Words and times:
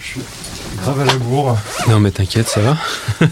je 0.00 0.06
suis 0.06 0.20
grave 0.78 1.00
à 1.00 1.04
la 1.04 1.14
bourre. 1.16 1.56
Non 1.88 2.00
mais 2.00 2.10
t'inquiète, 2.10 2.48
ça 2.48 2.60
va 2.60 2.76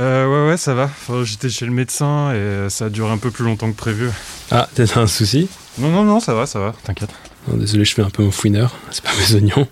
Euh, 0.00 0.26
ouais, 0.26 0.50
ouais, 0.50 0.56
ça 0.56 0.72
va. 0.74 0.84
Enfin, 0.84 1.22
J'étais 1.22 1.50
chez 1.50 1.66
le 1.66 1.70
médecin 1.70 2.32
et 2.32 2.68
ça 2.70 2.86
a 2.86 2.88
duré 2.88 3.12
un 3.12 3.18
peu 3.18 3.30
plus 3.30 3.44
longtemps 3.44 3.70
que 3.70 3.76
prévu. 3.76 4.10
Ah, 4.50 4.66
t'as 4.74 4.98
un 4.98 5.06
souci? 5.06 5.48
Non, 5.78 5.90
non, 5.90 6.02
non, 6.02 6.18
ça 6.18 6.32
va, 6.34 6.46
ça 6.46 6.58
va, 6.58 6.74
t'inquiète. 6.82 7.10
Non, 7.46 7.56
Désolé, 7.58 7.84
je 7.84 7.94
fais 7.94 8.02
un 8.02 8.08
peu 8.10 8.22
mon 8.22 8.30
fouineur, 8.30 8.74
c'est 8.90 9.04
pas 9.04 9.10
mes 9.18 9.34
oignons. 9.36 9.68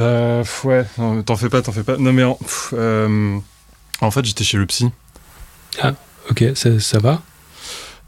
Euh, 0.00 0.44
ouais, 0.64 0.84
t'en 1.24 1.36
fais 1.36 1.48
pas, 1.48 1.62
t'en 1.62 1.72
fais 1.72 1.82
pas. 1.82 1.96
Non, 1.96 2.12
mais 2.12 2.24
en, 2.24 2.34
pff, 2.34 2.74
euh, 2.76 3.38
en 4.00 4.10
fait, 4.10 4.24
j'étais 4.26 4.44
chez 4.44 4.58
le 4.58 4.66
psy. 4.66 4.90
Ok, 6.30 6.44
ça, 6.54 6.78
ça 6.78 6.98
va? 6.98 7.22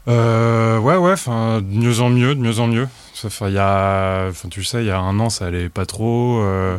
Euh, 0.07 0.77
ouais, 0.77 0.95
ouais, 0.95 1.13
enfin, 1.13 1.59
de 1.61 1.75
mieux 1.75 1.99
en 2.01 2.09
mieux, 2.09 2.35
de 2.35 2.39
mieux 2.39 2.59
en 2.59 2.67
mieux. 2.67 2.87
Enfin, 3.25 3.49
il 3.49 3.55
y 3.55 3.59
a, 3.59 4.27
enfin, 4.29 4.47
tu 4.47 4.63
sais, 4.63 4.83
il 4.83 4.87
y 4.87 4.91
a 4.91 4.99
un 4.99 5.19
an, 5.19 5.29
ça 5.29 5.47
allait 5.47 5.69
pas 5.69 5.85
trop. 5.85 6.39
euh, 6.41 6.77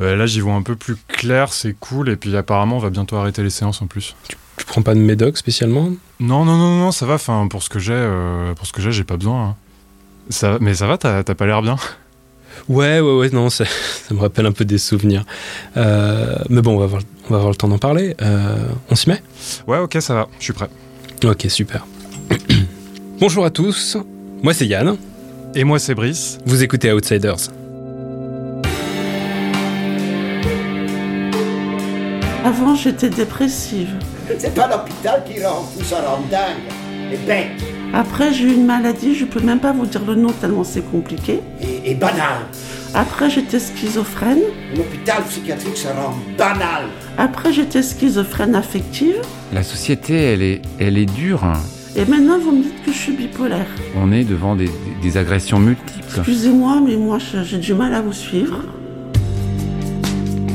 euh, 0.00 0.16
là, 0.16 0.26
j'y 0.26 0.40
vois 0.40 0.54
un 0.54 0.62
peu 0.62 0.76
plus 0.76 0.96
clair, 1.08 1.52
c'est 1.52 1.74
cool. 1.78 2.08
Et 2.08 2.16
puis, 2.16 2.36
apparemment, 2.36 2.76
on 2.76 2.80
va 2.80 2.90
bientôt 2.90 3.16
arrêter 3.16 3.42
les 3.42 3.50
séances 3.50 3.82
en 3.82 3.86
plus. 3.86 4.14
Tu 4.56 4.64
prends 4.64 4.82
pas 4.82 4.94
de 4.94 5.00
médoc 5.00 5.36
spécialement? 5.38 5.90
Non, 6.20 6.44
non, 6.44 6.56
non, 6.56 6.76
non, 6.78 6.92
ça 6.92 7.06
va. 7.06 7.14
Enfin, 7.14 7.46
pour 7.48 7.62
ce 7.62 7.68
que 7.68 7.78
j'ai, 7.78 7.92
euh, 7.94 8.54
pour 8.54 8.66
ce 8.66 8.72
que 8.72 8.80
j'ai, 8.82 8.92
j'ai 8.92 9.04
pas 9.04 9.16
besoin. 9.16 9.44
hein. 9.50 9.56
Ça, 10.30 10.58
mais 10.60 10.74
ça 10.74 10.86
va, 10.86 10.98
t'as 10.98 11.22
pas 11.22 11.46
l'air 11.46 11.62
bien. 11.62 11.76
Ouais, 12.68 13.00
ouais, 13.00 13.16
ouais, 13.18 13.30
non, 13.30 13.50
ça, 13.50 13.64
ça 14.08 14.14
me 14.14 14.20
rappelle 14.20 14.44
un 14.46 14.52
peu 14.52 14.64
des 14.64 14.78
souvenirs. 14.78 15.24
Euh, 15.76 16.36
mais 16.50 16.60
bon, 16.60 16.74
on 16.74 16.78
va 16.78 16.84
avoir, 16.84 17.02
on 17.26 17.30
va 17.30 17.36
avoir 17.36 17.50
le 17.50 17.56
temps 17.56 17.68
d'en 17.68 17.78
parler. 17.78 18.14
Euh, 18.20 18.66
on 18.90 18.94
s'y 18.94 19.08
met? 19.08 19.22
Ouais, 19.66 19.78
ok, 19.78 19.96
ça 20.00 20.14
va. 20.14 20.28
Je 20.38 20.44
suis 20.44 20.52
prêt. 20.52 20.68
Ok, 21.24 21.46
super. 21.48 21.86
Bonjour 23.20 23.44
à 23.44 23.50
tous, 23.50 23.96
moi 24.42 24.52
c'est 24.54 24.66
Yann, 24.66 24.96
Et 25.54 25.64
moi, 25.64 25.78
c'est 25.78 25.94
Brice. 25.94 26.38
vous 26.46 26.62
écoutez 26.62 26.92
Outsiders. 26.92 27.36
Avant, 32.44 32.74
j'étais 32.74 33.10
dépressive. 33.10 33.90
C'est 34.38 34.54
pas 34.54 34.68
l'hôpital 34.68 35.22
qui 35.28 35.42
rend 35.44 35.68
tout 35.76 35.84
ça 35.84 35.96
rend 36.06 36.20
dingue. 36.30 36.56
Les 37.10 37.16
bêtes 37.16 37.48
Après, 37.94 38.32
j'ai 38.32 38.44
eu 38.44 38.54
une 38.54 38.66
maladie, 38.66 39.14
je 39.14 39.24
peux 39.24 39.40
même 39.40 39.58
pas 39.60 39.72
vous 39.72 39.86
dire 39.86 40.02
le 40.06 40.14
nom 40.14 40.30
tellement 40.30 40.64
c'est 40.64 40.88
compliqué. 40.90 41.40
et, 41.60 41.90
et 41.90 41.94
banal. 41.94 42.38
Après, 42.94 43.28
j'étais 43.28 43.58
schizophrène. 43.58 44.38
Un 44.74 44.80
hôpital 44.80 45.22
psychiatrique, 45.28 45.76
ça 45.76 45.92
rend 45.94 46.14
banal. 46.38 46.84
Après, 47.18 47.52
j'étais 47.52 47.82
schizophrène 47.82 48.54
affective. 48.54 49.16
La 49.52 49.62
société, 49.62 50.14
elle 50.14 50.42
est, 50.42 50.62
elle 50.78 50.96
est 50.96 51.06
dure. 51.06 51.44
hein. 51.44 51.60
Et 51.96 52.04
maintenant, 52.04 52.38
vous 52.38 52.52
me 52.52 52.62
dites 52.62 52.82
que 52.84 52.92
je 52.92 52.96
suis 52.96 53.12
bipolaire. 53.12 53.66
On 53.96 54.12
est 54.12 54.24
devant 54.24 54.54
des, 54.54 54.70
des 55.02 55.16
agressions 55.16 55.58
multiples. 55.58 56.04
Excusez-moi, 56.18 56.80
mais 56.86 56.96
moi, 56.96 57.18
j'ai 57.18 57.58
du 57.58 57.74
mal 57.74 57.92
à 57.94 58.00
vous 58.00 58.12
suivre. 58.12 58.62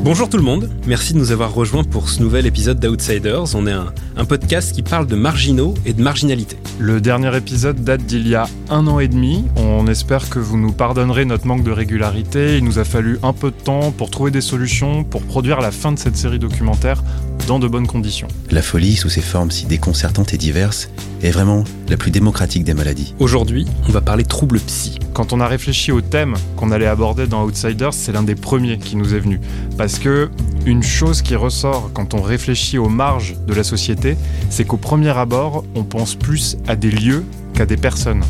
Bonjour 0.04 0.28
tout 0.28 0.36
le 0.36 0.44
monde, 0.44 0.70
merci 0.86 1.14
de 1.14 1.18
nous 1.18 1.32
avoir 1.32 1.54
rejoints 1.54 1.86
pour 1.86 2.10
ce 2.10 2.22
nouvel 2.22 2.46
épisode 2.46 2.78
d'Outsiders. 2.78 3.56
On 3.56 3.66
est 3.66 3.72
un, 3.72 4.26
podcast 4.26 4.74
qui 4.74 4.82
parle 4.82 5.08
de 5.08 5.16
marginaux 5.16 5.76
et 5.86 5.94
de 5.94 6.02
marginalité. 6.02 6.58
Le 6.78 7.00
dernier 7.00 7.34
épisode 7.38 7.86
date 7.86 8.04
d'il 8.06 8.28
y 8.28 8.36
a 8.36 8.46
un 8.70 8.86
an 8.88 9.00
et 9.00 9.08
demi. 9.08 9.46
On 9.56 9.88
espère 9.88 10.30
que 10.30 10.40
vous 10.40 10.58
nous 10.58 10.74
pardonnerez 10.74 11.24
notre 11.24 11.48
manque 11.48 11.64
de 11.64 11.72
régularité. 11.72 12.58
Il 12.58 12.66
nous 12.66 12.80
a 12.80 12.84
fallu 12.84 13.18
un 13.24 13.32
peu 13.32 13.50
de 13.50 13.56
temps 13.56 13.92
pour 13.92 14.10
trouver 14.10 14.32
des 14.32 14.42
solutions 14.42 15.06
pour 15.06 15.22
produire 15.22 15.62
la 15.62 15.72
fin 15.72 15.94
de 15.94 16.00
cette 16.00 16.18
série 16.18 16.40
documentaire 16.40 17.02
dans 17.48 17.60
de 17.60 17.68
bonnes 17.68 17.88
conditions. 17.88 18.28
La 18.52 18.62
folie, 18.62 18.96
sous 18.96 19.10
ses 19.10 19.22
formes 19.22 19.52
si 19.52 19.66
déconcertantes 19.66 20.34
et 20.34 20.38
diverses, 20.38 20.90
est 21.22 21.32
vraiment 21.32 21.64
la 21.90 21.98
plus 21.98 22.12
démocratique 22.12 22.64
des 22.64 22.74
maladies. 22.74 23.14
Aujourd'hui, 23.20 23.66
on 23.88 23.92
va 23.92 24.02
parler 24.02 24.24
troubles 24.24 24.60
psy. 24.60 25.00
Quand 25.14 25.34
on 25.34 25.40
a 25.40 25.48
réfléchi 25.48 25.92
au 25.92 26.02
thème 26.02 26.36
qu'on 26.56 26.72
allait 26.72 26.88
aborder 26.88 27.28
dans 27.28 27.44
Outsiders, 27.44 27.94
c'est 27.94 28.12
l'un 28.12 28.24
des 28.24 28.36
premiers 28.36 28.78
qui 28.78 28.96
nous 28.96 29.14
est 29.14 29.20
venu. 29.20 29.40
Parce 29.78 30.00
que 30.00 30.30
une 30.66 30.84
chose 30.84 31.22
qui 31.22 31.36
ressort 31.36 31.92
quand 31.94 32.14
on 32.14 32.22
réfléchit 32.22 32.78
aux 32.78 32.90
marges 32.90 33.36
de 33.48 33.54
la 33.54 33.64
société, 33.64 34.16
c'est 34.50 34.66
qu'au 34.66 34.78
premier 34.78 35.18
abord, 35.18 35.66
on 35.76 35.84
pense 35.84 36.16
plus 36.16 36.58
à 36.68 36.76
des 36.76 36.92
lieux 36.92 37.26
qu'à 37.54 37.66
des 37.66 37.78
personnes. 37.78 38.24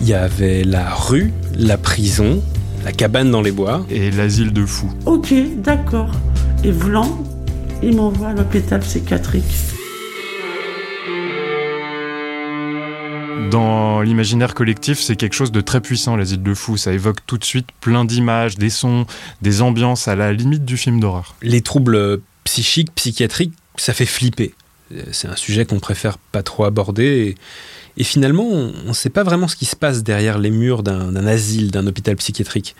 Il 0.00 0.08
y 0.08 0.14
avait 0.14 0.64
la 0.64 0.94
rue, 0.94 1.32
la 1.56 1.76
prison, 1.76 2.42
la 2.84 2.92
cabane 2.92 3.30
dans 3.30 3.42
les 3.42 3.50
bois. 3.50 3.84
Et 3.90 4.10
l'asile 4.10 4.52
de 4.52 4.64
fous. 4.64 4.90
Ok, 5.06 5.34
d'accord. 5.58 6.12
Et 6.64 6.70
Vlan, 6.70 7.08
il 7.82 7.96
m'envoie 7.96 8.28
à 8.28 8.32
l'hôpital 8.34 8.80
psychiatrique. 8.80 9.44
Dans 13.50 14.00
l'imaginaire 14.02 14.54
collectif, 14.54 15.00
c'est 15.00 15.16
quelque 15.16 15.32
chose 15.32 15.50
de 15.50 15.60
très 15.60 15.80
puissant, 15.80 16.14
l'asile 16.14 16.42
de 16.42 16.54
fous. 16.54 16.76
Ça 16.76 16.92
évoque 16.92 17.18
tout 17.26 17.38
de 17.38 17.44
suite 17.44 17.66
plein 17.80 18.04
d'images, 18.04 18.56
des 18.56 18.70
sons, 18.70 19.06
des 19.42 19.62
ambiances 19.62 20.08
à 20.08 20.14
la 20.14 20.32
limite 20.32 20.64
du 20.64 20.76
film 20.76 21.00
d'horreur. 21.00 21.34
Les 21.42 21.60
troubles 21.62 22.20
psychiques, 22.44 22.94
psychiatriques, 22.94 23.54
ça 23.76 23.92
fait 23.92 24.06
flipper. 24.06 24.54
C'est 25.12 25.28
un 25.28 25.36
sujet 25.36 25.64
qu'on 25.64 25.80
préfère 25.80 26.18
pas 26.18 26.42
trop 26.42 26.64
aborder. 26.64 27.04
Et, 27.04 28.00
et 28.00 28.04
finalement, 28.04 28.46
on 28.46 28.88
ne 28.88 28.92
sait 28.92 29.10
pas 29.10 29.22
vraiment 29.22 29.48
ce 29.48 29.56
qui 29.56 29.64
se 29.64 29.76
passe 29.76 30.02
derrière 30.02 30.38
les 30.38 30.50
murs 30.50 30.82
d'un 30.82 31.12
d'un 31.12 31.26
asile, 31.26 31.70
d'un 31.70 31.86
hôpital 31.86 32.16
psychiatrique. 32.16 32.76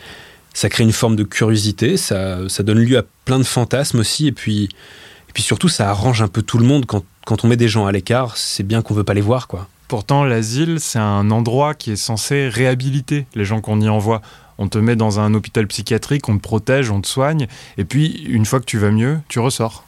Ça 0.55 0.69
crée 0.69 0.83
une 0.85 0.93
forme 0.93 1.17
de 1.17 1.23
curiosité, 1.23 1.97
ça, 1.97 2.49
ça 2.49 2.63
donne 2.63 2.81
lieu 2.81 2.99
à 2.99 3.05
plein 3.25 3.39
de 3.39 3.45
fantasmes 3.45 4.01
aussi. 4.01 4.27
Et 4.27 4.33
puis, 4.33 4.65
et 4.65 5.33
puis 5.33 5.43
surtout, 5.43 5.69
ça 5.69 5.91
arrange 5.91 6.23
un 6.23 6.29
peu 6.29 6.43
tout 6.43 6.59
le 6.59 6.67
monde. 6.67 6.87
Quand, 6.87 7.05
quand 7.25 7.45
on 7.45 7.49
met 7.49 7.57
des 7.57 7.69
gens 7.69 7.87
à 7.87 7.93
l'écart, 7.93 8.37
c'est 8.37 8.65
bien 8.65 8.83
qu'on 8.83 8.95
veut 8.95 9.05
pas 9.05 9.15
les 9.15 9.21
voir, 9.21 9.47
quoi. 9.47 9.69
Pourtant, 9.87 10.25
l'asile, 10.25 10.79
c'est 10.79 10.99
un 10.99 11.31
endroit 11.31 11.75
qui 11.75 11.93
est 11.93 11.97
censé 11.97 12.49
réhabiliter 12.49 13.27
les 13.35 13.45
gens 13.45 13.61
qu'on 13.61 13.81
y 13.81 13.89
envoie. 13.89 14.23
On 14.59 14.69
te 14.69 14.79
met 14.79 14.95
dans 14.95 15.19
un 15.21 15.35
hôpital 15.35 15.67
psychiatrique, 15.67 16.29
on 16.29 16.37
te 16.37 16.43
protège, 16.43 16.91
on 16.91 17.01
te 17.01 17.09
soigne, 17.09 17.47
et 17.79 17.85
puis 17.85 18.25
une 18.29 18.45
fois 18.45 18.61
que 18.61 18.67
tu 18.67 18.79
vas 18.79 18.91
mieux, 18.91 19.19
tu 19.29 19.39
ressors. 19.39 19.85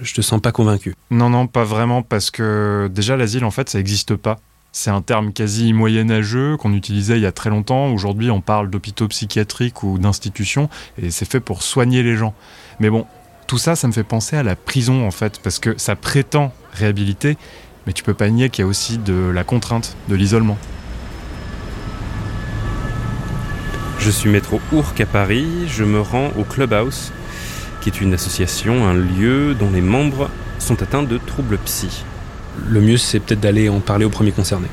Je 0.00 0.14
te 0.14 0.22
sens 0.22 0.40
pas 0.40 0.52
convaincu. 0.52 0.94
Non, 1.10 1.30
non, 1.30 1.46
pas 1.46 1.64
vraiment, 1.64 2.02
parce 2.02 2.30
que 2.30 2.90
déjà 2.92 3.16
l'asile, 3.16 3.44
en 3.44 3.50
fait, 3.50 3.68
ça 3.68 3.78
n'existe 3.78 4.16
pas. 4.16 4.38
C'est 4.76 4.90
un 4.90 5.02
terme 5.02 5.32
quasi 5.32 5.72
moyenâgeux 5.72 6.56
qu'on 6.56 6.72
utilisait 6.72 7.16
il 7.16 7.22
y 7.22 7.26
a 7.26 7.32
très 7.32 7.48
longtemps. 7.48 7.92
Aujourd'hui, 7.92 8.32
on 8.32 8.40
parle 8.40 8.70
d'hôpitaux 8.70 9.06
psychiatriques 9.06 9.84
ou 9.84 9.98
d'institutions, 9.98 10.68
et 11.00 11.12
c'est 11.12 11.30
fait 11.30 11.38
pour 11.38 11.62
soigner 11.62 12.02
les 12.02 12.16
gens. 12.16 12.34
Mais 12.80 12.90
bon, 12.90 13.06
tout 13.46 13.56
ça, 13.56 13.76
ça 13.76 13.86
me 13.86 13.92
fait 13.92 14.02
penser 14.02 14.36
à 14.36 14.42
la 14.42 14.56
prison, 14.56 15.06
en 15.06 15.12
fait, 15.12 15.38
parce 15.40 15.60
que 15.60 15.78
ça 15.78 15.94
prétend 15.94 16.52
réhabiliter, 16.72 17.38
mais 17.86 17.92
tu 17.92 18.02
peux 18.02 18.14
pas 18.14 18.28
nier 18.28 18.50
qu'il 18.50 18.64
y 18.64 18.66
a 18.66 18.68
aussi 18.68 18.98
de 18.98 19.30
la 19.32 19.44
contrainte, 19.44 19.96
de 20.08 20.16
l'isolement. 20.16 20.58
Je 24.00 24.10
suis 24.10 24.28
métro 24.28 24.60
Ourcq 24.72 25.00
à 25.00 25.06
Paris, 25.06 25.68
je 25.68 25.84
me 25.84 26.00
rends 26.00 26.30
au 26.36 26.42
Clubhouse, 26.42 27.12
qui 27.80 27.90
est 27.90 28.00
une 28.00 28.12
association, 28.12 28.88
un 28.88 28.94
lieu 28.94 29.54
dont 29.54 29.70
les 29.70 29.80
membres 29.80 30.30
sont 30.58 30.82
atteints 30.82 31.04
de 31.04 31.18
troubles 31.18 31.58
psy. 31.58 32.04
Le 32.66 32.80
mieux, 32.80 32.96
c'est 32.96 33.20
peut-être 33.20 33.40
d'aller 33.40 33.68
en 33.68 33.80
parler 33.80 34.04
au 34.04 34.10
premier 34.10 34.32
concerné. 34.32 34.68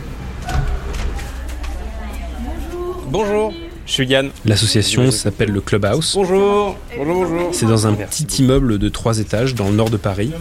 Bonjour, 3.08 3.54
je 3.86 3.92
suis 3.92 4.06
Yann. 4.06 4.30
L'association 4.46 5.12
s'appelle 5.12 5.52
le 5.52 5.60
Clubhouse. 5.60 6.14
Bonjour, 6.16 6.78
bonjour, 6.98 7.26
bonjour. 7.26 7.50
C'est 7.52 7.66
dans 7.66 7.88
un 7.88 7.92
Merci 7.92 8.26
petit 8.26 8.44
immeuble 8.44 8.78
de 8.78 8.88
trois 8.88 9.20
étages 9.20 9.54
dans 9.54 9.68
le 9.68 9.76
nord 9.76 9.90
de 9.90 9.98
Paris. 9.98 10.32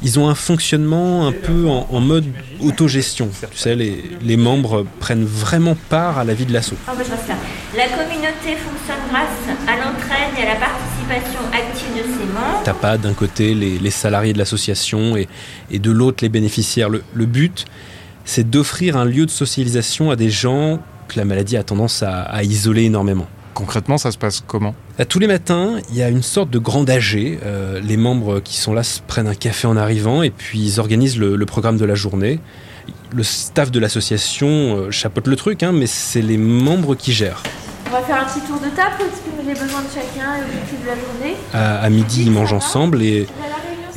Ils 0.00 0.20
ont 0.20 0.28
un 0.28 0.36
fonctionnement 0.36 1.26
un 1.26 1.32
peu 1.32 1.66
en, 1.66 1.88
en 1.90 2.00
mode 2.00 2.26
autogestion. 2.60 3.30
Tu 3.50 3.58
sais, 3.58 3.74
les, 3.74 4.04
les 4.22 4.36
membres 4.36 4.86
prennent 5.00 5.24
vraiment 5.24 5.76
part 5.88 6.18
à 6.18 6.24
la 6.24 6.34
vie 6.34 6.46
de 6.46 6.52
l'asso. 6.52 6.74
Ah, 6.86 6.92
bah. 6.96 7.02
La 7.76 7.88
communauté 7.88 8.56
fonctionne 8.56 9.02
grâce 9.10 9.56
à 9.66 9.72
l'entraide 9.76 10.38
et 10.38 10.42
à 10.42 10.54
la 10.54 10.60
participation 10.60 10.97
active 11.10 11.88
de 11.96 12.02
ses 12.02 12.26
membres. 12.32 12.62
T'as 12.64 12.74
pas 12.74 12.98
d'un 12.98 13.14
côté 13.14 13.54
les, 13.54 13.78
les 13.78 13.90
salariés 13.90 14.32
de 14.32 14.38
l'association 14.38 15.16
et, 15.16 15.28
et 15.70 15.78
de 15.78 15.90
l'autre 15.90 16.18
les 16.22 16.28
bénéficiaires. 16.28 16.88
Le, 16.88 17.02
le 17.14 17.26
but, 17.26 17.64
c'est 18.24 18.48
d'offrir 18.48 18.96
un 18.96 19.04
lieu 19.04 19.26
de 19.26 19.30
socialisation 19.30 20.10
à 20.10 20.16
des 20.16 20.30
gens 20.30 20.80
que 21.08 21.18
la 21.18 21.24
maladie 21.24 21.56
a 21.56 21.62
tendance 21.62 22.02
à, 22.02 22.22
à 22.22 22.42
isoler 22.42 22.84
énormément. 22.84 23.26
Concrètement, 23.54 23.98
ça 23.98 24.12
se 24.12 24.18
passe 24.18 24.44
comment? 24.46 24.74
À 24.98 25.04
tous 25.04 25.18
les 25.18 25.26
matins, 25.26 25.78
il 25.90 25.96
y 25.96 26.02
a 26.02 26.08
une 26.10 26.22
sorte 26.22 26.50
de 26.50 26.58
grand 26.58 26.88
AG. 26.88 27.16
Euh, 27.16 27.80
les 27.80 27.96
membres 27.96 28.38
qui 28.40 28.56
sont 28.56 28.72
là 28.72 28.84
se 28.84 29.00
prennent 29.00 29.26
un 29.26 29.34
café 29.34 29.66
en 29.66 29.76
arrivant 29.76 30.22
et 30.22 30.30
puis 30.30 30.60
ils 30.60 30.78
organisent 30.78 31.18
le, 31.18 31.34
le 31.34 31.46
programme 31.46 31.76
de 31.76 31.84
la 31.84 31.96
journée. 31.96 32.38
Le 33.12 33.22
staff 33.22 33.70
de 33.70 33.80
l'association 33.80 34.48
euh, 34.48 34.90
chapeaute 34.90 35.26
le 35.26 35.36
truc, 35.36 35.62
hein, 35.62 35.72
mais 35.72 35.86
c'est 35.86 36.22
les 36.22 36.36
membres 36.38 36.94
qui 36.94 37.12
gèrent. 37.12 37.42
On 37.88 37.92
va 37.92 38.02
faire 38.02 38.16
un 38.20 38.24
petit 38.26 38.40
tour 38.46 38.58
de 38.60 38.68
table 38.76 38.96
pour 38.98 39.06
exprimer 39.06 39.42
les 39.46 39.54
besoins 39.54 39.80
de 39.80 39.88
chacun 39.94 40.36
et 40.36 40.40
l'objectif 40.42 40.82
de 40.82 40.86
la 40.86 40.94
journée. 40.94 41.36
À, 41.54 41.78
à 41.78 41.88
midi, 41.88 42.22
ils 42.22 42.30
mangent 42.30 42.52
ensemble 42.52 43.02
et, 43.02 43.26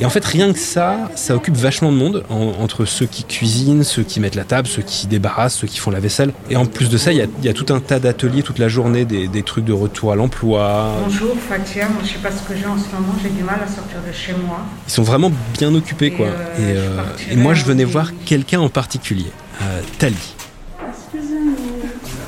et 0.00 0.04
en 0.06 0.10
fait, 0.10 0.24
rien 0.24 0.50
que 0.52 0.58
ça, 0.58 1.10
ça 1.14 1.36
occupe 1.36 1.56
vachement 1.56 1.92
de 1.92 1.96
monde 1.98 2.24
en- 2.30 2.54
entre 2.62 2.86
ceux 2.86 3.04
qui 3.04 3.24
cuisinent, 3.24 3.84
ceux 3.84 4.02
qui 4.02 4.18
mettent 4.18 4.34
la 4.34 4.44
table, 4.44 4.66
ceux 4.66 4.80
qui 4.80 5.06
débarrassent, 5.08 5.56
ceux 5.56 5.66
qui 5.66 5.78
font 5.78 5.90
la 5.90 6.00
vaisselle. 6.00 6.32
Et 6.48 6.56
en 6.56 6.64
plus 6.64 6.88
de 6.88 6.96
ça, 6.96 7.12
il 7.12 7.18
y 7.18 7.20
a, 7.22 7.26
il 7.40 7.44
y 7.44 7.48
a 7.50 7.52
tout 7.52 7.66
un 7.72 7.80
tas 7.80 7.98
d'ateliers 7.98 8.42
toute 8.42 8.58
la 8.58 8.68
journée, 8.68 9.04
des, 9.04 9.28
des 9.28 9.42
trucs 9.42 9.66
de 9.66 9.74
retour 9.74 10.10
à 10.12 10.16
l'emploi. 10.16 10.92
Bonjour 11.04 11.36
Fatia, 11.46 11.88
moi 11.90 12.00
je 12.02 12.08
sais 12.12 12.18
pas 12.18 12.30
ce 12.30 12.40
que 12.48 12.56
j'ai 12.58 12.66
en 12.66 12.78
ce 12.78 12.84
moment, 12.94 13.14
j'ai 13.22 13.28
du 13.28 13.42
mal 13.42 13.60
à 13.62 13.66
sortir 13.68 13.98
de 14.06 14.12
chez 14.12 14.32
moi. 14.46 14.60
Ils 14.88 14.92
sont 14.92 15.02
vraiment 15.02 15.30
bien 15.58 15.74
occupés, 15.74 16.12
quoi. 16.12 16.28
Et, 16.28 16.62
euh, 16.62 16.76
euh, 16.98 17.02
et 17.32 17.36
moi, 17.36 17.52
je 17.52 17.64
venais 17.64 17.84
voir 17.84 18.10
quelqu'un 18.24 18.60
en 18.60 18.70
particulier, 18.70 19.30
euh, 19.60 19.80
Tali. 19.98 20.16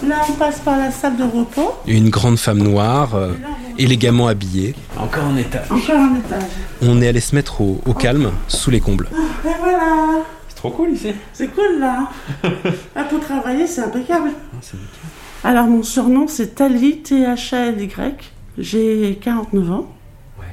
Là, 0.09 0.17
on 0.29 0.33
passe 0.35 0.61
par 0.61 0.77
la 0.79 0.91
salle 0.91 1.17
de 1.17 1.23
repos. 1.23 1.73
Une 1.87 2.11
grande 2.11 2.39
femme 2.39 2.59
noire, 2.63 3.15
euh, 3.15 3.33
élégamment 3.79 4.27
habillée. 4.29 4.75
Encore 4.99 5.25
un 5.25 5.37
étage. 5.37 5.71
Encore 5.71 5.97
un 5.97 6.17
étage. 6.17 6.43
On 6.83 7.01
est 7.01 7.09
allé 7.09 7.21
se 7.21 7.35
mettre 7.35 7.61
au, 7.63 7.81
au 7.87 7.95
calme, 7.95 8.31
sous 8.49 8.71
les 8.71 8.81
combles. 8.81 9.09
Et 9.45 9.49
voilà. 9.61 10.21
C'est 10.49 10.57
trop 10.57 10.71
cool 10.71 10.91
ici. 10.91 11.13
C'est 11.33 11.49
cool 11.49 11.81
là. 11.81 12.11
Ah, 12.97 13.05
pour 13.05 13.21
travailler, 13.21 13.67
c'est 13.67 13.81
impeccable. 13.83 14.31
Ah, 14.35 14.57
c'est 14.61 14.75
nickel. 14.77 14.89
Alors, 15.43 15.67
mon 15.67 15.83
surnom, 15.83 16.27
c'est 16.29 16.55
Tali, 16.55 16.99
T-H-A-L-Y. 17.03 18.33
J'ai 18.59 19.19
49 19.23 19.71
ans. 19.71 19.87
Ouais. 20.39 20.45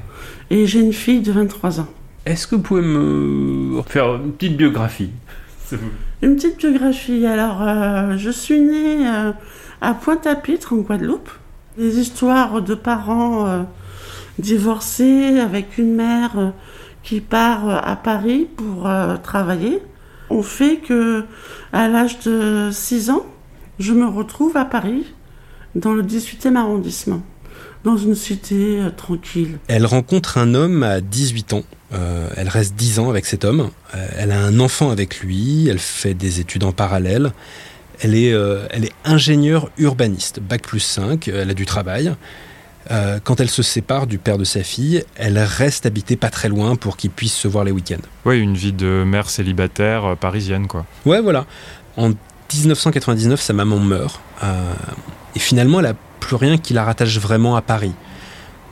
Et 0.49 0.65
j'ai 0.65 0.79
une 0.79 0.93
fille 0.93 1.21
de 1.21 1.31
23 1.31 1.81
ans. 1.81 1.87
Est-ce 2.25 2.47
que 2.47 2.55
vous 2.55 2.61
pouvez 2.61 2.81
me 2.81 3.81
faire 3.87 4.15
une 4.15 4.31
petite 4.31 4.55
biographie 4.57 5.11
s'il 5.67 5.77
vous 5.79 5.87
plaît? 5.87 5.97
Une 6.21 6.35
petite 6.35 6.57
biographie. 6.57 7.25
Alors, 7.25 7.63
euh, 7.63 8.15
je 8.15 8.29
suis 8.29 8.59
née 8.59 9.07
euh, 9.07 9.31
à 9.81 9.95
Pointe-à-Pitre, 9.95 10.73
en 10.73 10.77
Guadeloupe. 10.77 11.31
Des 11.79 11.99
histoires 11.99 12.61
de 12.61 12.75
parents 12.75 13.47
euh, 13.47 13.63
divorcés 14.37 15.39
avec 15.39 15.79
une 15.79 15.95
mère 15.95 16.53
qui 17.01 17.21
part 17.21 17.67
à 17.87 17.95
Paris 17.95 18.47
pour 18.55 18.87
travailler 19.23 19.81
ont 20.29 20.43
fait 20.43 20.77
que, 20.77 21.25
à 21.73 21.87
l'âge 21.87 22.19
de 22.19 22.69
6 22.71 23.09
ans, 23.09 23.25
je 23.79 23.93
me 23.93 24.05
retrouve 24.05 24.57
à 24.57 24.65
Paris, 24.65 25.05
dans 25.73 25.93
le 25.93 26.03
18e 26.03 26.55
arrondissement, 26.55 27.23
dans 27.83 27.97
une 27.97 28.15
cité 28.15 28.79
euh, 28.79 28.89
tranquille. 28.91 29.57
Elle 29.67 29.85
rencontre 29.85 30.37
un 30.37 30.53
homme 30.53 30.83
à 30.83 31.01
18 31.01 31.53
ans. 31.53 31.63
Euh, 31.93 32.29
elle 32.37 32.47
reste 32.47 32.75
10 32.75 32.99
ans 32.99 33.09
avec 33.09 33.25
cet 33.25 33.43
homme. 33.43 33.69
Euh, 33.95 34.07
elle 34.17 34.31
a 34.31 34.39
un 34.39 34.59
enfant 34.59 34.91
avec 34.91 35.19
lui. 35.21 35.67
Elle 35.67 35.79
fait 35.79 36.13
des 36.13 36.39
études 36.39 36.63
en 36.63 36.71
parallèle. 36.71 37.31
Elle 38.01 38.15
est, 38.15 38.33
euh, 38.33 38.65
elle 38.71 38.85
est 38.85 38.93
ingénieure 39.05 39.69
urbaniste, 39.77 40.39
bac 40.39 40.61
plus 40.63 40.79
5. 40.79 41.27
Elle 41.27 41.49
a 41.49 41.53
du 41.53 41.65
travail. 41.65 42.13
Quand 43.23 43.39
elle 43.39 43.49
se 43.49 43.61
sépare 43.63 44.05
du 44.05 44.17
père 44.17 44.37
de 44.37 44.43
sa 44.43 44.63
fille, 44.63 45.05
elle 45.15 45.37
reste 45.37 45.85
habiter 45.85 46.17
pas 46.17 46.29
très 46.29 46.49
loin 46.49 46.75
pour 46.75 46.97
qu'ils 46.97 47.11
puissent 47.11 47.35
se 47.37 47.47
voir 47.47 47.63
les 47.63 47.71
week-ends. 47.71 48.01
Oui, 48.25 48.39
une 48.39 48.55
vie 48.55 48.73
de 48.73 49.03
mère 49.05 49.29
célibataire 49.29 50.03
euh, 50.03 50.15
parisienne, 50.15 50.67
quoi. 50.67 50.85
Ouais, 51.05 51.21
voilà. 51.21 51.45
En 51.95 52.09
1999, 52.53 53.39
sa 53.39 53.53
maman 53.53 53.77
meurt. 53.79 54.19
euh, 54.43 54.73
et 55.35 55.39
finalement, 55.39 55.79
elle 55.79 55.85
a 55.85 55.93
plus 56.21 56.37
rien 56.37 56.57
qui 56.57 56.73
la 56.73 56.85
rattache 56.85 57.17
vraiment 57.19 57.57
à 57.57 57.61
Paris. 57.61 57.91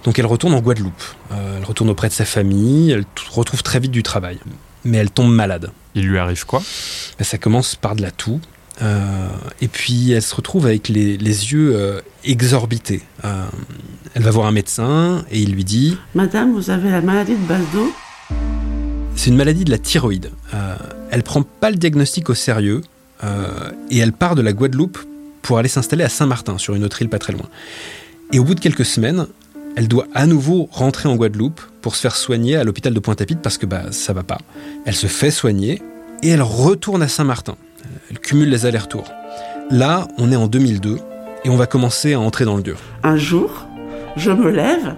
Donc 0.05 0.17
elle 0.17 0.25
retourne 0.25 0.53
en 0.53 0.61
Guadeloupe. 0.61 1.03
Euh, 1.33 1.57
elle 1.57 1.65
retourne 1.65 1.89
auprès 1.89 2.07
de 2.07 2.13
sa 2.13 2.23
famille. 2.23 2.91
Elle 2.91 3.03
retrouve 3.31 3.61
très 3.63 3.81
vite 3.81 3.91
du 3.91 4.03
travail. 4.03 4.39
Mais 4.85 4.97
elle 4.97 5.11
tombe 5.11 5.33
malade. 5.33 5.71
Il 5.95 6.07
lui 6.07 6.17
arrive 6.17 6.45
quoi? 6.45 6.61
Ben, 7.17 7.25
ça 7.25 7.37
commence 7.37 7.75
par 7.75 7.97
de 7.97 8.01
la 8.01 8.11
toux. 8.11 8.39
Euh, 8.81 9.27
et 9.59 9.67
puis 9.67 10.11
elle 10.11 10.21
se 10.21 10.33
retrouve 10.33 10.65
avec 10.65 10.87
les, 10.87 11.17
les 11.17 11.51
yeux 11.51 11.75
euh, 11.75 11.99
exorbités. 12.23 13.01
Euh, 13.25 13.45
elle 14.13 14.23
va 14.23 14.31
voir 14.31 14.47
un 14.47 14.53
médecin 14.53 15.25
et 15.29 15.41
il 15.41 15.51
lui 15.51 15.65
dit 15.65 15.97
Madame, 16.15 16.53
vous 16.53 16.69
avez 16.69 16.89
la 16.89 17.01
maladie 17.01 17.35
de 17.35 17.45
Baldo? 17.45 17.91
C'est 19.17 19.31
une 19.31 19.35
maladie 19.35 19.65
de 19.65 19.71
la 19.71 19.79
thyroïde. 19.79 20.31
Euh, 20.53 20.77
elle 21.11 21.23
prend 21.23 21.43
pas 21.43 21.71
le 21.71 21.75
diagnostic 21.75 22.29
au 22.29 22.35
sérieux 22.35 22.81
euh, 23.25 23.69
et 23.91 23.97
elle 23.97 24.13
part 24.13 24.35
de 24.35 24.41
la 24.41 24.53
Guadeloupe 24.53 24.99
pour 25.41 25.57
aller 25.57 25.69
s'installer 25.69 26.03
à 26.03 26.09
Saint-Martin, 26.09 26.57
sur 26.57 26.75
une 26.75 26.83
autre 26.83 27.01
île 27.01 27.09
pas 27.09 27.19
très 27.19 27.33
loin. 27.33 27.47
Et 28.31 28.39
au 28.39 28.43
bout 28.43 28.55
de 28.55 28.59
quelques 28.59 28.85
semaines, 28.85 29.27
elle 29.75 29.87
doit 29.87 30.07
à 30.13 30.25
nouveau 30.25 30.67
rentrer 30.71 31.09
en 31.09 31.15
Guadeloupe 31.15 31.61
pour 31.81 31.95
se 31.95 32.01
faire 32.01 32.15
soigner 32.15 32.55
à 32.55 32.63
l'hôpital 32.63 32.93
de 32.93 32.99
Pointe-à-Pitre 32.99 33.41
parce 33.41 33.57
que 33.57 33.65
bah, 33.65 33.91
ça 33.91 34.13
va 34.13 34.23
pas. 34.23 34.37
Elle 34.85 34.95
se 34.95 35.07
fait 35.07 35.31
soigner 35.31 35.81
et 36.21 36.29
elle 36.29 36.41
retourne 36.41 37.01
à 37.01 37.07
Saint-Martin. 37.07 37.55
Elle 38.09 38.19
cumule 38.19 38.49
les 38.49 38.65
allers-retours. 38.65 39.09
Là, 39.71 40.07
on 40.17 40.31
est 40.31 40.35
en 40.35 40.47
2002 40.47 40.97
et 41.45 41.49
on 41.49 41.55
va 41.55 41.65
commencer 41.65 42.13
à 42.13 42.19
entrer 42.19 42.45
dans 42.45 42.57
le 42.57 42.63
dur. 42.63 42.79
Un 43.03 43.17
jour, 43.17 43.65
je 44.17 44.31
me 44.31 44.49
lève 44.49 44.95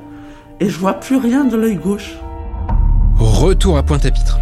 et 0.59 0.69
je 0.69 0.77
vois 0.77 0.93
plus 0.93 1.17
rien 1.17 1.43
de 1.43 1.55
l'œil 1.55 1.75
gauche. 1.75 2.15
Retour 3.17 3.77
à 3.77 3.83
Pointe-à-Pitre. 3.83 4.39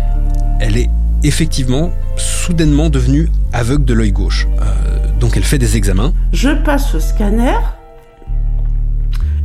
Elle 0.62 0.78
est 0.78 0.90
effectivement 1.24 1.92
soudainement 2.16 2.90
devenue 2.90 3.30
aveugle 3.54 3.86
de 3.86 3.94
l'œil 3.94 4.12
gauche. 4.12 4.48
Euh, 4.62 5.20
donc 5.20 5.36
elle 5.38 5.44
fait 5.44 5.58
des 5.58 5.76
examens. 5.78 6.14
Je 6.32 6.50
passe 6.50 6.96
au 6.96 7.00
scanner 7.00 7.56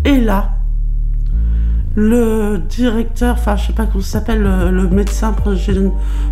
et 0.04 0.20
là, 0.20 0.50
le 1.96 2.58
directeur, 2.68 3.36
enfin 3.38 3.56
je 3.56 3.68
sais 3.68 3.72
pas 3.72 3.86
comment 3.86 4.02
s'appelle, 4.04 4.42
le, 4.42 4.88
médecin 4.88 5.32
prin- 5.32 5.54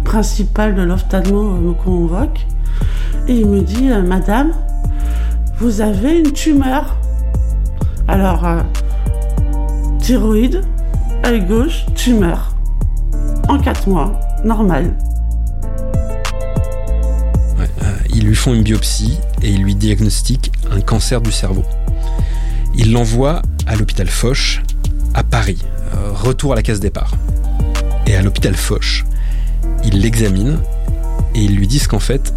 principal 0.04 0.74
de 0.74 0.82
l'ophtalmo 0.82 1.52
me 1.52 1.72
convoque 1.72 2.46
et 3.28 3.34
il 3.34 3.46
me 3.46 3.60
dit 3.62 3.90
euh, 3.90 4.02
Madame, 4.02 4.50
vous 5.58 5.80
avez 5.80 6.18
une 6.18 6.32
tumeur. 6.32 6.96
Alors, 8.08 8.44
euh, 8.44 8.60
thyroïde, 10.00 10.60
œil 11.24 11.44
gauche, 11.46 11.86
tumeur. 11.94 12.54
En 13.48 13.58
4 13.58 13.88
mois, 13.88 14.18
normal. 14.44 14.92
Lui 18.32 18.38
font 18.38 18.54
une 18.54 18.62
biopsie 18.62 19.18
et 19.42 19.50
ils 19.50 19.62
lui 19.62 19.74
diagnostiquent 19.74 20.52
un 20.70 20.80
cancer 20.80 21.20
du 21.20 21.30
cerveau. 21.30 21.66
Ils 22.74 22.90
l'envoient 22.90 23.42
à 23.66 23.76
l'hôpital 23.76 24.08
Foch 24.08 24.62
à 25.12 25.22
Paris. 25.22 25.58
Euh, 25.92 26.12
retour 26.12 26.54
à 26.54 26.56
la 26.56 26.62
case 26.62 26.80
départ. 26.80 27.12
Et 28.06 28.16
à 28.16 28.22
l'hôpital 28.22 28.54
Foch, 28.54 29.04
ils 29.84 30.00
l'examinent 30.00 30.56
et 31.34 31.40
ils 31.40 31.54
lui 31.54 31.66
disent 31.66 31.86
qu'en 31.86 31.98
fait, 31.98 32.32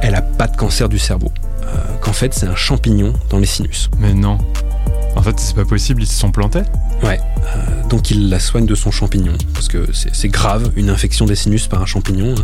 elle 0.00 0.14
a 0.14 0.22
pas 0.22 0.46
de 0.46 0.56
cancer 0.56 0.88
du 0.88 0.98
cerveau. 0.98 1.30
Euh, 1.64 1.76
qu'en 2.00 2.14
fait, 2.14 2.32
c'est 2.32 2.46
un 2.46 2.56
champignon 2.56 3.12
dans 3.28 3.38
les 3.38 3.44
sinus. 3.44 3.90
Mais 3.98 4.14
non. 4.14 4.38
En 5.14 5.22
fait, 5.22 5.38
c'est 5.38 5.54
pas 5.54 5.64
possible, 5.64 6.02
ils 6.02 6.06
se 6.06 6.18
sont 6.18 6.32
plantés 6.32 6.62
Ouais, 7.02 7.20
euh, 7.44 7.88
donc 7.88 8.10
il 8.10 8.28
la 8.30 8.40
soigne 8.40 8.64
de 8.66 8.74
son 8.74 8.90
champignon, 8.90 9.34
parce 9.54 9.68
que 9.68 9.86
c'est 9.92 10.28
grave, 10.28 10.70
une 10.76 10.88
infection 10.88 11.26
des 11.26 11.34
sinus 11.34 11.66
par 11.66 11.82
un 11.82 11.86
champignon. 11.86 12.34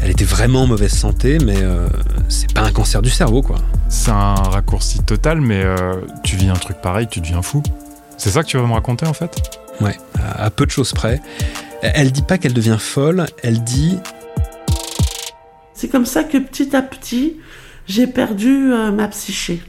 Elle 0.00 0.10
était 0.10 0.24
vraiment 0.24 0.62
en 0.62 0.66
mauvaise 0.66 0.92
santé, 0.92 1.38
mais 1.38 1.56
euh, 1.56 1.88
c'est 2.28 2.52
pas 2.52 2.62
un 2.62 2.70
cancer 2.72 3.00
du 3.00 3.10
cerveau, 3.10 3.42
quoi. 3.42 3.56
C'est 3.88 4.10
un 4.10 4.34
raccourci 4.34 5.00
total, 5.02 5.40
mais 5.40 5.62
euh, 5.64 5.94
tu 6.22 6.36
vis 6.36 6.48
un 6.48 6.54
truc 6.54 6.80
pareil, 6.82 7.06
tu 7.10 7.20
deviens 7.20 7.42
fou. 7.42 7.62
C'est 8.18 8.30
ça 8.30 8.42
que 8.42 8.48
tu 8.48 8.56
vas 8.56 8.66
me 8.66 8.72
raconter 8.72 9.06
en 9.06 9.14
fait? 9.14 9.36
Ouais, 9.80 9.96
à, 10.20 10.44
à 10.44 10.50
peu 10.50 10.66
de 10.66 10.70
choses 10.70 10.92
près. 10.92 11.20
Elle 11.82 12.12
dit 12.12 12.22
pas 12.22 12.38
qu'elle 12.38 12.54
devient 12.54 12.76
folle, 12.78 13.26
elle 13.42 13.64
dit 13.64 13.98
C'est 15.74 15.88
comme 15.88 16.06
ça 16.06 16.22
que 16.22 16.38
petit 16.38 16.76
à 16.76 16.82
petit, 16.82 17.38
j'ai 17.86 18.06
perdu 18.06 18.72
euh, 18.72 18.92
ma 18.92 19.08
psyché. 19.08 19.62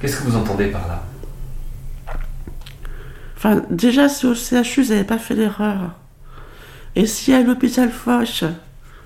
Qu'est-ce 0.00 0.16
que 0.16 0.22
vous 0.24 0.36
entendez 0.36 0.66
par 0.66 0.88
là? 0.88 1.02
Enfin, 3.36 3.62
déjà, 3.70 4.08
si 4.08 4.26
au 4.26 4.34
CHU, 4.34 4.82
ils 4.82 4.90
n'avaient 4.90 5.04
pas 5.04 5.18
fait 5.18 5.34
l'erreur. 5.34 5.92
Et 6.96 7.06
si 7.06 7.32
à 7.32 7.42
l'hôpital 7.42 7.90
Foch, 7.90 8.44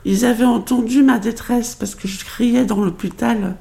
ils 0.04 0.24
avaient 0.24 0.44
entendu 0.44 1.02
ma 1.02 1.18
détresse 1.18 1.74
parce 1.74 1.94
que 1.94 2.08
je 2.08 2.24
criais 2.24 2.64
dans 2.64 2.82
l'hôpital 2.82 3.56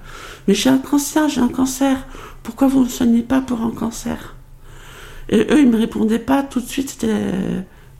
Mais 0.47 0.53
j'ai 0.53 0.69
un 0.69 0.77
cancer, 0.77 1.29
j'ai 1.29 1.41
un 1.41 1.47
cancer. 1.47 2.05
Pourquoi 2.43 2.67
vous 2.67 2.79
ne 2.79 2.85
me 2.85 2.89
soignez 2.89 3.21
pas 3.23 3.41
pour 3.41 3.61
un 3.61 3.71
cancer? 3.71 4.35
Et 5.29 5.39
eux, 5.51 5.59
ils 5.59 5.69
me 5.69 5.77
répondaient 5.77 6.19
pas 6.19 6.43
tout 6.43 6.59
de 6.59 6.67
suite. 6.67 7.05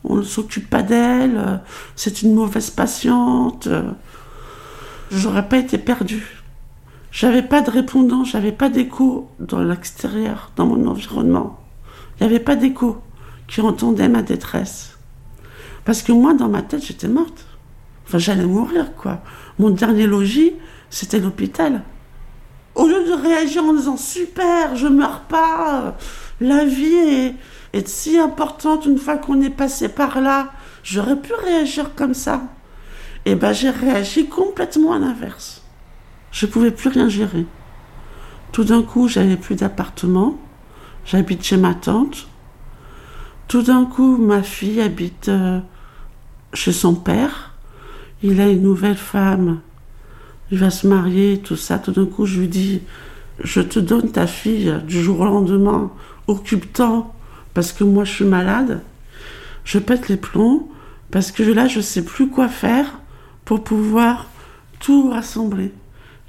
On 0.03 0.17
ne 0.17 0.23
s'occupe 0.23 0.69
pas 0.69 0.83
d'elle, 0.83 1.61
c'est 1.95 2.21
une 2.21 2.33
mauvaise 2.33 2.69
patiente. 2.69 3.69
J'aurais 5.11 5.47
pas 5.47 5.57
été 5.57 5.77
perdue. 5.77 6.42
J'avais 7.13 7.43
pas 7.43 7.61
de 7.61 7.69
répondant, 7.69 8.23
j'avais 8.23 8.51
pas 8.51 8.69
d'écho 8.69 9.29
dans 9.39 9.61
l'extérieur, 9.61 10.49
dans 10.55 10.65
mon 10.65 10.87
environnement. 10.87 11.59
Il 12.15 12.23
n'y 12.25 12.33
avait 12.33 12.43
pas 12.43 12.55
d'écho 12.55 12.97
qui 13.47 13.61
entendait 13.61 14.09
ma 14.09 14.23
détresse. 14.23 14.97
Parce 15.85 16.01
que 16.01 16.11
moi, 16.11 16.33
dans 16.33 16.49
ma 16.49 16.63
tête, 16.63 16.83
j'étais 16.83 17.07
morte. 17.07 17.45
Enfin, 18.07 18.17
j'allais 18.17 18.47
mourir, 18.47 18.95
quoi. 18.95 19.21
Mon 19.59 19.69
dernier 19.69 20.07
logis, 20.07 20.53
c'était 20.89 21.19
l'hôpital. 21.19 21.83
Au 22.73 22.87
lieu 22.87 23.05
de 23.05 23.13
réagir 23.13 23.63
en 23.63 23.75
disant 23.75 23.95
super, 23.95 24.75
je 24.75 24.87
meurs 24.87 25.21
pas, 25.21 25.95
la 26.41 26.65
vie 26.65 26.95
est, 26.95 27.35
est 27.73 27.87
si 27.87 28.17
importante 28.17 28.87
une 28.87 28.97
fois 28.97 29.17
qu'on 29.17 29.39
est 29.43 29.51
passé 29.51 29.87
par 29.87 30.19
là, 30.19 30.51
j'aurais 30.83 31.17
pu 31.17 31.31
réagir 31.35 31.93
comme 31.93 32.15
ça. 32.15 32.41
Et 33.25 33.35
ben, 33.35 33.53
j'ai 33.53 33.69
réagi 33.69 34.25
complètement 34.25 34.93
à 34.93 34.97
l'inverse. 34.99 35.62
Je 36.33 36.47
pouvais 36.47 36.71
plus 36.71 36.89
rien 36.89 37.07
gérer. 37.07 37.45
Tout 38.51 38.63
d'un 38.63 38.81
coup, 38.81 39.07
j'avais 39.07 39.37
plus 39.37 39.55
d'appartement. 39.55 40.37
J'habite 41.05 41.43
chez 41.43 41.57
ma 41.57 41.75
tante. 41.75 42.27
Tout 43.47 43.61
d'un 43.61 43.85
coup, 43.85 44.17
ma 44.17 44.41
fille 44.41 44.81
habite 44.81 45.29
euh, 45.29 45.59
chez 46.53 46.71
son 46.71 46.95
père. 46.95 47.53
Il 48.23 48.41
a 48.41 48.49
une 48.49 48.63
nouvelle 48.63 48.97
femme. 48.97 49.59
Il 50.49 50.57
va 50.57 50.71
se 50.71 50.87
marier, 50.87 51.39
tout 51.39 51.55
ça. 51.55 51.77
Tout 51.77 51.91
d'un 51.91 52.07
coup, 52.07 52.25
je 52.25 52.39
lui 52.39 52.47
dis 52.47 52.81
Je 53.39 53.61
te 53.61 53.79
donne 53.79 54.11
ta 54.11 54.25
fille 54.25 54.73
du 54.87 55.03
jour 55.03 55.19
au 55.19 55.25
lendemain. 55.25 55.91
Occupe-t'en, 56.27 57.13
parce 57.53 57.71
que 57.73 57.83
moi, 57.83 58.05
je 58.05 58.11
suis 58.11 58.25
malade. 58.25 58.81
Je 59.65 59.77
pète 59.77 60.09
les 60.09 60.17
plombs, 60.17 60.67
parce 61.11 61.31
que 61.31 61.43
là, 61.43 61.67
je 61.67 61.79
sais 61.79 62.03
plus 62.03 62.27
quoi 62.27 62.47
faire 62.47 62.99
pour 63.45 63.63
pouvoir 63.63 64.25
tout 64.79 65.11
rassembler. 65.11 65.71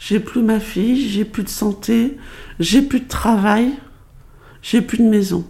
J'ai 0.06 0.20
plus 0.20 0.42
ma 0.42 0.60
fille, 0.60 1.08
j'ai 1.08 1.24
plus 1.24 1.44
de 1.44 1.48
santé, 1.48 2.18
j'ai 2.60 2.82
plus 2.82 3.00
de 3.00 3.08
travail. 3.08 3.72
j'ai 4.60 4.82
plus 4.82 4.98
de 4.98 5.04
maison. 5.04 5.46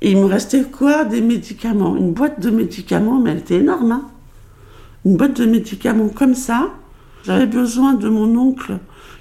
Et 0.00 0.12
il 0.12 0.18
me 0.18 0.26
restait 0.26 0.62
quoi 0.62 1.04
Des 1.04 1.20
médicaments? 1.20 1.96
Une 1.96 2.12
boîte 2.12 2.38
de 2.38 2.50
médicaments, 2.50 3.18
mais 3.18 3.32
elle 3.32 3.38
était 3.38 3.56
énorme. 3.56 3.90
Hein 3.90 4.08
une 5.04 5.16
boîte 5.16 5.36
de 5.36 5.46
médicaments 5.46 6.10
comme 6.10 6.36
ça. 6.36 6.70
J'avais 7.24 7.46
besoin 7.46 7.94
de 7.94 8.08
mon 8.08 8.36
oncle 8.36 8.78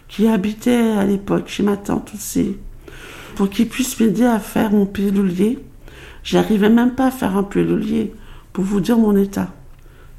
qui 0.08 0.28
habitait 0.28 0.92
à 0.92 1.06
l'époque 1.06 1.48
chez 1.48 1.64
ma 1.64 1.76
tante 1.76 2.12
aussi, 2.14 2.58
pour 3.36 3.50
qu'il 3.50 3.68
puisse 3.68 4.00
m'aider 4.00 4.26
à 4.26 4.38
faire 4.38 4.72
mon 4.72 4.86
pilulier. 4.86 5.58
J'arrivais 6.24 6.70
même 6.70 6.94
pas 6.94 7.08
à 7.08 7.12
faire 7.12 7.36
un 7.36 7.44
pilulier, 7.44 8.14
pour 8.54 8.64
vous 8.64 8.80
dire 8.80 9.00
mon 9.00 9.18
état. 9.18 9.52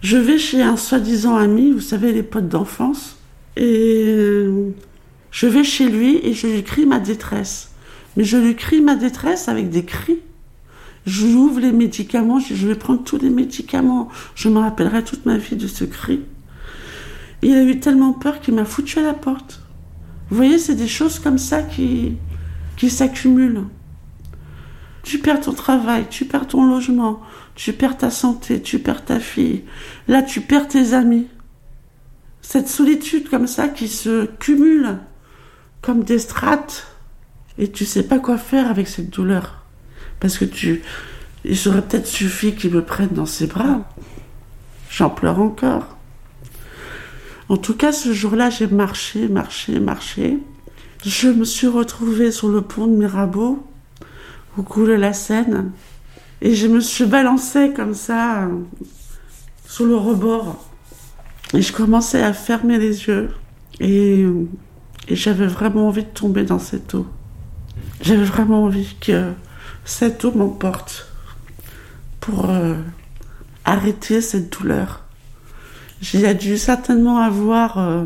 Je 0.00 0.16
vais 0.16 0.38
chez 0.38 0.62
un 0.62 0.76
soi-disant 0.76 1.36
ami, 1.36 1.70
vous 1.70 1.80
savez, 1.80 2.10
les 2.10 2.24
potes 2.24 2.48
d'enfance, 2.48 3.21
et 3.56 4.04
euh, 4.06 4.70
je 5.30 5.46
vais 5.46 5.64
chez 5.64 5.88
lui 5.88 6.20
et 6.22 6.32
je 6.32 6.46
lui 6.46 6.62
crie 6.62 6.86
ma 6.86 6.98
détresse. 6.98 7.70
Mais 8.16 8.24
je 8.24 8.36
lui 8.36 8.54
crie 8.56 8.80
ma 8.80 8.96
détresse 8.96 9.48
avec 9.48 9.70
des 9.70 9.84
cris. 9.84 10.20
J'ouvre 11.06 11.60
les 11.60 11.72
médicaments, 11.72 12.38
je 12.38 12.66
vais 12.66 12.74
prendre 12.74 13.02
tous 13.02 13.18
les 13.18 13.30
médicaments. 13.30 14.08
Je 14.34 14.48
me 14.48 14.58
rappellerai 14.58 15.02
toute 15.02 15.26
ma 15.26 15.36
vie 15.36 15.56
de 15.56 15.66
ce 15.66 15.84
cri. 15.84 16.20
Il 17.42 17.54
a 17.54 17.62
eu 17.62 17.80
tellement 17.80 18.12
peur 18.12 18.40
qu'il 18.40 18.54
m'a 18.54 18.64
foutu 18.64 18.98
à 19.00 19.02
la 19.02 19.14
porte. 19.14 19.60
Vous 20.30 20.36
voyez, 20.36 20.58
c'est 20.58 20.76
des 20.76 20.88
choses 20.88 21.18
comme 21.18 21.38
ça 21.38 21.62
qui, 21.62 22.16
qui 22.76 22.88
s'accumulent. 22.88 23.64
Tu 25.02 25.18
perds 25.18 25.40
ton 25.40 25.52
travail, 25.52 26.06
tu 26.08 26.24
perds 26.24 26.46
ton 26.46 26.64
logement, 26.64 27.20
tu 27.56 27.72
perds 27.72 27.98
ta 27.98 28.10
santé, 28.10 28.62
tu 28.62 28.78
perds 28.78 29.04
ta 29.04 29.18
fille. 29.18 29.64
Là, 30.06 30.22
tu 30.22 30.40
perds 30.40 30.68
tes 30.68 30.94
amis. 30.94 31.26
Cette 32.42 32.68
solitude 32.68 33.30
comme 33.30 33.46
ça 33.46 33.68
qui 33.68 33.88
se 33.88 34.26
cumule 34.26 34.98
comme 35.80 36.04
des 36.04 36.18
strates 36.18 36.86
et 37.58 37.70
tu 37.70 37.84
sais 37.84 38.02
pas 38.02 38.18
quoi 38.18 38.38
faire 38.38 38.68
avec 38.68 38.88
cette 38.88 39.10
douleur. 39.10 39.62
Parce 40.20 40.38
que 40.38 40.44
tu. 40.44 40.82
Il 41.44 41.56
serait 41.56 41.82
peut-être 41.82 42.06
suffi 42.06 42.54
qu'il 42.54 42.72
me 42.72 42.84
prenne 42.84 43.08
dans 43.08 43.26
ses 43.26 43.46
bras. 43.46 43.80
J'en 44.90 45.10
pleure 45.10 45.40
encore. 45.40 45.96
En 47.48 47.56
tout 47.56 47.74
cas, 47.74 47.92
ce 47.92 48.12
jour-là, 48.12 48.48
j'ai 48.48 48.68
marché, 48.68 49.28
marché, 49.28 49.80
marché. 49.80 50.38
Je 51.04 51.28
me 51.28 51.44
suis 51.44 51.66
retrouvée 51.66 52.30
sur 52.30 52.48
le 52.48 52.62
pont 52.62 52.86
de 52.86 52.92
Mirabeau, 52.92 53.66
au 54.56 54.62
coule 54.62 54.92
la 54.92 55.12
Seine, 55.12 55.72
et 56.40 56.54
je 56.54 56.68
me 56.68 56.80
suis 56.80 57.06
balancée 57.06 57.72
comme 57.74 57.94
ça, 57.94 58.48
sur 59.66 59.84
le 59.84 59.96
rebord. 59.96 60.71
Et 61.54 61.60
je 61.60 61.72
commençais 61.72 62.22
à 62.22 62.32
fermer 62.32 62.78
les 62.78 63.06
yeux. 63.06 63.30
Et, 63.80 64.26
j'avais 65.08 65.46
vraiment 65.46 65.88
envie 65.88 66.04
de 66.04 66.08
tomber 66.08 66.44
dans 66.44 66.60
cette 66.60 66.94
eau. 66.94 67.06
J'avais 68.02 68.24
vraiment 68.24 68.64
envie 68.64 68.96
que 69.00 69.32
cette 69.84 70.24
eau 70.24 70.32
m'emporte 70.32 71.08
pour 72.20 72.48
euh, 72.48 72.76
arrêter 73.64 74.20
cette 74.20 74.56
douleur. 74.56 75.00
J'ai 76.00 76.34
dû 76.34 76.56
certainement 76.56 77.18
avoir 77.18 77.78
euh, 77.78 78.04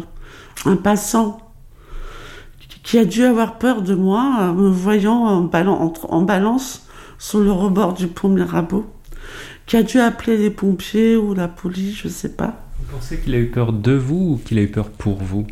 un 0.64 0.76
passant 0.76 1.38
qui 2.82 2.98
a 2.98 3.04
dû 3.04 3.24
avoir 3.24 3.58
peur 3.58 3.82
de 3.82 3.94
moi, 3.94 4.36
euh, 4.40 4.52
me 4.52 4.68
voyant 4.68 5.24
en, 5.26 6.22
balance 6.22 6.86
sur 7.18 7.40
le 7.40 7.52
rebord 7.52 7.94
du 7.94 8.06
pont 8.06 8.28
Mirabeau, 8.28 8.86
qui 9.66 9.76
a 9.76 9.82
dû 9.82 9.98
appeler 9.98 10.36
les 10.36 10.50
pompiers 10.50 11.16
ou 11.16 11.34
la 11.34 11.48
police, 11.48 11.96
je 11.96 12.08
sais 12.08 12.32
pas. 12.32 12.65
Vous 12.78 12.96
pensez 12.96 13.18
qu'il 13.18 13.34
a 13.34 13.38
eu 13.38 13.46
peur 13.46 13.72
de 13.72 13.92
vous 13.92 14.34
ou 14.34 14.40
qu'il 14.44 14.58
a 14.58 14.62
eu 14.62 14.68
peur 14.68 14.90
pour 14.90 15.22
vous? 15.22 15.46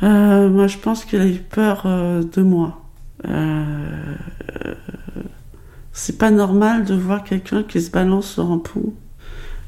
Moi, 0.00 0.66
je 0.66 0.78
pense 0.78 1.04
qu'il 1.04 1.20
a 1.20 1.26
eu 1.26 1.38
peur 1.38 1.84
de 1.84 2.42
moi. 2.42 2.82
Euh, 3.26 4.14
c'est 5.92 6.18
pas 6.18 6.30
normal 6.30 6.84
de 6.84 6.94
voir 6.94 7.24
quelqu'un 7.24 7.64
qui 7.64 7.80
se 7.80 7.90
balance 7.90 8.34
sur 8.34 8.50
un 8.50 8.58
pont. 8.58 8.92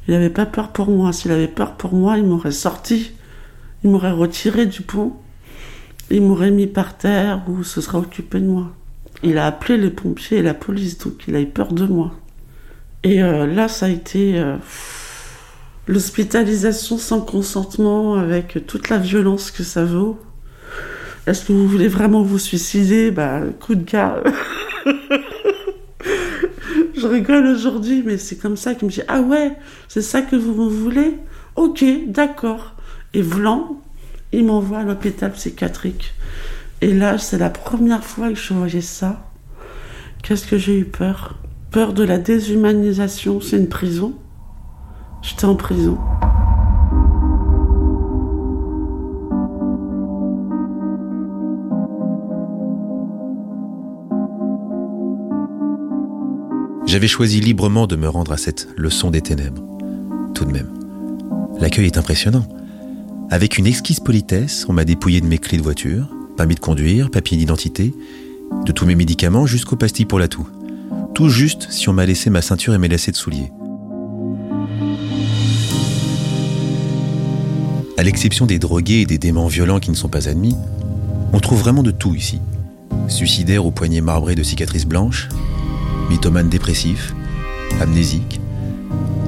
Il 0.07 0.15
n'avait 0.15 0.31
pas 0.31 0.47
peur 0.47 0.69
pour 0.69 0.89
moi. 0.89 1.13
S'il 1.13 1.33
avait 1.33 1.49
peur 1.49 1.77
pour 1.77 1.95
moi, 1.95 2.17
il 2.19 2.25
m'aurait 2.25 2.53
sorti. 2.53 3.13
Il 3.83 3.91
m'aurait 3.91 4.13
retiré 4.13 4.67
du 4.67 4.83
pont. 4.83 5.15
Il 6.11 6.23
m'aurait 6.23 6.51
mis 6.51 6.67
par 6.67 6.97
terre 6.97 7.43
ou 7.49 7.65
se 7.65 7.81
serait 7.81 7.99
occupé 7.99 8.41
de 8.41 8.47
moi. 8.47 8.73
Il 9.23 9.39
a 9.39 9.47
appelé 9.47 9.77
les 9.77 9.91
pompiers 9.91 10.39
et 10.39 10.43
la 10.43 10.55
police, 10.55 10.99
donc 10.99 11.25
il 11.29 11.37
a 11.37 11.41
eu 11.41 11.47
peur 11.47 11.73
de 11.73 11.87
moi. 11.87 12.13
Et 13.03 13.23
euh, 13.23 13.47
là, 13.47 13.69
ça 13.69 13.87
a 13.87 13.89
été 13.89 14.39
euh, 14.39 14.57
l'hospitalisation 15.91 16.99
sans 16.99 17.21
consentement 17.21 18.15
avec 18.15 18.65
toute 18.69 18.89
la 18.91 18.99
violence 18.99 19.51
que 19.51 19.65
ça 19.65 19.85
vaut. 19.85 20.21
Est-ce 21.27 21.45
que 21.45 21.53
vous 21.53 21.67
voulez 21.67 21.89
vraiment 21.89 22.23
vous 22.23 22.39
suicider? 22.39 23.11
Bah, 23.11 23.41
coup 23.61 23.75
de 23.75 23.83
gars. 23.83 24.23
je 26.95 27.07
rigole 27.07 27.45
aujourd'hui, 27.47 28.05
mais 28.07 28.19
c'est 28.19 28.37
comme 28.37 28.57
ça 28.57 28.75
qu'il 28.75 28.87
me 28.87 28.93
dit 28.93 29.03
Ah 29.09 29.21
ouais, 29.21 29.57
c'est 29.89 30.01
ça 30.01 30.23
que 30.23 30.37
vous 30.37 30.71
voulez? 30.71 31.19
Ok, 31.57 31.85
d'accord. 32.07 32.77
Et 33.13 33.23
Vlan, 33.23 33.83
il 34.33 34.47
m'envoie 34.47 34.79
à 34.79 34.85
l'hôpital 34.85 35.33
psychiatrique. 35.33 36.15
Et 36.83 36.95
là, 36.95 37.19
c'est 37.19 37.39
la 37.39 37.51
première 37.51 38.05
fois 38.05 38.29
que 38.29 38.37
je 38.37 38.55
voyais 38.55 38.81
ça. 38.81 39.29
Qu'est-ce 40.23 40.47
que 40.47 40.57
j'ai 40.57 40.79
eu 40.79 40.85
peur? 40.85 41.37
Peur 41.73 41.93
de 41.95 42.05
la 42.05 42.19
déshumanisation. 42.19 43.41
C'est 43.41 43.57
une 43.57 43.69
prison. 43.69 44.15
J'étais 45.23 45.45
en 45.45 45.55
prison. 45.55 45.99
J'avais 56.87 57.07
choisi 57.07 57.41
librement 57.41 57.87
de 57.87 57.95
me 57.95 58.09
rendre 58.09 58.33
à 58.33 58.37
cette 58.37 58.69
leçon 58.77 59.11
des 59.11 59.21
ténèbres. 59.21 59.63
Tout 60.35 60.45
de 60.45 60.51
même. 60.51 60.69
L'accueil 61.61 61.87
est 61.87 61.99
impressionnant. 61.99 62.45
Avec 63.31 63.59
une 63.59 63.67
exquise 63.67 64.01
politesse, 64.01 64.67
on 64.69 64.73
m'a 64.73 64.85
dépouillé 64.85 65.21
de 65.21 65.27
mes 65.27 65.39
clés 65.39 65.59
de 65.59 65.63
voiture, 65.63 66.09
permis 66.37 66.57
de 66.57 66.61
conduire, 66.61 67.11
papier 67.11 67.37
d'identité, 67.37 67.95
de 68.65 68.73
tous 68.73 68.87
mes 68.87 68.97
médicaments 68.97 69.47
jusqu'aux 69.47 69.77
pastilles 69.77 70.07
pour 70.07 70.19
la 70.19 70.27
toux. 70.27 70.49
Tout 71.15 71.29
juste 71.29 71.69
si 71.71 71.89
on 71.89 71.93
m'a 71.93 72.07
laissé 72.07 72.31
ma 72.31 72.43
ceinture 72.43 72.75
et 72.75 72.79
mes 72.79 72.89
lacets 72.89 73.13
de 73.13 73.17
souliers. 73.17 73.53
À 78.01 78.03
l'exception 78.03 78.47
des 78.47 78.59
drogués 78.59 79.03
et 79.03 79.05
des 79.05 79.19
démons 79.19 79.47
violents 79.47 79.79
qui 79.79 79.91
ne 79.91 79.95
sont 79.95 80.09
pas 80.09 80.27
admis, 80.27 80.57
on 81.35 81.39
trouve 81.39 81.61
vraiment 81.61 81.83
de 81.83 81.91
tout 81.91 82.15
ici. 82.15 82.41
Suicidaires 83.09 83.67
aux 83.67 83.73
poignets 83.73 84.01
marbrés 84.01 84.35
de 84.35 84.43
cicatrices 84.43 84.87
blanches, 84.87 85.29
mythomanes 86.09 86.49
dépressifs, 86.49 87.13
amnésiques, 87.79 88.41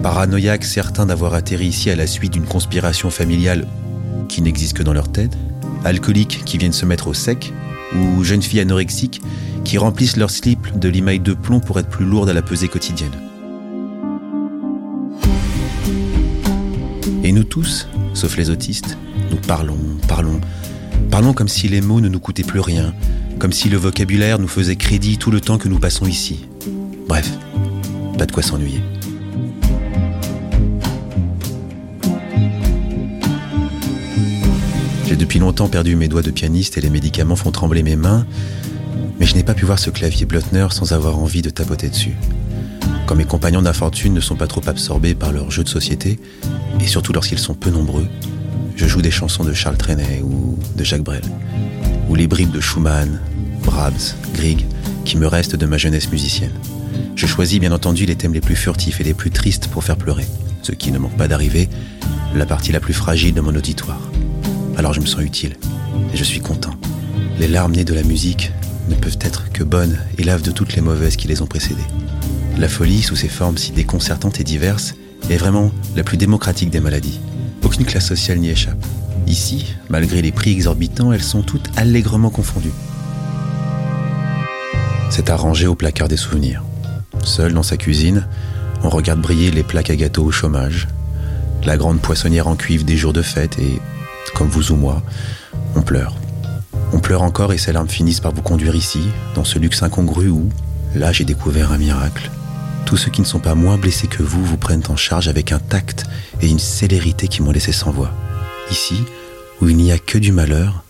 paranoïaques 0.02 0.64
certains 0.64 1.04
d'avoir 1.04 1.34
atterri 1.34 1.66
ici 1.66 1.90
à 1.90 1.96
la 1.96 2.06
suite 2.06 2.32
d'une 2.32 2.46
conspiration 2.46 3.10
familiale 3.10 3.68
qui 4.30 4.40
n'existe 4.40 4.78
que 4.78 4.82
dans 4.82 4.94
leur 4.94 5.12
tête, 5.12 5.36
alcooliques 5.84 6.42
qui 6.46 6.56
viennent 6.56 6.72
se 6.72 6.86
mettre 6.86 7.08
au 7.08 7.12
sec, 7.12 7.52
ou 7.94 8.24
jeunes 8.24 8.40
filles 8.40 8.60
anorexiques 8.60 9.20
qui 9.64 9.76
remplissent 9.76 10.16
leur 10.16 10.30
slip 10.30 10.78
de 10.78 10.88
limailles 10.88 11.20
de 11.20 11.34
plomb 11.34 11.60
pour 11.60 11.78
être 11.78 11.90
plus 11.90 12.06
lourdes 12.06 12.30
à 12.30 12.32
la 12.32 12.40
pesée 12.40 12.68
quotidienne. 12.68 13.12
Et 17.22 17.32
nous 17.32 17.44
tous, 17.44 17.86
sauf 18.14 18.36
les 18.36 18.50
autistes, 18.50 18.96
nous 19.30 19.36
parlons, 19.36 19.78
parlons, 20.08 20.40
parlons 21.10 21.32
comme 21.32 21.48
si 21.48 21.68
les 21.68 21.80
mots 21.80 22.00
ne 22.00 22.08
nous 22.08 22.20
coûtaient 22.20 22.42
plus 22.42 22.60
rien, 22.60 22.94
comme 23.38 23.52
si 23.52 23.68
le 23.68 23.76
vocabulaire 23.76 24.38
nous 24.38 24.48
faisait 24.48 24.76
crédit 24.76 25.18
tout 25.18 25.30
le 25.30 25.40
temps 25.40 25.58
que 25.58 25.68
nous 25.68 25.78
passons 25.78 26.06
ici. 26.06 26.46
Bref, 27.08 27.30
pas 28.18 28.26
de 28.26 28.32
quoi 28.32 28.42
s'ennuyer. 28.42 28.80
J'ai 35.06 35.16
depuis 35.16 35.38
longtemps 35.38 35.68
perdu 35.68 35.96
mes 35.96 36.08
doigts 36.08 36.22
de 36.22 36.30
pianiste 36.30 36.78
et 36.78 36.80
les 36.80 36.88
médicaments 36.88 37.36
font 37.36 37.50
trembler 37.50 37.82
mes 37.82 37.96
mains, 37.96 38.26
mais 39.18 39.26
je 39.26 39.34
n'ai 39.34 39.42
pas 39.42 39.54
pu 39.54 39.64
voir 39.64 39.78
ce 39.78 39.90
clavier 39.90 40.24
Blotner 40.24 40.68
sans 40.70 40.92
avoir 40.92 41.18
envie 41.18 41.42
de 41.42 41.50
tapoter 41.50 41.88
dessus. 41.88 42.16
Quand 43.06 43.14
mes 43.14 43.24
compagnons 43.24 43.62
d'infortune 43.62 44.14
ne 44.14 44.20
sont 44.20 44.36
pas 44.36 44.46
trop 44.46 44.62
absorbés 44.66 45.14
par 45.14 45.32
leurs 45.32 45.50
jeux 45.50 45.64
de 45.64 45.68
société, 45.68 46.18
et 46.82 46.86
surtout 46.86 47.12
lorsqu'ils 47.12 47.38
sont 47.38 47.54
peu 47.54 47.70
nombreux, 47.70 48.08
je 48.76 48.86
joue 48.86 49.02
des 49.02 49.10
chansons 49.10 49.44
de 49.44 49.52
Charles 49.52 49.76
Trenet 49.76 50.20
ou 50.22 50.58
de 50.76 50.82
Jacques 50.82 51.02
Brel, 51.02 51.22
ou 52.08 52.14
les 52.16 52.26
bribes 52.26 52.50
de 52.50 52.60
Schumann, 52.60 53.20
Brahms, 53.62 54.16
Grieg, 54.34 54.66
qui 55.04 55.16
me 55.16 55.26
restent 55.26 55.56
de 55.56 55.66
ma 55.66 55.78
jeunesse 55.78 56.10
musicienne. 56.10 56.52
Je 57.14 57.26
choisis 57.26 57.60
bien 57.60 57.72
entendu 57.72 58.04
les 58.04 58.16
thèmes 58.16 58.34
les 58.34 58.40
plus 58.40 58.56
furtifs 58.56 59.00
et 59.00 59.04
les 59.04 59.14
plus 59.14 59.30
tristes 59.30 59.68
pour 59.68 59.84
faire 59.84 59.96
pleurer, 59.96 60.26
ce 60.62 60.72
qui 60.72 60.90
ne 60.90 60.98
manque 60.98 61.16
pas 61.16 61.28
d'arriver, 61.28 61.68
la 62.34 62.46
partie 62.46 62.72
la 62.72 62.80
plus 62.80 62.94
fragile 62.94 63.34
de 63.34 63.40
mon 63.40 63.54
auditoire. 63.54 64.00
Alors 64.76 64.92
je 64.92 65.00
me 65.00 65.06
sens 65.06 65.22
utile, 65.22 65.56
et 66.12 66.16
je 66.16 66.24
suis 66.24 66.40
content. 66.40 66.74
Les 67.38 67.48
larmes 67.48 67.72
nées 67.72 67.84
de 67.84 67.94
la 67.94 68.02
musique 68.02 68.52
ne 68.88 68.96
peuvent 68.96 69.18
être 69.20 69.52
que 69.52 69.62
bonnes 69.62 69.98
et 70.18 70.24
lavent 70.24 70.42
de 70.42 70.50
toutes 70.50 70.74
les 70.74 70.82
mauvaises 70.82 71.16
qui 71.16 71.28
les 71.28 71.42
ont 71.42 71.46
précédées. 71.46 71.80
La 72.58 72.68
folie, 72.68 73.02
sous 73.02 73.16
ses 73.16 73.28
formes 73.28 73.56
si 73.56 73.70
déconcertantes 73.70 74.40
et 74.40 74.44
diverses, 74.44 74.94
est 75.30 75.36
vraiment 75.36 75.70
la 75.96 76.02
plus 76.02 76.16
démocratique 76.16 76.70
des 76.70 76.80
maladies. 76.80 77.20
Aucune 77.64 77.84
classe 77.84 78.06
sociale 78.06 78.38
n'y 78.38 78.50
échappe. 78.50 78.84
Ici, 79.26 79.74
malgré 79.88 80.20
les 80.20 80.32
prix 80.32 80.52
exorbitants, 80.52 81.12
elles 81.12 81.22
sont 81.22 81.42
toutes 81.42 81.70
allègrement 81.76 82.30
confondues. 82.30 82.72
C'est 85.10 85.30
arrangé 85.30 85.66
au 85.66 85.74
placard 85.74 86.08
des 86.08 86.16
souvenirs. 86.16 86.62
Seul 87.22 87.52
dans 87.52 87.62
sa 87.62 87.76
cuisine, 87.76 88.26
on 88.82 88.88
regarde 88.88 89.20
briller 89.20 89.50
les 89.50 89.62
plaques 89.62 89.90
à 89.90 89.96
gâteau 89.96 90.24
au 90.24 90.30
chômage, 90.30 90.88
la 91.64 91.76
grande 91.76 92.00
poissonnière 92.00 92.48
en 92.48 92.56
cuivre 92.56 92.84
des 92.84 92.96
jours 92.96 93.12
de 93.12 93.22
fête 93.22 93.58
et, 93.58 93.80
comme 94.34 94.48
vous 94.48 94.72
ou 94.72 94.76
moi, 94.76 95.02
on 95.76 95.82
pleure. 95.82 96.16
On 96.92 96.98
pleure 96.98 97.22
encore 97.22 97.52
et 97.52 97.58
ces 97.58 97.72
larmes 97.72 97.88
finissent 97.88 98.20
par 98.20 98.32
vous 98.32 98.42
conduire 98.42 98.74
ici, 98.74 99.02
dans 99.34 99.44
ce 99.44 99.58
luxe 99.58 99.82
incongru 99.82 100.28
où, 100.28 100.48
là, 100.94 101.12
j'ai 101.12 101.24
découvert 101.24 101.72
un 101.72 101.78
miracle. 101.78 102.30
Tous 102.92 102.98
ceux 102.98 103.10
qui 103.10 103.22
ne 103.22 103.26
sont 103.26 103.40
pas 103.40 103.54
moins 103.54 103.78
blessés 103.78 104.06
que 104.06 104.22
vous 104.22 104.44
vous 104.44 104.58
prennent 104.58 104.82
en 104.90 104.96
charge 104.96 105.26
avec 105.26 105.50
un 105.50 105.58
tact 105.58 106.04
et 106.42 106.46
une 106.46 106.58
célérité 106.58 107.26
qui 107.26 107.40
m'ont 107.40 107.50
laissé 107.50 107.72
sans 107.72 107.90
voix. 107.90 108.10
Ici, 108.70 109.06
où 109.62 109.68
il 109.70 109.78
n'y 109.78 109.90
a 109.92 109.98
que 109.98 110.18
du 110.18 110.30
malheur, 110.30 110.84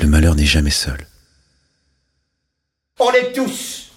le 0.00 0.08
malheur 0.08 0.34
n'est 0.34 0.46
jamais 0.46 0.70
seul. 0.70 1.06
On 2.98 3.12
est 3.12 3.30
tous 3.34 3.92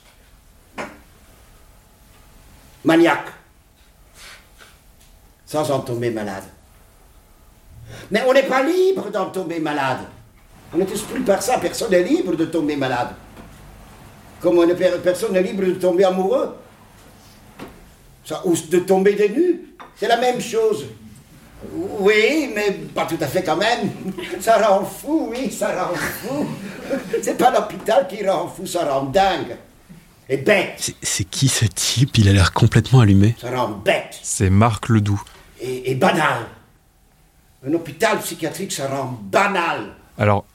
maniaques, 2.84 3.32
sans 5.46 5.72
en 5.72 5.80
tomber 5.80 6.10
malade. 6.10 6.44
Mais 8.12 8.24
on 8.28 8.34
n'est 8.34 8.44
pas 8.44 8.62
libre 8.62 9.10
d'en 9.10 9.28
tomber 9.28 9.62
malade. 9.62 10.00
On 10.74 10.82
est 10.82 10.86
tous 10.86 11.04
pris 11.04 11.22
par 11.22 11.42
ça, 11.42 11.60
personne 11.60 11.92
n'est 11.92 12.04
libre 12.04 12.36
de 12.36 12.44
tomber 12.44 12.76
malade. 12.76 13.12
Comme 14.42 14.68
personne 15.02 15.32
n'est 15.32 15.44
libre 15.44 15.64
de 15.64 15.76
tomber 15.76 16.04
amoureux. 16.04 16.58
Ça, 18.26 18.42
ou 18.46 18.54
de 18.56 18.80
tomber 18.80 19.14
des 19.14 19.30
nues. 19.30 19.62
C'est 19.96 20.08
la 20.08 20.18
même 20.18 20.42
chose. 20.42 20.86
Oui, 22.00 22.52
mais 22.54 22.72
pas 22.94 23.06
tout 23.06 23.18
à 23.22 23.28
fait 23.28 23.44
quand 23.44 23.56
même. 23.58 23.92
Ça 24.42 24.58
rend 24.68 24.84
fou, 24.86 25.30
oui, 25.32 25.52
ça 25.52 25.86
rend 25.86 25.96
fou. 25.96 26.46
C'est 27.22 27.38
pas 27.38 27.52
l'hôpital 27.52 28.08
qui 28.08 28.28
rend 28.28 28.48
fou, 28.48 28.66
ça 28.68 28.86
rend 28.92 29.04
dingue. 29.04 29.56
Et 30.28 30.38
bête, 30.38 30.92
C'est- 31.02 31.24
qui 31.26 31.48
ce 31.48 31.66
type? 31.66 32.18
Il 32.18 32.28
a 32.30 32.34
l'air 32.34 32.52
complètement 32.52 33.00
allumé. 33.02 33.36
ça 33.40 33.52
rend 33.56 33.70
bête 33.70 34.18
C'est 34.24 34.50
Marc 34.50 34.90
Ledoux. 34.90 35.22
et, 35.62 35.92
et 35.92 35.96
banal. 35.96 36.46
Un 37.68 37.74
hôpital 37.74 38.20
psychiatrique, 38.20 38.72
ça 38.72 38.88
rend 38.88 39.20
banal. 39.24 39.94
Alors, 40.18 40.46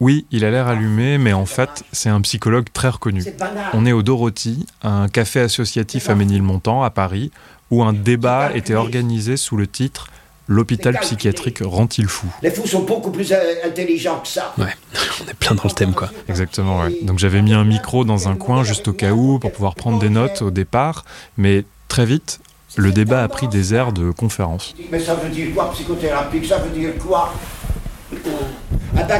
oui, 0.00 0.26
il 0.30 0.44
a 0.44 0.50
l'air 0.50 0.66
allumé, 0.66 1.18
mais 1.18 1.32
en 1.32 1.46
fait, 1.46 1.84
c'est 1.92 2.08
un 2.08 2.20
psychologue 2.20 2.66
très 2.72 2.88
reconnu. 2.88 3.24
On 3.72 3.86
est 3.86 3.92
au 3.92 4.02
Dorothy, 4.02 4.66
un 4.82 5.08
café 5.08 5.40
associatif 5.40 6.10
à 6.10 6.14
Ménilmontant, 6.14 6.82
à 6.82 6.90
Paris, 6.90 7.30
où 7.70 7.82
un 7.82 7.92
débat 7.92 8.54
était 8.54 8.74
organisé 8.74 9.36
sous 9.36 9.56
le 9.56 9.66
titre 9.66 10.08
L'hôpital 10.46 10.98
psychiatrique 11.00 11.60
rend-il 11.64 12.06
fou 12.06 12.26
Les 12.42 12.50
fous 12.50 12.66
sont 12.66 12.82
beaucoup 12.82 13.10
plus 13.10 13.32
euh, 13.32 13.36
intelligents 13.64 14.20
que 14.20 14.28
ça. 14.28 14.52
Ouais, 14.58 14.74
on 15.22 15.30
est 15.30 15.34
plein 15.34 15.54
dans 15.54 15.64
le 15.64 15.70
thème 15.70 15.94
quoi. 15.94 16.10
Exactement, 16.28 16.82
ouais. 16.82 16.98
Donc 17.00 17.18
j'avais 17.18 17.40
mis 17.40 17.54
un 17.54 17.64
micro 17.64 18.04
dans 18.04 18.28
un 18.28 18.36
coin 18.36 18.62
juste 18.62 18.88
au 18.88 18.92
cas 18.92 19.12
où 19.12 19.38
pour 19.38 19.52
pouvoir 19.52 19.74
prendre 19.74 19.98
des 19.98 20.10
notes 20.10 20.42
au 20.42 20.50
départ, 20.50 21.06
mais 21.38 21.64
très 21.88 22.04
vite, 22.04 22.40
le 22.76 22.92
débat 22.92 23.22
a 23.22 23.28
pris 23.28 23.48
des 23.48 23.72
airs 23.72 23.94
de 23.94 24.10
conférence. 24.10 24.74
Mais 24.90 25.00
ça 25.00 25.14
veut 25.14 25.30
dire 25.30 25.54
quoi, 25.54 25.72
psychothérapie? 25.72 26.46
Ça 26.46 26.58
veut 26.58 26.78
dire 26.78 26.90
quoi? 26.98 27.32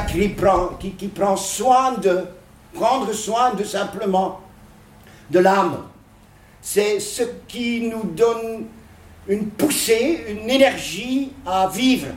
Qui 0.09 0.28
prend, 0.28 0.69
qui, 0.78 0.93
qui 0.93 1.09
prend 1.09 1.37
soin 1.37 1.95
de, 1.99 2.25
prendre 2.73 3.12
soin 3.12 3.54
de 3.54 3.64
simplement, 3.64 4.40
de 5.31 5.40
l'âme. 5.40 5.78
C'est 6.62 7.00
ce 7.00 7.23
qui 7.49 7.88
nous 7.88 8.04
donne 8.04 8.66
une 9.28 9.47
poussée, 9.47 10.25
une 10.28 10.49
énergie 10.49 11.33
à 11.45 11.69
vivre. 11.69 12.09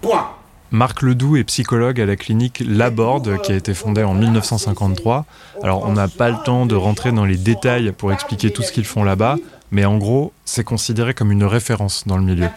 Point. 0.00 0.30
Marc 0.70 1.02
Ledoux 1.02 1.36
est 1.36 1.44
psychologue 1.44 2.00
à 2.00 2.06
la 2.06 2.16
clinique 2.16 2.62
Laborde 2.66 3.40
qui 3.42 3.52
a 3.52 3.56
été 3.56 3.74
fondée 3.74 4.02
en 4.02 4.14
1953. 4.14 5.26
Alors 5.62 5.84
on 5.84 5.92
n'a 5.92 6.08
pas 6.08 6.30
le 6.30 6.36
temps 6.44 6.66
de 6.66 6.74
rentrer 6.74 7.12
dans 7.12 7.24
les 7.24 7.36
détails 7.36 7.92
pour 7.92 8.12
expliquer 8.12 8.50
tout 8.50 8.62
ce 8.62 8.72
qu'ils 8.72 8.84
font 8.84 9.04
là-bas, 9.04 9.36
mais 9.70 9.84
en 9.84 9.98
gros 9.98 10.32
c'est 10.44 10.64
considéré 10.64 11.14
comme 11.14 11.32
une 11.32 11.44
référence 11.44 12.06
dans 12.06 12.16
le 12.16 12.24
milieu. 12.24 12.48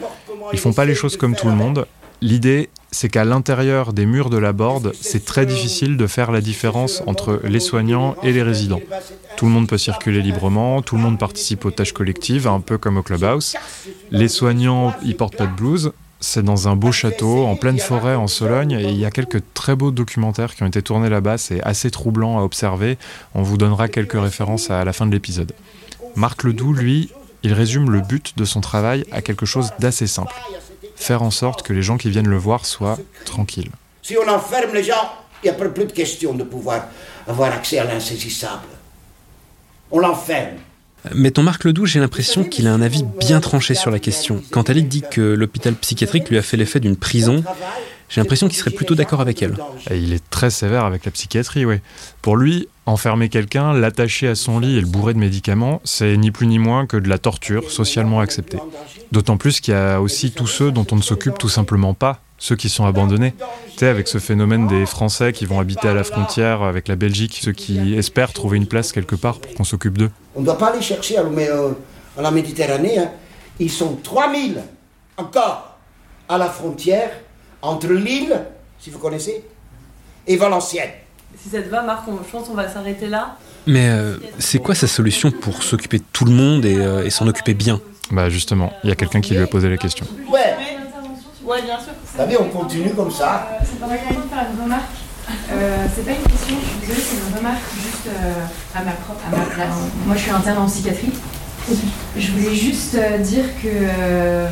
Ils 0.53 0.59
font 0.59 0.73
pas 0.73 0.85
les 0.85 0.95
choses 0.95 1.17
comme 1.17 1.35
tout 1.35 1.47
le 1.47 1.55
monde. 1.55 1.85
L'idée 2.21 2.69
c'est 2.91 3.09
qu'à 3.09 3.23
l'intérieur 3.23 3.93
des 3.93 4.05
murs 4.05 4.29
de 4.29 4.37
Laborde, 4.37 4.91
c'est 4.99 5.23
très 5.23 5.45
difficile 5.45 5.95
de 5.95 6.07
faire 6.07 6.31
la 6.31 6.41
différence 6.41 7.01
entre 7.07 7.39
les 7.43 7.61
soignants 7.61 8.15
et 8.21 8.33
les 8.33 8.43
résidents. 8.43 8.81
Tout 9.37 9.45
le 9.45 9.51
monde 9.51 9.67
peut 9.67 9.77
circuler 9.77 10.21
librement, 10.21 10.81
tout 10.81 10.97
le 10.97 11.01
monde 11.01 11.17
participe 11.17 11.63
aux 11.63 11.71
tâches 11.71 11.93
collectives, 11.93 12.47
un 12.47 12.59
peu 12.59 12.77
comme 12.77 12.97
au 12.97 13.01
clubhouse. 13.01 13.55
Les 14.11 14.27
soignants, 14.27 14.93
ils 15.03 15.15
portent 15.15 15.37
pas 15.37 15.47
de 15.47 15.55
blouse. 15.55 15.93
C'est 16.19 16.43
dans 16.43 16.67
un 16.67 16.75
beau 16.75 16.91
château, 16.91 17.45
en 17.45 17.55
pleine 17.55 17.79
forêt, 17.79 18.15
en 18.15 18.27
Sologne, 18.27 18.73
et 18.73 18.89
il 18.89 18.97
y 18.97 19.05
a 19.05 19.09
quelques 19.09 19.41
très 19.53 19.75
beaux 19.75 19.89
documentaires 19.89 20.53
qui 20.53 20.61
ont 20.61 20.67
été 20.67 20.81
tournés 20.83 21.09
là-bas. 21.09 21.37
C'est 21.37 21.63
assez 21.63 21.89
troublant 21.89 22.39
à 22.39 22.43
observer. 22.43 22.97
On 23.33 23.41
vous 23.41 23.57
donnera 23.57 23.87
quelques 23.87 24.21
références 24.21 24.69
à 24.69 24.83
la 24.83 24.93
fin 24.93 25.07
de 25.07 25.11
l'épisode. 25.11 25.53
Marc 26.15 26.43
Ledoux, 26.43 26.73
lui, 26.73 27.09
il 27.41 27.53
résume 27.53 27.89
le 27.89 28.01
but 28.01 28.37
de 28.37 28.45
son 28.45 28.61
travail 28.61 29.05
à 29.11 29.21
quelque 29.21 29.45
chose 29.45 29.71
d'assez 29.79 30.07
simple. 30.07 30.35
Faire 31.01 31.23
en 31.23 31.31
sorte 31.31 31.63
que 31.63 31.73
les 31.73 31.81
gens 31.81 31.97
qui 31.97 32.11
viennent 32.11 32.27
le 32.27 32.37
voir 32.37 32.63
soient 32.67 32.99
tranquilles. 33.25 33.71
Si 34.03 34.15
on 34.17 34.29
enferme 34.29 34.75
les 34.75 34.83
gens, 34.83 35.11
il 35.43 35.49
n'y 35.49 35.49
a 35.49 35.53
plus 35.53 35.85
de 35.85 35.91
question 35.91 36.35
de 36.35 36.43
pouvoir 36.43 36.89
avoir 37.27 37.51
accès 37.51 37.79
à 37.79 37.85
l'insaisissable. 37.85 38.67
On 39.89 39.97
l'enferme. 39.97 40.57
Mettons 41.15 41.41
Marc 41.41 41.63
Ledoux, 41.63 41.87
j'ai 41.87 41.99
l'impression 41.99 42.43
qu'il 42.43 42.67
a 42.67 42.71
un 42.71 42.83
avis 42.83 43.03
bien 43.03 43.39
tranché 43.39 43.73
sur 43.73 43.89
la 43.89 43.97
question. 43.97 44.43
Quand 44.51 44.69
Alec 44.69 44.87
dit 44.87 45.01
que 45.09 45.21
l'hôpital 45.21 45.73
psychiatrique 45.73 46.29
lui 46.29 46.37
a 46.37 46.43
fait 46.43 46.55
l'effet 46.55 46.79
d'une 46.79 46.95
prison, 46.95 47.43
j'ai 48.07 48.21
l'impression 48.21 48.47
qu'il 48.47 48.57
serait 48.57 48.69
plutôt 48.69 48.93
d'accord 48.93 49.21
avec 49.21 49.41
elle. 49.41 49.55
Et 49.89 49.97
il 49.97 50.13
est 50.13 50.23
très 50.29 50.51
sévère 50.51 50.85
avec 50.85 51.05
la 51.05 51.09
psychiatrie, 51.09 51.65
oui. 51.65 51.77
Pour 52.21 52.37
lui, 52.37 52.67
enfermer 52.85 53.29
quelqu'un, 53.29 53.73
l'attacher 53.73 54.27
à 54.27 54.35
son 54.35 54.59
lit 54.59 54.77
et 54.77 54.81
le 54.81 54.87
bourrer 54.87 55.13
de 55.13 55.19
médicaments, 55.19 55.81
c'est 55.83 56.17
ni 56.17 56.31
plus 56.31 56.47
ni 56.47 56.59
moins 56.59 56.85
que 56.85 56.97
de 56.97 57.07
la 57.09 57.17
torture 57.17 57.69
socialement 57.71 58.19
acceptée. 58.19 58.57
D'autant 59.11 59.37
plus 59.37 59.59
qu'il 59.61 59.73
y 59.73 59.77
a 59.77 60.01
aussi 60.01 60.31
tous 60.31 60.47
ceux 60.47 60.71
dont 60.71 60.85
on 60.91 60.95
ne 60.95 61.01
s'occupe 61.01 61.37
tout 61.37 61.49
simplement 61.49 61.93
pas, 61.93 62.21
ceux 62.37 62.55
qui 62.55 62.69
sont 62.69 62.85
abandonnés. 62.85 63.33
Tu 63.73 63.77
sais, 63.77 63.87
avec 63.87 64.07
ce 64.07 64.17
phénomène 64.17 64.67
des 64.67 64.85
Français 64.85 65.31
qui 65.31 65.45
vont 65.45 65.59
habiter 65.59 65.87
à 65.89 65.93
la 65.93 66.03
frontière 66.03 66.63
avec 66.63 66.87
la 66.87 66.95
Belgique, 66.95 67.39
ceux 67.43 67.51
qui 67.51 67.93
espèrent 67.95 68.33
trouver 68.33 68.57
une 68.57 68.65
place 68.67 68.91
quelque 68.91 69.15
part 69.15 69.39
pour 69.39 69.53
qu'on 69.53 69.63
s'occupe 69.63 69.97
d'eux. 69.97 70.09
On 70.35 70.39
ne 70.41 70.45
doit 70.45 70.57
pas 70.57 70.71
aller 70.71 70.81
chercher 70.81 71.17
à, 71.17 71.21
euh, 71.21 71.71
la 72.17 72.31
Méditerranée. 72.31 72.97
hein. 72.97 73.11
Ils 73.59 73.69
sont 73.69 73.95
3000 74.03 74.63
encore 75.17 75.77
à 76.27 76.37
la 76.39 76.47
frontière 76.49 77.11
entre 77.61 77.87
l'île, 77.89 78.41
si 78.79 78.89
vous 78.89 78.97
connaissez, 78.97 79.43
et 80.25 80.35
Valenciennes. 80.35 80.89
Si 81.41 81.49
ça 81.49 81.61
te 81.61 81.69
va, 81.69 81.81
Marc, 81.81 82.07
on- 82.07 82.17
je 82.25 82.29
pense 82.31 82.47
qu'on 82.47 82.53
va 82.53 82.67
s'arrêter 82.69 83.07
là. 83.07 83.37
Mais 83.67 83.89
euh, 83.89 84.17
c'est 84.39 84.59
quoi 84.59 84.73
sa 84.75 84.87
solution 84.87 85.31
pour 85.31 85.63
s'occuper 85.63 85.99
de 85.99 86.03
tout 86.11 86.25
le 86.25 86.31
monde 86.31 86.65
et, 86.65 86.77
euh, 86.77 87.05
et 87.05 87.09
s'en 87.09 87.27
occuper 87.27 87.53
bien? 87.53 87.79
Bah 88.11 88.29
justement, 88.29 88.73
il 88.83 88.89
y 88.89 88.93
a 88.93 88.95
quelqu'un 88.95 89.21
qui 89.21 89.33
lui 89.35 89.41
a 89.43 89.47
posé 89.47 89.69
la 89.69 89.77
question. 89.77 90.05
Ouais, 90.29 90.55
Ouais, 91.43 91.61
bien 91.63 91.77
sûr. 91.79 91.91
vous 92.05 92.17
savez, 92.17 92.37
on 92.39 92.49
continue 92.49 92.91
comme 92.91 93.11
ça. 93.11 93.49
C'est 93.65 93.79
pas 93.79 93.87
vraiment 93.87 93.99
de 94.21 94.29
faire 94.29 94.45
une 94.55 94.63
remarque. 94.63 94.83
Euh, 95.51 95.85
c'est 95.95 96.05
pas 96.05 96.11
une 96.11 96.23
question, 96.23 96.55
je 96.61 96.67
suis 96.69 96.79
désolée, 96.81 97.01
c'est 97.01 97.29
une 97.29 97.37
remarque 97.37 97.61
juste 97.75 98.07
euh, 98.07 98.33
à 98.75 98.83
ma 98.83 98.91
propre, 98.91 99.21
à 99.27 99.35
ma 99.37 99.43
place. 99.45 99.75
Moi, 100.05 100.15
je 100.15 100.21
suis 100.21 100.31
interne 100.31 100.57
en 100.59 100.65
psychiatrie. 100.67 101.11
Je 102.17 102.31
voulais 102.31 102.55
juste 102.55 102.95
euh, 102.95 103.17
dire 103.19 103.45
que 103.61 103.67
euh, 103.67 104.47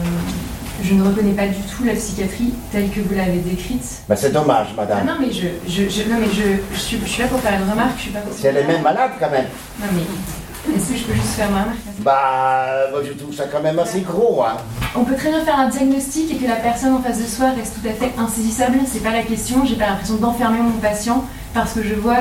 je 0.83 0.93
ne 0.93 1.03
reconnais 1.03 1.31
pas 1.33 1.47
du 1.47 1.55
tout 1.61 1.83
la 1.83 1.93
psychiatrie 1.93 2.53
telle 2.71 2.89
que 2.89 2.99
vous 3.01 3.15
l'avez 3.15 3.39
décrite. 3.39 3.83
Ben, 4.07 4.15
c'est 4.15 4.31
dommage, 4.31 4.67
Ah 4.77 4.81
madame. 4.81 5.05
non, 5.05 5.13
mais 5.19 5.31
je, 5.31 5.47
je, 5.67 5.89
je- 5.89 6.09
non, 6.09 6.17
mais 6.19 6.27
je, 6.33 6.57
je, 6.73 6.79
suis, 6.79 6.99
je 7.03 7.09
suis 7.09 7.21
là 7.21 7.27
pour 7.27 7.39
faire 7.39 7.53
une 7.61 7.69
remarque. 7.69 7.97
Je 7.97 8.01
suis 8.03 8.11
pas 8.11 8.19
pour. 8.19 8.33
C'est 8.37 8.47
elle 8.47 8.57
est 8.57 8.67
même 8.67 8.81
malade 8.81 9.11
quand 9.19 9.29
même. 9.29 9.45
Non, 9.79 9.87
mais 9.93 10.75
est-ce 10.75 10.89
que 10.91 10.97
je 10.97 11.03
peux 11.03 11.13
juste 11.13 11.33
faire 11.35 11.49
ma 11.49 11.61
remarque? 11.63 11.77
Bah, 11.99 12.65
moi 12.91 13.01
je 13.05 13.13
trouve 13.13 13.33
ça 13.33 13.45
quand 13.51 13.61
même 13.61 13.79
assez 13.79 14.01
gros. 14.01 14.43
Hein. 14.43 14.57
On 14.95 15.03
peut 15.03 15.15
très 15.15 15.29
bien 15.29 15.43
faire 15.43 15.59
un 15.59 15.69
diagnostic 15.69 16.31
et 16.31 16.35
que 16.35 16.47
la 16.47 16.55
personne 16.57 16.93
en 16.93 17.01
face 17.01 17.19
de 17.19 17.25
soi 17.27 17.51
reste 17.51 17.75
tout 17.81 17.87
à 17.87 17.91
fait 17.93 18.11
insaisissable. 18.17 18.79
C'est 18.91 19.03
pas 19.03 19.11
la 19.11 19.23
question. 19.23 19.65
J'ai 19.65 19.75
pas 19.75 19.87
l'impression 19.87 20.15
d'enfermer 20.15 20.59
mon 20.59 20.77
patient 20.79 21.23
parce 21.53 21.73
que 21.73 21.83
je 21.83 21.95
vois 21.95 22.17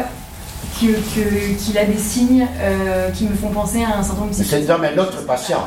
que- 0.81 0.87
que- 0.87 1.55
qu'il 1.59 1.77
a 1.79 1.85
des 1.85 1.99
signes 1.99 2.47
euh, 2.61 3.11
qui 3.11 3.25
me 3.25 3.35
font 3.35 3.49
penser 3.51 3.83
à 3.85 3.99
un 3.99 4.03
syndrome 4.03 4.31
psychique. 4.31 4.51
c'est 4.51 4.71
homme 4.71 4.85
un 4.85 4.99
autre 4.99 5.25
patient. 5.27 5.67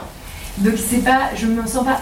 Donc 0.57 0.73
c'est 0.77 0.97
pas, 1.03 1.29
je 1.35 1.47
me 1.47 1.65
sens 1.67 1.85
pas 1.85 1.99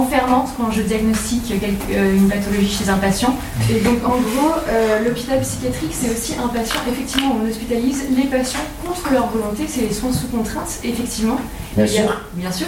enfermante 0.00 0.48
quand 0.56 0.70
je 0.70 0.82
diagnostique 0.82 1.52
euh, 1.90 2.16
une 2.16 2.28
pathologie 2.28 2.68
chez 2.70 2.88
un 2.90 2.96
patient. 2.98 3.34
Et 3.70 3.80
donc 3.80 3.98
en 4.04 4.16
gros, 4.20 4.52
euh, 4.68 5.04
l'hôpital 5.04 5.40
psychiatrique, 5.40 5.92
c'est 5.92 6.10
aussi 6.10 6.34
un 6.42 6.48
patient, 6.48 6.80
effectivement, 6.90 7.36
on 7.42 7.48
hospitalise 7.48 8.04
les 8.16 8.24
patients 8.24 8.60
contre 8.86 9.12
leur 9.12 9.28
volonté, 9.28 9.64
c'est 9.68 9.82
les 9.82 9.92
soins 9.92 10.12
sous 10.12 10.26
contrainte, 10.28 10.68
effectivement. 10.84 11.38
Bien 11.76 11.84
a- 11.84 11.88
sûr. 11.88 12.20
Bien 12.34 12.52
sûr. 12.52 12.66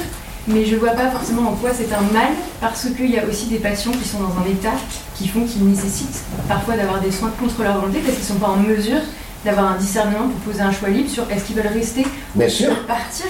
Mais 0.48 0.64
je 0.64 0.76
vois 0.76 0.90
pas 0.92 1.10
forcément 1.10 1.50
en 1.50 1.54
quoi 1.54 1.70
c'est 1.76 1.92
un 1.92 2.02
mal, 2.12 2.28
parce 2.60 2.86
qu'il 2.96 3.10
y 3.10 3.18
a 3.18 3.24
aussi 3.26 3.46
des 3.46 3.58
patients 3.58 3.90
qui 3.90 4.08
sont 4.08 4.20
dans 4.20 4.32
un 4.40 4.48
état 4.48 4.74
qui 5.16 5.26
font 5.26 5.44
qu'ils 5.44 5.64
nécessitent 5.66 6.22
parfois 6.46 6.76
d'avoir 6.76 7.00
des 7.00 7.10
soins 7.10 7.32
contre 7.40 7.62
leur 7.64 7.80
volonté, 7.80 7.98
parce 7.98 8.14
qu'ils 8.16 8.24
sont 8.26 8.34
pas 8.36 8.48
en 8.48 8.58
mesure 8.58 9.00
d'avoir 9.44 9.72
un 9.72 9.76
discernement 9.76 10.28
pour 10.28 10.52
poser 10.52 10.60
un 10.62 10.70
choix 10.72 10.88
libre 10.88 11.10
sur 11.10 11.24
est-ce 11.30 11.44
qu'ils 11.46 11.56
veulent 11.56 11.66
rester 11.72 12.02
ou 12.02 12.38
Bien 12.38 12.46
est-ce 12.46 12.56
qu'ils 12.58 12.66
sûr. 12.66 12.74
veulent 12.76 12.84
partir. 12.86 13.26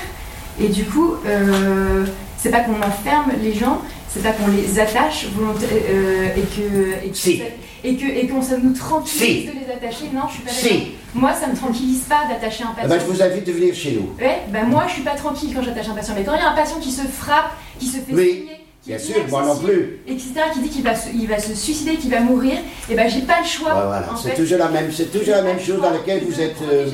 Et 0.60 0.68
du 0.68 0.84
coup, 0.84 1.14
euh, 1.26 2.04
c'est 2.46 2.52
pas 2.52 2.60
qu'on 2.60 2.78
enferme 2.80 3.32
les 3.42 3.52
gens, 3.52 3.80
c'est 4.08 4.22
pas 4.22 4.30
qu'on 4.30 4.46
les 4.48 4.78
attache 4.78 5.26
volontaire- 5.34 5.68
euh, 5.90 6.28
et 6.36 6.40
que 6.42 7.06
et 7.06 7.10
que 7.10 7.16
Si. 7.16 7.42
et 7.82 7.96
que 7.96 8.06
et 8.06 8.28
qu'on 8.28 8.40
ça 8.40 8.56
nous 8.62 8.72
tranquillise 8.72 9.20
Si. 9.20 9.46
de 9.46 9.52
les 9.52 9.72
attacher. 9.72 10.04
Non, 10.14 10.22
je 10.28 10.34
suis 10.34 10.42
pas 10.42 10.50
Si. 10.50 10.92
Moi, 11.14 11.32
ça 11.32 11.46
me 11.48 11.56
tranquillise 11.56 12.02
pas 12.02 12.22
d'attacher 12.28 12.62
un 12.64 12.68
Eh 12.72 12.82
patient. 12.82 12.88
ben, 12.96 13.00
je 13.00 13.06
vous 13.12 13.22
invite 13.22 13.44
de 13.46 13.52
venir 13.52 13.74
chez 13.74 13.92
nous. 13.92 14.10
Ouais, 14.24 14.42
ben 14.50 14.64
moi 14.66 14.84
je 14.86 14.92
suis 14.94 15.02
pas 15.02 15.14
tranquille 15.14 15.50
quand 15.54 15.62
j'attache 15.62 15.88
un 15.88 15.94
patient. 15.94 16.14
Mais 16.16 16.22
quand 16.24 16.34
il 16.34 16.40
y 16.40 16.42
a 16.44 16.50
un 16.50 16.54
patient 16.54 16.78
qui 16.78 16.92
se 16.92 17.02
frappe, 17.02 17.52
qui 17.80 17.86
se 17.86 17.96
fait 17.98 18.12
Oui, 18.12 18.30
signer, 18.40 18.55
bien 18.86 18.98
sûr, 18.98 19.16
moi 19.28 19.42
non 19.42 19.54
inaccessible, 19.54 19.98
etc., 20.06 20.32
qui 20.52 20.60
dit 20.60 20.68
qu'il 20.68 20.82
va, 20.84 20.94
se, 20.94 21.08
il 21.12 21.26
va 21.26 21.38
se 21.38 21.54
suicider, 21.54 21.96
qu'il 21.96 22.10
va 22.10 22.20
mourir, 22.20 22.58
et 22.90 22.94
ben 22.94 23.08
j'ai 23.08 23.22
pas 23.22 23.40
le 23.40 23.46
choix. 23.46 23.74
Ouais, 23.74 23.86
voilà, 23.86 24.08
c'est 24.22 24.34
toujours 24.34 24.58
la 24.58 24.68
même, 24.68 24.90
c'est 24.92 25.10
toujours 25.12 25.34
la 25.36 25.42
même 25.42 25.60
chose 25.60 25.80
dans 25.80 25.90
laquelle 25.90 26.24
vous 26.24 26.40
êtes. 26.40 26.60
euh, 26.62 26.86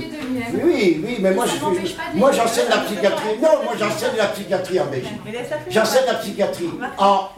Oui, 0.64 1.02
oui, 1.05 1.16
mais 1.20 1.33
moi 1.33 1.44
je 1.46 1.52
suis. 1.52 1.96
Moi 2.14 2.33
j'enseigne 2.33 2.68
la 2.70 2.78
psychiatrie. 2.78 3.37
Non, 3.42 3.48
moi 3.64 3.74
j'enseigne 3.78 4.16
la 4.16 4.26
psychiatrie 4.26 4.81
en 4.81 4.87
Belgique. 4.87 5.12
J'enseigne 5.70 6.07
la 6.07 6.14
psychiatrie 6.14 6.70
en 6.98 7.28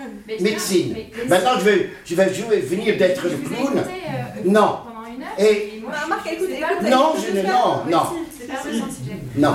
médecine. 0.41 0.97
Maintenant 1.29 1.59
je 1.59 1.65
vais, 1.65 1.91
je 2.05 2.15
vais 2.15 2.35
jouer, 2.35 2.61
venir 2.61 2.97
d'être 2.97 3.25
le 3.25 3.37
clown. 3.37 3.79
euh, 3.79 3.83
Non. 4.45 4.79
Et 5.39 5.81
moi, 5.83 5.91
Bah, 5.93 5.99
je- 6.05 6.09
Marc, 6.11 6.33
écoute, 6.33 6.49
Non, 6.91 7.15
je 7.17 7.37
ne- 7.37 7.43
non, 7.43 7.83
non. 7.91 8.03
Non. 9.37 9.53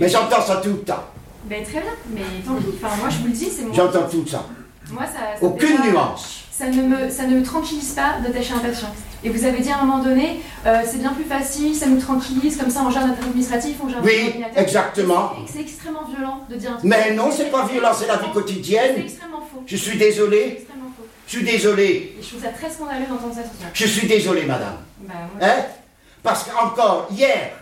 Mais 0.00 0.08
j'entends 0.08 0.40
ça 0.42 0.56
tout 0.62 0.70
le 0.70 0.78
temps. 0.78 1.04
Ben, 1.48 1.62
très 1.64 1.80
bien, 1.80 1.90
mais 2.10 2.20
tant 2.46 2.54
pis. 2.56 2.66
Enfin, 2.82 2.96
moi, 2.96 3.08
je 3.10 3.18
vous 3.18 3.26
le 3.26 3.32
dis, 3.32 3.48
c'est 3.50 3.62
mon. 3.62 3.72
J'entends 3.72 4.08
tout 4.10 4.26
ça. 4.26 4.44
Moi, 4.90 5.04
ça. 5.04 5.44
Aucune 5.44 5.76
pas- 5.78 5.86
nuance. 5.86 6.34
Ça 6.50 6.66
ne, 6.66 6.82
me, 6.82 7.08
ça 7.10 7.24
ne 7.24 7.38
me 7.38 7.42
tranquillise 7.44 7.92
pas 7.92 8.16
d'attacher 8.22 8.52
un 8.54 8.58
patient. 8.58 8.92
Et 9.22 9.30
vous 9.30 9.44
avez 9.44 9.60
dit 9.60 9.70
à 9.70 9.78
un 9.78 9.84
moment 9.84 10.02
donné, 10.02 10.40
euh, 10.66 10.80
c'est 10.84 10.98
bien 10.98 11.12
plus 11.12 11.24
facile, 11.24 11.74
ça 11.74 11.86
nous 11.86 12.00
tranquillise, 12.00 12.56
comme 12.56 12.70
ça 12.70 12.82
on 12.84 12.90
gère 12.90 13.06
notre 13.06 13.22
administratif, 13.22 13.76
on 13.84 13.88
gère 13.88 14.00
Oui, 14.02 14.12
notre 14.16 14.26
ordinateur. 14.28 14.62
exactement. 14.62 15.32
C'est 15.52 15.60
extrêmement 15.60 16.04
violent 16.04 16.40
de 16.50 16.56
dire 16.56 16.70
un 16.72 16.76
truc. 16.78 16.84
Mais 16.90 17.12
non, 17.14 17.30
c'est 17.30 17.50
pas 17.50 17.64
violent, 17.66 17.90
c'est 17.96 18.08
la 18.08 18.16
vie 18.16 18.24
C'est 18.26 18.32
quotidienne. 18.32 18.94
extrêmement 18.98 19.40
faux. 19.40 19.62
Je 19.66 19.76
suis 19.76 19.92
C'est 19.92 19.98
désolé. 19.98 20.56
extrêmement 20.58 20.90
faux. 20.96 21.06
Je 21.28 21.36
suis 21.36 21.44
désolé. 21.44 21.84
Et 22.18 22.22
je 22.22 22.28
trouve 22.28 22.42
ça 22.42 22.48
très 22.48 22.70
scandaleux 22.70 23.06
d'entendre 23.08 23.34
ça 23.34 23.42
soir. 23.42 23.70
Je 23.72 23.86
suis 23.86 24.06
désolé, 24.08 24.42
madame. 24.42 24.76
Bah, 25.00 25.14
moi, 25.38 25.48
Hein? 25.48 25.62
Parce 26.24 26.42
qu'encore 26.44 27.06
hier, 27.12 27.52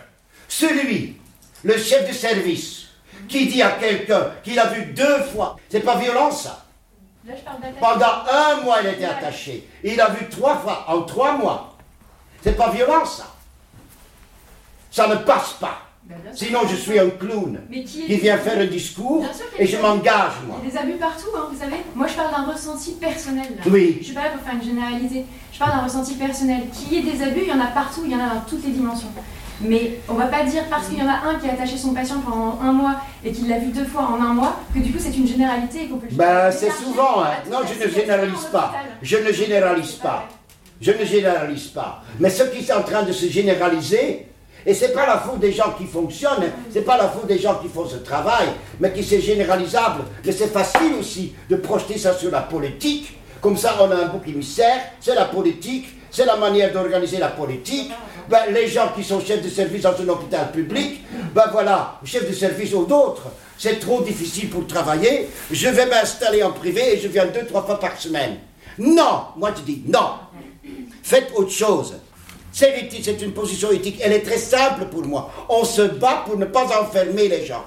celui, 0.47 1.17
le 1.63 1.77
chef 1.77 2.07
de 2.07 2.13
service, 2.13 2.86
qui 3.27 3.47
dit 3.47 3.61
à 3.61 3.71
quelqu'un 3.71 4.31
qu'il 4.43 4.57
a 4.59 4.67
vu 4.67 4.85
deux 4.93 5.23
fois, 5.33 5.57
c'est 5.69 5.81
pas 5.81 5.97
violent 5.97 6.31
ça. 6.31 6.65
là, 7.25 7.33
je 7.37 7.41
parle 7.41 7.61
d'attaque. 7.61 7.79
Pendant 7.79 8.31
un 8.31 8.63
mois, 8.63 8.77
il 8.81 8.89
était 8.89 9.05
attaché. 9.05 9.67
Il 9.83 9.99
a 9.99 10.09
vu 10.09 10.27
trois 10.29 10.57
fois 10.57 10.85
en 10.87 11.01
trois 11.03 11.33
mois. 11.37 11.75
C'est 12.41 12.55
pas 12.55 12.69
violent 12.71 13.05
ça. 13.05 13.27
Ça 14.91 15.07
ne 15.07 15.15
passe 15.15 15.53
pas. 15.53 15.81
Sûr. 16.33 16.47
Sinon, 16.47 16.59
je 16.69 16.75
suis 16.75 16.97
un 16.97 17.09
clown 17.09 17.59
Mais 17.69 17.83
qui, 17.83 18.05
vient 18.05 18.37
faire 18.37 18.57
un 18.59 18.65
discours 18.65 19.25
sûr 19.25 19.45
et 19.59 19.67
je 19.67 19.75
m'engage, 19.77 20.33
moi. 20.47 20.57
Il 20.63 20.69
y 20.69 20.69
a 20.69 20.71
des 20.71 20.77
abus 20.77 20.97
partout, 20.97 21.27
hein, 21.35 21.47
vous 21.51 21.59
savez. 21.59 21.75
Moi, 21.93 22.07
je 22.07 22.13
parle 22.13 22.31
d'un 22.31 22.51
ressenti 22.53 22.93
personnel. 22.93 23.47
là. 23.57 23.63
Oui. 23.69 23.97
Je 23.99 24.05
suis 24.05 24.13
pas 24.13 24.23
là 24.23 24.29
pour 24.29 24.41
faire 24.41 24.53
une 24.55 24.63
généralité. 24.63 25.25
Je 25.51 25.59
parle 25.59 25.71
d'un 25.71 25.83
ressenti 25.83 26.13
personnel. 26.15 26.61
Qu'il 26.71 26.93
y 26.93 26.97
ait 26.99 27.11
des 27.11 27.21
abus, 27.21 27.41
il 27.41 27.49
y 27.49 27.51
en 27.51 27.59
a 27.59 27.67
partout, 27.67 28.03
il 28.05 28.11
y 28.11 28.15
en 28.15 28.19
a 28.19 28.35
dans 28.35 28.41
toutes 28.47 28.63
les 28.63 28.71
dimensions. 28.71 29.09
Mais 29.61 29.99
on 30.07 30.13
va 30.13 30.25
pas 30.27 30.43
dire 30.43 30.63
parce 30.69 30.87
qu'il 30.87 30.99
y 30.99 31.01
en 31.01 31.07
a 31.07 31.29
un 31.29 31.35
qui 31.39 31.49
a 31.49 31.53
attaché 31.53 31.77
son 31.77 31.93
patient 31.93 32.19
pendant 32.19 32.59
un 32.61 32.71
mois 32.71 32.95
et 33.25 33.31
qu'il 33.31 33.47
l'a 33.49 33.57
vu 33.57 33.67
deux 33.67 33.85
fois 33.85 34.03
en 34.03 34.21
un 34.21 34.33
mois 34.33 34.55
que 34.73 34.79
du 34.79 34.91
coup 34.91 34.99
c'est 34.99 35.15
une 35.17 35.27
généralité 35.27 35.83
et 35.83 35.87
qu'on 35.87 35.97
peut 35.97 36.07
Ben, 36.11 36.51
c'est 36.51 36.71
souvent. 36.71 37.23
hein. 37.23 37.31
Non, 37.51 37.59
je 37.65 37.83
ne 37.83 37.89
généralise 37.89 38.45
pas. 38.51 38.73
Je 39.01 39.17
ne 39.17 39.31
généralise 39.31 39.93
pas. 39.93 40.27
Je 40.79 40.91
ne 40.91 41.03
généralise 41.03 41.67
pas. 41.67 42.03
Mais 42.19 42.29
ce 42.29 42.43
qui 42.43 42.63
est 42.63 42.71
en 42.73 42.83
train 42.83 43.01
de 43.01 43.11
se 43.11 43.25
généraliser, 43.27 44.27
et 44.63 44.73
c'est 44.75 44.93
pas 44.93 45.07
la 45.07 45.17
faute 45.17 45.39
des 45.39 45.51
gens 45.51 45.71
qui 45.77 45.85
fonctionnent, 45.85 46.51
c'est 46.71 46.81
pas 46.81 46.97
la 46.97 47.07
faute 47.07 47.25
des 47.25 47.39
gens 47.39 47.55
qui 47.55 47.67
font 47.67 47.87
ce 47.87 47.95
travail, 47.95 48.47
mais 48.79 48.91
qui 48.93 49.03
c'est 49.03 49.21
généralisable. 49.21 50.03
Mais 50.23 50.31
c'est 50.31 50.53
facile 50.53 50.93
aussi 50.99 51.33
de 51.49 51.55
projeter 51.55 51.97
ça 51.97 52.13
sur 52.13 52.29
la 52.29 52.41
politique. 52.41 53.17
Comme 53.41 53.57
ça, 53.57 53.75
on 53.79 53.89
a 53.89 53.95
un 53.95 54.05
bouc 54.07 54.27
émissaire, 54.27 54.79
c'est 54.99 55.15
la 55.15 55.25
politique, 55.25 55.87
c'est 56.11 56.25
la 56.25 56.35
manière 56.35 56.71
d'organiser 56.73 57.17
la 57.17 57.29
politique. 57.29 57.91
Ben, 58.29 58.51
les 58.51 58.67
gens 58.67 58.89
qui 58.95 59.03
sont 59.03 59.21
chefs 59.21 59.41
de 59.41 59.49
service 59.49 59.83
dans 59.83 59.93
un 59.93 60.09
hôpital 60.09 60.51
public, 60.51 61.01
ben 61.33 61.45
voilà, 61.51 61.99
chefs 62.03 62.27
de 62.27 62.33
service 62.33 62.73
ou 62.73 62.85
d'autres, 62.85 63.27
c'est 63.57 63.79
trop 63.79 64.01
difficile 64.01 64.49
pour 64.49 64.67
travailler, 64.67 65.29
je 65.49 65.69
vais 65.69 65.85
m'installer 65.85 66.43
en 66.43 66.51
privé 66.51 66.95
et 66.95 66.99
je 66.99 67.07
viens 67.07 67.25
deux, 67.25 67.45
trois 67.45 67.63
fois 67.63 67.79
par 67.79 67.99
semaine. 67.99 68.37
Non, 68.77 69.27
moi 69.37 69.51
je 69.55 69.61
dis 69.61 69.83
non. 69.87 70.11
Faites 71.03 71.31
autre 71.35 71.51
chose. 71.51 71.95
C'est 72.51 73.21
une 73.21 73.31
position 73.31 73.71
éthique. 73.71 73.99
Elle 74.01 74.13
est 74.13 74.25
très 74.25 74.37
simple 74.37 74.85
pour 74.85 75.05
moi. 75.05 75.31
On 75.47 75.63
se 75.63 75.83
bat 75.83 76.23
pour 76.25 76.37
ne 76.37 76.45
pas 76.45 76.65
enfermer 76.81 77.29
les 77.29 77.45
gens. 77.45 77.63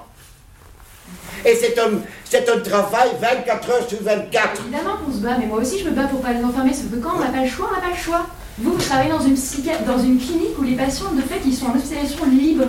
Et 1.45 1.55
c'est 1.55 1.79
un, 1.79 2.59
travail 2.59 3.09
24 3.19 3.69
heures 3.71 3.89
sur 3.89 4.01
24. 4.01 4.61
Évidemment 4.61 4.97
qu'on 5.03 5.11
se 5.11 5.19
bat, 5.19 5.37
mais 5.39 5.47
moi 5.47 5.59
aussi 5.59 5.79
je 5.79 5.85
me 5.89 5.91
bats 5.91 6.07
pour 6.07 6.21
pas 6.21 6.33
les 6.33 6.43
enfermer, 6.43 6.73
sauf 6.73 6.91
que 6.91 6.97
quand 6.97 7.15
on 7.15 7.19
n'a 7.19 7.29
pas 7.29 7.41
le 7.43 7.49
choix, 7.49 7.69
on 7.71 7.75
n'a 7.75 7.81
pas 7.81 7.89
le 7.89 8.01
choix. 8.01 8.27
Vous, 8.61 8.71
vous 8.73 8.77
travaillez 8.77 9.09
dans 9.11 9.19
une, 9.19 9.35
psychiat- 9.35 9.83
dans 9.85 9.97
une 10.01 10.17
clinique 10.19 10.57
où 10.59 10.63
les 10.63 10.75
patients, 10.75 11.11
de 11.15 11.21
fait, 11.21 11.39
ils 11.45 11.53
sont 11.55 11.65
en 11.67 11.75
hospitalisation 11.75 12.25
libre. 12.25 12.65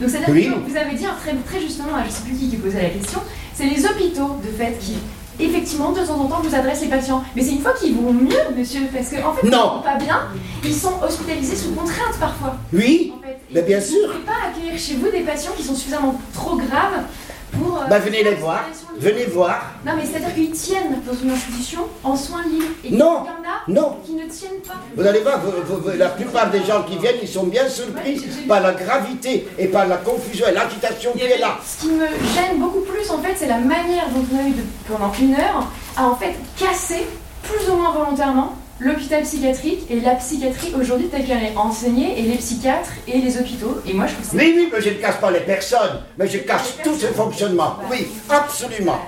Donc 0.00 0.10
c'est-à-dire 0.10 0.28
Oui. 0.30 0.44
que 0.66 0.70
vous 0.70 0.76
avez 0.76 0.94
dit 0.94 1.04
très, 1.20 1.34
très 1.34 1.60
justement, 1.60 1.90
je 2.02 2.06
ne 2.06 2.10
sais 2.12 2.22
plus 2.24 2.34
qui 2.36 2.48
qui 2.50 2.56
posait 2.56 2.82
la 2.82 2.90
question, 2.90 3.20
c'est 3.54 3.64
les 3.66 3.84
hôpitaux, 3.86 4.36
de 4.44 4.48
fait, 4.56 4.76
qui, 4.78 4.94
effectivement, 5.40 5.92
de 5.92 6.00
temps 6.00 6.20
en 6.20 6.26
temps, 6.26 6.40
vous 6.42 6.54
adressent 6.54 6.82
les 6.82 6.88
patients. 6.88 7.22
Mais 7.34 7.42
c'est 7.42 7.52
une 7.52 7.60
fois 7.60 7.72
qu'ils 7.72 7.94
vont 7.96 8.12
mieux, 8.12 8.36
monsieur, 8.56 8.80
parce 8.92 9.08
qu'en 9.10 9.30
en 9.30 9.34
fait, 9.34 9.46
Non. 9.48 9.50
ils 9.50 9.76
vont 9.76 9.82
pas 9.82 9.96
bien, 10.04 10.20
ils 10.64 10.74
sont 10.74 10.92
hospitalisés 11.02 11.56
sous 11.56 11.70
contrainte 11.72 12.18
parfois. 12.20 12.56
Oui, 12.72 13.12
En 13.16 13.22
fait. 13.26 13.38
mais 13.54 13.62
bien 13.62 13.78
vous 13.78 13.86
sûr. 13.86 14.08
ne 14.08 14.12
pouvez 14.12 14.24
pas 14.24 14.48
accueillir 14.50 14.78
chez 14.78 14.94
vous 14.96 15.10
des 15.10 15.20
patients 15.20 15.52
qui 15.56 15.62
sont 15.62 15.74
suffisamment 15.74 16.20
trop 16.34 16.56
graves 16.56 17.04
pour... 17.52 17.76
euh, 17.78 17.86
Ben, 17.88 17.98
venez 17.98 18.22
les 18.22 18.34
voir. 18.34 18.64
Venez 18.98 19.24
voir. 19.26 19.60
Non, 19.84 19.92
mais 19.96 20.04
c'est-à-dire 20.06 20.34
qu'ils 20.34 20.50
tiennent 20.52 21.02
dans 21.06 21.14
une 21.14 21.30
institution 21.30 21.80
en 22.02 22.16
soins 22.16 22.42
libres. 22.44 22.64
Et 22.84 22.90
Non, 22.92 23.24
il 23.24 23.72
y 23.74 23.78
en 23.78 23.80
a 23.80 23.80
non. 23.80 23.96
qui 24.04 24.12
ne 24.14 24.24
tiennent 24.26 24.60
pas. 24.66 24.74
Vous 24.96 25.06
allez 25.06 25.20
voir, 25.20 25.40
vous- 25.40 25.52
vous- 25.74 25.82
vous- 25.82 25.96
la 25.96 26.08
plupart 26.08 26.50
des 26.50 26.62
gens 26.64 26.82
qui 26.82 26.96
viennent, 26.98 27.16
ils 27.22 27.28
sont 27.28 27.44
bien 27.44 27.68
surpris 27.68 28.20
par 28.48 28.60
la 28.60 28.72
gravité 28.72 29.48
et 29.58 29.66
par 29.66 29.86
la 29.86 29.98
confusion 29.98 30.46
et 30.48 30.52
l'agitation 30.52 31.12
qui 31.12 31.22
est 31.24 31.38
là. 31.38 31.58
Ce 31.64 31.82
qui 31.82 31.88
me 31.92 32.06
gêne 32.06 32.58
beaucoup 32.58 32.80
plus, 32.80 33.08
en 33.10 33.18
fait, 33.18 33.34
c'est 33.36 33.48
la 33.48 33.58
manière 33.58 34.08
dont 34.14 34.24
on 34.34 34.38
a 34.44 34.48
eu 34.48 34.52
de- 34.52 34.62
pendant 34.90 35.12
une 35.20 35.34
heure 35.34 35.66
à 35.96 36.06
en 36.06 36.16
fait 36.16 36.34
casser, 36.58 37.06
plus 37.42 37.70
ou 37.70 37.76
moins 37.76 37.92
volontairement, 37.92 38.54
l'hôpital 38.80 39.22
psychiatrique 39.22 39.80
et 39.90 40.00
la 40.00 40.14
psychiatrie 40.16 40.72
aujourd'hui 40.78 41.08
telle 41.08 41.24
qu'elle 41.26 41.42
est 41.42 41.56
enseignée, 41.56 42.18
et 42.18 42.22
les 42.22 42.36
psychiatres 42.36 42.90
et 43.08 43.18
les 43.20 43.38
hôpitaux. 43.38 43.80
Et 43.86 43.92
moi, 43.94 44.06
je 44.06 44.14
trouve 44.14 44.24
ça. 44.26 44.36
Oui, 44.36 44.52
oui, 44.56 44.68
mais 44.72 44.80
je 44.80 44.88
ne 44.90 44.94
casse 44.94 45.16
pas 45.16 45.30
les 45.30 45.40
personnes, 45.40 46.02
mais 46.18 46.28
je 46.28 46.38
casse 46.38 46.74
tout 46.84 46.94
ce 46.94 47.06
fonctionnement. 47.06 47.76
Oui, 47.90 48.06
absolument. 48.28 48.98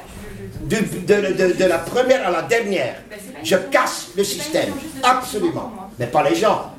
De, 0.64 0.76
de- 0.76 1.32
de- 1.32 1.52
de 1.54 1.64
la 1.64 1.78
première 1.78 2.26
à 2.26 2.30
la 2.30 2.42
dernière. 2.42 2.96
Je 3.42 3.56
casse 3.56 4.08
le 4.16 4.24
système. 4.24 4.70
Absolument. 5.02 5.72
Mais 5.98 6.06
pas 6.06 6.28
les 6.28 6.34
gens. 6.34 6.72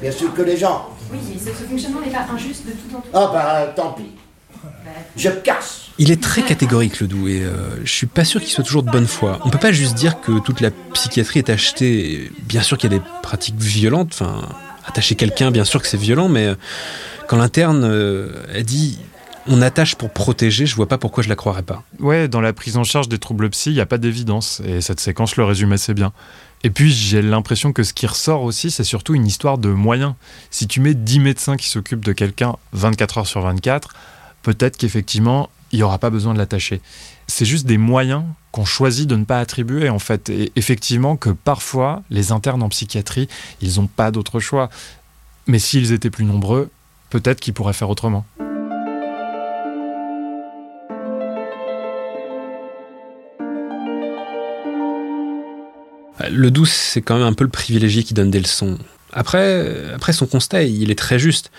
Bien 0.00 0.10
sûr 0.12 0.34
que 0.34 0.42
les 0.42 0.56
gens. 0.56 0.88
Oui, 1.12 1.18
ce, 1.38 1.44
ce 1.50 1.64
fonctionnement 1.68 2.00
n'est 2.00 2.10
pas 2.10 2.26
injuste 2.34 2.66
de 2.66 2.72
tout 2.72 2.96
en 2.96 3.00
tout. 3.00 3.08
Ah 3.14 3.30
ben, 3.66 3.72
tant 3.74 3.92
pis. 3.92 4.10
Je 5.16 5.28
casse. 5.28 5.82
Il 5.98 6.10
est 6.10 6.22
très 6.22 6.42
catégorique, 6.42 7.00
le 7.00 7.06
doux, 7.06 7.28
et 7.28 7.42
euh, 7.42 7.84
je 7.84 7.92
suis 7.92 8.06
pas 8.06 8.24
sûr 8.24 8.40
qu'il 8.40 8.50
soit 8.50 8.64
toujours 8.64 8.82
de 8.82 8.90
bonne 8.90 9.06
foi. 9.06 9.40
On 9.44 9.50
peut 9.50 9.58
pas 9.58 9.72
juste 9.72 9.94
dire 9.94 10.20
que 10.20 10.40
toute 10.40 10.60
la 10.60 10.70
psychiatrie 10.94 11.40
est 11.40 11.50
achetée. 11.50 12.30
Bien 12.42 12.62
sûr 12.62 12.78
qu'il 12.78 12.90
y 12.90 12.94
a 12.94 12.98
des 12.98 13.04
pratiques 13.22 13.60
violentes, 13.60 14.10
enfin, 14.12 14.48
attacher 14.86 15.14
quelqu'un, 15.14 15.50
bien 15.50 15.64
sûr 15.64 15.82
que 15.82 15.86
c'est 15.86 15.98
violent, 15.98 16.28
mais 16.28 16.46
euh, 16.46 16.54
quand 17.28 17.36
l'interne 17.36 17.84
euh, 17.84 18.30
a 18.54 18.62
dit 18.62 18.98
on 19.46 19.60
attache 19.60 19.96
pour 19.96 20.10
protéger, 20.10 20.66
je 20.66 20.76
vois 20.76 20.86
pas 20.86 20.98
pourquoi 20.98 21.22
je 21.22 21.28
la 21.28 21.34
croirais 21.34 21.62
pas. 21.62 21.82
Ouais, 21.98 22.28
dans 22.28 22.40
la 22.40 22.52
prise 22.52 22.76
en 22.76 22.84
charge 22.84 23.08
des 23.08 23.18
troubles 23.18 23.50
psy, 23.50 23.70
il 23.70 23.74
n'y 23.74 23.80
a 23.80 23.86
pas 23.86 23.98
d'évidence, 23.98 24.62
et 24.64 24.80
cette 24.80 25.00
séquence 25.00 25.36
le 25.36 25.44
résume 25.44 25.72
assez 25.72 25.94
bien. 25.94 26.12
Et 26.64 26.70
puis, 26.70 26.92
j'ai 26.92 27.22
l'impression 27.22 27.72
que 27.72 27.82
ce 27.82 27.92
qui 27.92 28.06
ressort 28.06 28.42
aussi, 28.42 28.70
c'est 28.70 28.84
surtout 28.84 29.14
une 29.14 29.26
histoire 29.26 29.58
de 29.58 29.68
moyens. 29.68 30.14
Si 30.50 30.68
tu 30.68 30.80
mets 30.80 30.94
10 30.94 31.18
médecins 31.18 31.56
qui 31.56 31.68
s'occupent 31.68 32.04
de 32.04 32.12
quelqu'un 32.12 32.54
24 32.72 33.18
heures 33.18 33.26
sur 33.26 33.40
24, 33.40 33.94
peut-être 34.42 34.76
qu'effectivement, 34.76 35.48
il 35.72 35.78
n'y 35.78 35.82
aura 35.82 35.98
pas 35.98 36.10
besoin 36.10 36.34
de 36.34 36.38
l'attacher. 36.38 36.80
C'est 37.26 37.44
juste 37.44 37.66
des 37.66 37.78
moyens 37.78 38.24
qu'on 38.50 38.64
choisit 38.64 39.08
de 39.08 39.16
ne 39.16 39.24
pas 39.24 39.40
attribuer, 39.40 39.88
en 39.88 39.98
fait. 39.98 40.28
Et 40.28 40.52
effectivement, 40.56 41.16
que 41.16 41.30
parfois, 41.30 42.02
les 42.10 42.30
internes 42.30 42.62
en 42.62 42.68
psychiatrie, 42.68 43.28
ils 43.62 43.76
n'ont 43.76 43.86
pas 43.86 44.10
d'autre 44.10 44.38
choix. 44.38 44.68
Mais 45.46 45.58
s'ils 45.58 45.92
étaient 45.92 46.10
plus 46.10 46.24
nombreux, 46.24 46.70
peut-être 47.10 47.40
qu'ils 47.40 47.54
pourraient 47.54 47.72
faire 47.72 47.90
autrement. 47.90 48.26
Le 56.30 56.50
doux, 56.50 56.66
c'est 56.66 57.02
quand 57.02 57.16
même 57.16 57.26
un 57.26 57.32
peu 57.32 57.44
le 57.44 57.50
privilégié 57.50 58.04
qui 58.04 58.14
donne 58.14 58.30
des 58.30 58.40
leçons. 58.40 58.78
Après, 59.12 59.92
après 59.94 60.12
son 60.12 60.26
constat, 60.26 60.62
il 60.62 60.90
est 60.90 60.98
très 60.98 61.18
juste. 61.18 61.50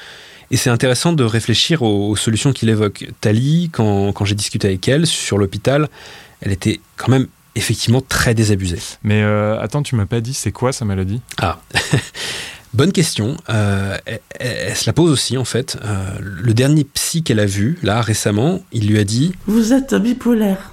Et 0.53 0.57
c'est 0.57 0.69
intéressant 0.69 1.13
de 1.13 1.23
réfléchir 1.23 1.81
aux, 1.81 2.09
aux 2.11 2.15
solutions 2.15 2.53
qu'il 2.53 2.69
évoque. 2.69 3.07
Tali, 3.21 3.69
quand, 3.73 4.13
quand 4.13 4.23
j'ai 4.23 4.35
discuté 4.35 4.67
avec 4.67 4.87
elle 4.87 5.07
sur 5.07 5.39
l'hôpital, 5.39 5.89
elle 6.41 6.51
était 6.51 6.79
quand 6.95 7.09
même 7.09 7.25
effectivement 7.55 8.01
très 8.01 8.35
désabusée. 8.35 8.77
Mais 9.01 9.23
euh, 9.23 9.59
attends, 9.59 9.81
tu 9.81 9.95
m'as 9.95 10.05
pas 10.05 10.21
dit 10.21 10.35
c'est 10.35 10.51
quoi 10.51 10.71
sa 10.71 10.85
maladie? 10.85 11.21
Ah, 11.41 11.59
bonne 12.75 12.91
question. 12.91 13.35
Euh, 13.49 13.97
elle, 14.05 14.19
elle- 14.39 14.57
elle 14.69 14.75
se 14.75 14.85
la 14.85 14.93
pose 14.93 15.09
aussi 15.09 15.37
en 15.39 15.43
fait. 15.45 15.75
Euh, 15.83 16.17
le 16.21 16.53
dernier 16.53 16.83
psy 16.83 17.23
qu'elle 17.23 17.39
a 17.39 17.47
vu, 17.47 17.79
là 17.81 18.01
récemment, 18.03 18.61
il 18.71 18.87
lui 18.87 18.99
a 18.99 19.03
dit 19.05 19.33
Vous 19.47 19.73
êtes 19.73 19.95
bipolaire. 19.95 20.69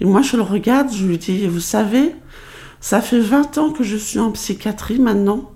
Et 0.00 0.06
moi, 0.06 0.22
je 0.22 0.36
le 0.36 0.42
regarde, 0.42 0.88
je 0.92 1.04
lui 1.04 1.18
dis, 1.18 1.46
vous 1.46 1.60
savez, 1.60 2.14
ça 2.80 3.02
fait 3.02 3.20
20 3.20 3.58
ans 3.58 3.70
que 3.70 3.84
je 3.84 3.96
suis 3.98 4.18
en 4.18 4.30
psychiatrie 4.32 4.98
maintenant. 4.98 5.50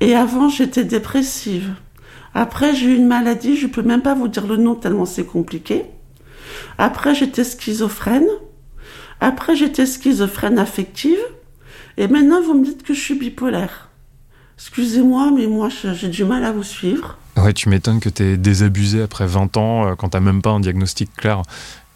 Et 0.00 0.14
avant, 0.14 0.48
j'étais 0.48 0.84
dépressive. 0.84 1.74
Après, 2.34 2.74
j'ai 2.74 2.86
eu 2.86 2.96
une 2.96 3.08
maladie, 3.08 3.56
je 3.56 3.66
peux 3.66 3.82
même 3.82 4.02
pas 4.02 4.14
vous 4.14 4.28
dire 4.28 4.46
le 4.46 4.56
nom 4.56 4.74
tellement 4.74 5.06
c'est 5.06 5.26
compliqué. 5.26 5.84
Après, 6.78 7.14
j'étais 7.14 7.44
schizophrène. 7.44 8.28
Après, 9.20 9.56
j'étais 9.56 9.86
schizophrène 9.86 10.58
affective. 10.58 11.18
Et 11.96 12.08
maintenant, 12.08 12.40
vous 12.40 12.54
me 12.54 12.64
dites 12.64 12.82
que 12.82 12.94
je 12.94 13.00
suis 13.00 13.18
bipolaire. 13.18 13.90
Excusez-moi, 14.56 15.30
mais 15.34 15.46
moi, 15.46 15.68
j'ai 15.70 16.08
du 16.08 16.24
mal 16.24 16.44
à 16.44 16.52
vous 16.52 16.62
suivre. 16.62 17.16
Ouais, 17.36 17.52
tu 17.52 17.68
m'étonnes 17.68 18.00
que 18.00 18.08
tu 18.08 18.22
es 18.22 18.36
désabusé 18.36 19.02
après 19.02 19.26
20 19.26 19.56
ans 19.56 19.86
euh, 19.86 19.94
quand 19.94 20.10
t'as 20.10 20.20
même 20.20 20.42
pas 20.42 20.50
un 20.50 20.60
diagnostic 20.60 21.14
clair. 21.16 21.42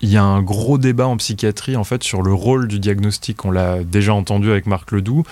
Il 0.01 0.09
y 0.09 0.17
a 0.17 0.23
un 0.23 0.43
gros 0.43 0.79
débat 0.79 1.07
en 1.07 1.17
psychiatrie 1.17 1.77
en 1.77 1.85
fait 1.85 2.03
sur 2.03 2.23
le 2.23 2.33
rôle 2.33 2.69
du 2.69 2.79
diagnostic. 2.79 3.45
On 3.45 3.51
l'a 3.51 3.85
déjà 3.85 4.15
entendu 4.15 4.51
avec 4.51 4.67
Marc 4.67 4.93
Ledoux. 4.93 5.25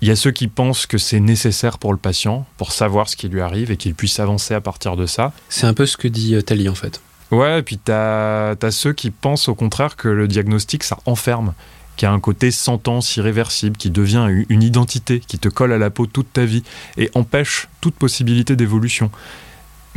Il 0.00 0.08
y 0.08 0.10
a 0.12 0.16
ceux 0.16 0.30
qui 0.30 0.46
pensent 0.46 0.86
que 0.86 0.96
c'est 0.96 1.18
nécessaire 1.18 1.78
pour 1.78 1.92
le 1.92 1.98
patient, 1.98 2.46
pour 2.56 2.72
savoir 2.72 3.08
ce 3.08 3.16
qui 3.16 3.28
lui 3.28 3.40
arrive 3.40 3.70
et 3.70 3.76
qu'il 3.76 3.94
puisse 3.94 4.20
avancer 4.20 4.54
à 4.54 4.60
partir 4.60 4.96
de 4.96 5.06
ça. 5.06 5.32
C'est 5.48 5.66
un 5.66 5.74
peu 5.74 5.86
ce 5.86 5.96
que 5.96 6.06
dit 6.06 6.34
euh, 6.36 6.42
Tali 6.42 6.68
en 6.68 6.74
fait. 6.74 7.00
Ouais, 7.30 7.58
et 7.58 7.62
puis 7.62 7.78
t'as 7.78 8.52
as 8.52 8.70
ceux 8.70 8.92
qui 8.92 9.10
pensent 9.10 9.48
au 9.48 9.54
contraire 9.54 9.96
que 9.96 10.08
le 10.08 10.28
diagnostic, 10.28 10.84
ça 10.84 10.98
enferme, 11.04 11.52
qui 11.96 12.06
a 12.06 12.12
un 12.12 12.20
côté 12.20 12.50
sentence 12.50 13.16
irréversible, 13.16 13.76
qui 13.76 13.90
devient 13.90 14.28
une 14.48 14.62
identité, 14.62 15.20
qui 15.20 15.38
te 15.38 15.48
colle 15.48 15.72
à 15.72 15.78
la 15.78 15.90
peau 15.90 16.06
toute 16.06 16.32
ta 16.32 16.44
vie 16.44 16.62
et 16.96 17.10
empêche 17.14 17.68
toute 17.80 17.94
possibilité 17.94 18.56
d'évolution. 18.56 19.10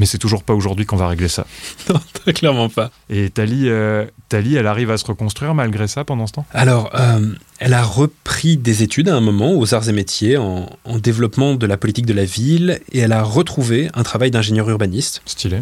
Mais 0.02 0.08
c'est 0.08 0.18
toujours 0.18 0.42
pas 0.42 0.56
aujourd'hui 0.56 0.88
qu'on 0.88 0.96
va 0.96 1.08
régler 1.08 1.28
ça. 1.28 1.46
non, 1.94 2.00
clairement 2.34 2.70
pas. 2.70 2.90
Et 3.12 3.30
Tali, 3.30 3.70
euh, 3.70 4.08
Tali, 4.30 4.56
elle 4.56 4.66
arrive 4.66 4.90
à 4.90 4.98
se 4.98 5.06
reconstruire 5.06 5.54
malgré 5.54 5.88
ça 5.88 6.04
pendant 6.04 6.26
ce 6.26 6.34
temps? 6.34 6.46
Alors, 6.56 6.90
euh, 6.96 7.36
elle 7.60 7.76
a 7.76 7.84
repris 7.84 8.58
des 8.58 8.82
études 8.82 9.10
à 9.10 9.16
un 9.16 9.22
moment 9.22 9.54
aux 9.54 9.76
arts 9.76 9.90
et 9.90 9.92
métiers, 9.92 10.38
en, 10.38 10.68
en, 10.86 10.98
développement 10.98 11.54
de 11.54 11.68
la 11.68 11.78
politique 11.78 12.08
de 12.08 12.14
la 12.14 12.26
ville, 12.26 12.80
et 12.92 12.98
elle 12.98 13.12
a 13.12 13.22
retrouvé 13.22 13.92
un 13.94 14.02
travail 14.02 14.32
d'ingénieur 14.32 14.68
urbaniste. 14.72 15.22
Stylé. 15.28 15.62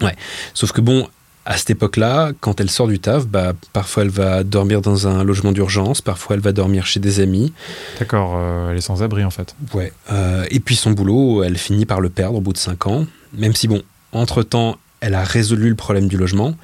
Ouais. 0.00 0.14
Sauf 0.54 0.70
que 0.70 0.80
bon, 0.80 1.08
à 1.46 1.56
cette 1.56 1.70
époque-là, 1.70 2.32
quand 2.40 2.60
elle 2.60 2.70
sort 2.70 2.86
du 2.86 2.98
taf, 2.98 3.26
bah, 3.26 3.52
parfois 3.72 4.02
elle 4.02 4.10
va 4.10 4.44
dormir 4.44 4.82
dans 4.82 5.08
un 5.08 5.24
logement 5.24 5.52
d'urgence, 5.52 6.00
parfois 6.00 6.36
elle 6.36 6.42
va 6.42 6.52
dormir 6.52 6.86
chez 6.86 7.00
des 7.00 7.20
amis. 7.20 7.52
D'accord, 7.98 8.34
euh, 8.36 8.70
elle 8.70 8.76
est 8.76 8.82
sans 8.82 9.02
abri 9.02 9.24
en 9.24 9.30
fait. 9.30 9.54
Ouais. 9.74 9.92
Euh, 10.12 10.44
et 10.50 10.60
puis 10.60 10.76
son 10.76 10.90
boulot, 10.90 11.42
elle 11.42 11.56
finit 11.56 11.86
par 11.86 12.00
le 12.00 12.08
perdre 12.08 12.38
au 12.38 12.40
bout 12.40 12.52
de 12.52 12.58
5 12.58 12.86
ans. 12.86 13.06
Même 13.32 13.54
si, 13.54 13.68
bon, 13.68 13.82
entre-temps, 14.12 14.76
elle 15.00 15.14
a 15.14 15.24
résolu 15.24 15.68
le 15.68 15.76
problème 15.76 16.08
du 16.08 16.16
logement. 16.16 16.54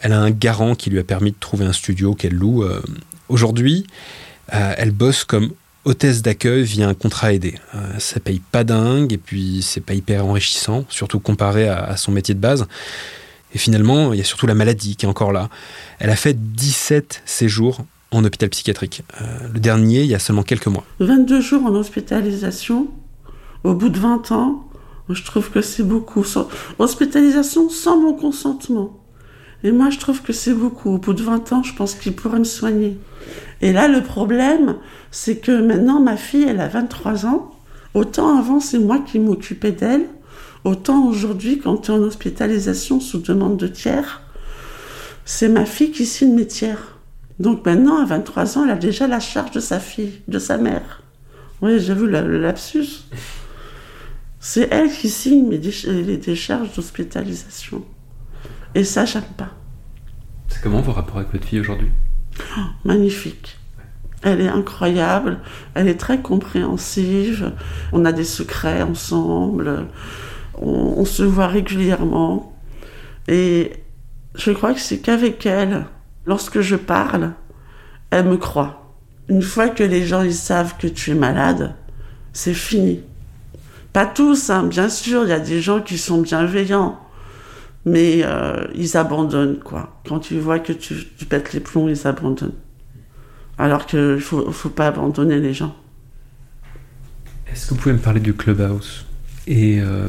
Elle 0.00 0.12
a 0.12 0.20
un 0.20 0.30
garant 0.30 0.74
qui 0.74 0.90
lui 0.90 0.98
a 0.98 1.04
permis 1.04 1.30
de 1.30 1.36
trouver 1.38 1.64
un 1.64 1.72
studio 1.72 2.14
qu'elle 2.14 2.34
loue. 2.34 2.62
Euh, 2.62 2.82
Aujourd'hui, 3.28 3.88
elle 4.52 4.92
bosse 4.92 5.24
comme 5.24 5.50
hôtesse 5.86 6.20
d'accueil 6.20 6.64
via 6.64 6.88
un 6.88 6.94
contrat 6.94 7.32
aidé. 7.32 7.54
Euh, 7.74 7.98
ça 7.98 8.20
paye 8.20 8.40
pas 8.40 8.64
dingue 8.64 9.12
et 9.12 9.18
puis 9.18 9.62
c'est 9.62 9.80
pas 9.80 9.94
hyper 9.94 10.26
enrichissant, 10.26 10.84
surtout 10.88 11.20
comparé 11.20 11.68
à, 11.68 11.84
à, 11.84 11.96
son 11.96 12.12
métier 12.12 12.34
de 12.34 12.40
base. 12.40 12.66
Et 13.54 13.58
finalement, 13.58 14.12
il 14.12 14.18
y 14.18 14.20
a 14.20 14.24
surtout 14.24 14.46
la 14.46 14.54
maladie 14.54 14.96
qui 14.96 15.06
est 15.06 15.08
encore 15.08 15.32
là. 15.32 15.48
Elle 15.98 16.10
a 16.10 16.16
fait 16.16 16.36
17 16.36 17.22
séjours 17.24 17.78
en 18.10 18.24
hôpital 18.24 18.48
psychiatrique. 18.50 19.02
Euh, 19.20 19.24
le 19.52 19.60
dernier, 19.60 20.02
il 20.02 20.08
y 20.08 20.14
a 20.14 20.18
seulement 20.18 20.42
quelques 20.42 20.66
mois. 20.66 20.84
22 21.00 21.40
jours 21.40 21.64
en 21.64 21.74
hospitalisation, 21.74 22.88
au 23.64 23.74
bout 23.74 23.88
de 23.88 23.98
20 23.98 24.32
ans, 24.32 24.68
je 25.08 25.22
trouve 25.22 25.50
que 25.50 25.60
c'est 25.60 25.82
beaucoup. 25.82 26.24
Hospitalisation 26.78 27.68
sans 27.68 28.00
mon 28.00 28.14
consentement. 28.14 28.98
Et 29.62 29.72
moi, 29.72 29.90
je 29.90 29.98
trouve 29.98 30.22
que 30.22 30.32
c'est 30.32 30.54
beaucoup. 30.54 30.90
Au 30.90 30.98
bout 30.98 31.14
de 31.14 31.22
20 31.22 31.52
ans, 31.52 31.62
je 31.62 31.74
pense 31.74 31.94
qu'il 31.94 32.14
pourrait 32.14 32.38
me 32.38 32.44
soigner. 32.44 32.98
Et 33.60 33.72
là, 33.72 33.88
le 33.88 34.02
problème, 34.02 34.76
c'est 35.10 35.38
que 35.38 35.60
maintenant, 35.60 36.00
ma 36.00 36.16
fille, 36.16 36.44
elle 36.48 36.60
a 36.60 36.68
23 36.68 37.26
ans. 37.26 37.52
Autant 37.94 38.38
avant, 38.38 38.60
c'est 38.60 38.78
moi 38.78 38.98
qui 38.98 39.18
m'occupais 39.18 39.72
d'elle. 39.72 40.06
Autant 40.66 41.06
aujourd'hui, 41.06 41.60
quand 41.60 41.76
tu 41.76 41.92
es 41.92 41.94
en 41.94 41.98
hospitalisation 41.98 42.98
sous 42.98 43.20
demande 43.20 43.56
de 43.56 43.68
tiers, 43.68 44.20
c'est 45.24 45.48
ma 45.48 45.64
fille 45.64 45.92
qui 45.92 46.04
signe 46.04 46.34
mes 46.34 46.48
tiers. 46.48 46.98
Donc 47.38 47.64
maintenant, 47.64 48.02
à 48.02 48.04
23 48.04 48.58
ans, 48.58 48.64
elle 48.64 48.72
a 48.72 48.74
déjà 48.74 49.06
la 49.06 49.20
charge 49.20 49.52
de 49.52 49.60
sa 49.60 49.78
fille, 49.78 50.22
de 50.26 50.40
sa 50.40 50.58
mère. 50.58 51.04
Oui, 51.62 51.78
j'ai 51.78 51.94
vu 51.94 52.08
le 52.08 52.40
lapsus. 52.40 53.04
C'est 54.40 54.66
elle 54.72 54.90
qui 54.90 55.08
signe 55.08 55.46
mes 55.46 55.58
déch 55.58 55.86
les 55.86 56.16
décharges 56.16 56.74
d'hospitalisation. 56.74 57.84
Et 58.74 58.82
ça, 58.82 59.04
j'aime 59.04 59.22
pas. 59.36 59.50
C'est 60.48 60.60
comment 60.60 60.80
vos 60.80 60.90
rapports 60.90 61.18
avec 61.18 61.30
votre 61.30 61.46
fille 61.46 61.60
aujourd'hui? 61.60 61.90
Oh, 62.58 62.62
Magnifique. 62.84 63.56
Elle 64.22 64.40
est 64.40 64.48
incroyable, 64.48 65.38
elle 65.74 65.86
est 65.86 66.00
très 66.00 66.20
compréhensive, 66.20 67.52
on 67.92 68.04
a 68.04 68.10
des 68.10 68.24
secrets 68.24 68.82
ensemble, 68.82 69.86
on, 70.60 71.04
se 71.04 71.22
voit 71.22 71.46
régulièrement. 71.46 72.56
Et 73.28 73.72
je 74.34 74.50
crois 74.52 74.74
que 74.74 74.80
c'est 74.80 74.98
qu'avec 74.98 75.46
elle, 75.46 75.86
lorsque 76.26 76.60
je 76.60 76.76
parle, 76.76 77.32
elle 78.10 78.26
me 78.26 78.36
croit. 78.36 78.94
Une 79.28 79.42
fois 79.42 79.68
que 79.68 79.82
les 79.82 80.06
gens 80.06 80.28
savent 80.30 80.76
que 80.78 80.86
tu 80.86 81.10
es 81.10 81.14
malade, 81.14 81.74
c'est 82.32 82.54
fini. 82.54 83.02
Pas 83.92 84.06
tous, 84.06 84.50
hein, 84.50 84.64
bien 84.64 84.88
sûr, 84.88 85.24
il 85.24 85.30
y 85.30 85.32
a 85.32 85.40
des 85.40 85.60
gens 85.60 85.80
qui 85.80 85.98
sont 85.98 86.20
bienveillants 86.20 87.00
mais 87.86 88.22
euh, 88.24 88.66
ils 88.74 88.96
abandonnent 88.96 89.60
quoi. 89.60 90.00
Quand 90.06 90.30
ils 90.30 90.40
voient 90.40 90.58
que 90.58 90.72
tu, 90.72 90.94
pètes 91.28 91.52
les 91.54 91.60
plombs, 91.60 91.88
ils 91.88 92.06
abandonnent. 92.06 92.52
Alors 93.58 93.86
qu'il 93.86 94.00
ne 94.00 94.18
faut, 94.18 94.50
faut, 94.52 94.68
pas 94.68 94.88
abandonner 94.88 95.38
les 95.38 95.54
gens. 95.54 95.74
Est-ce 97.50 97.66
que 97.66 97.74
vous 97.74 97.80
pouvez 97.80 97.94
me 97.94 98.00
parler 98.00 98.20
du 98.20 98.34
Clubhouse 98.34 99.06
euh, 99.48 100.08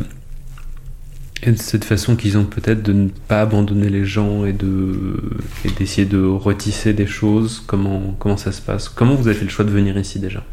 et 1.44 1.52
de 1.52 1.58
cette 1.58 1.86
façon 1.86 2.16
qu'ils 2.16 2.38
ont 2.38 2.46
peut-être 2.46 2.82
de 2.82 2.94
ne 2.94 3.10
pas 3.10 3.42
abandonner 3.42 3.90
les 3.90 4.06
gens 4.06 4.46
et 4.46 4.54
de 4.54 5.22
et 5.66 5.70
d'essayer 5.70 6.06
de 6.06 6.24
retisser 6.24 6.94
des 6.94 7.06
choses 7.06 7.64
Comment 7.68 8.16
comment 8.20 8.38
ça 8.38 8.52
se 8.52 8.62
passe? 8.62 8.90
Comment 8.90 9.16
vous 9.16 9.28
avez 9.28 9.38
fait 9.38 9.46
le 9.46 9.52
choix 9.52 9.66
de 9.66 9.70
venir 9.70 9.98
ici 9.98 10.20
déjà? 10.20 10.44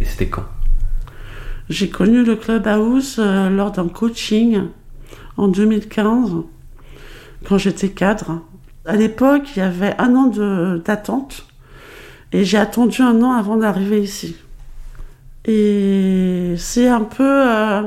Et 0.00 0.04
c'était 0.04 0.28
quand? 0.28 0.44
J'ai 1.70 1.88
connu 1.88 2.24
le 2.24 2.36
Clubhouse 2.36 3.16
euh, 3.18 3.48
lors 3.48 3.72
d'un 3.72 3.88
coaching 3.88 4.64
en 5.36 5.48
2015 5.48 6.32
quand 7.48 7.58
j'étais 7.58 7.88
cadre. 7.88 8.42
À 8.84 8.96
l'époque, 8.96 9.56
il 9.56 9.60
y 9.60 9.62
avait 9.62 9.94
un 9.98 10.14
an 10.14 10.26
d'attente 10.76 11.46
et 12.32 12.44
j'ai 12.44 12.58
attendu 12.58 13.00
un 13.00 13.22
an 13.22 13.32
avant 13.32 13.56
d'arriver 13.56 14.02
ici. 14.02 14.36
Et 15.46 16.54
c'est 16.58 16.88
un 16.88 17.02
peu 17.02 17.22
euh, 17.24 17.82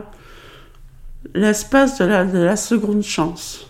l'espace 1.38 2.00
de 2.00 2.06
la, 2.06 2.26
de 2.26 2.40
la 2.40 2.56
seconde 2.56 3.04
chance. 3.04 3.68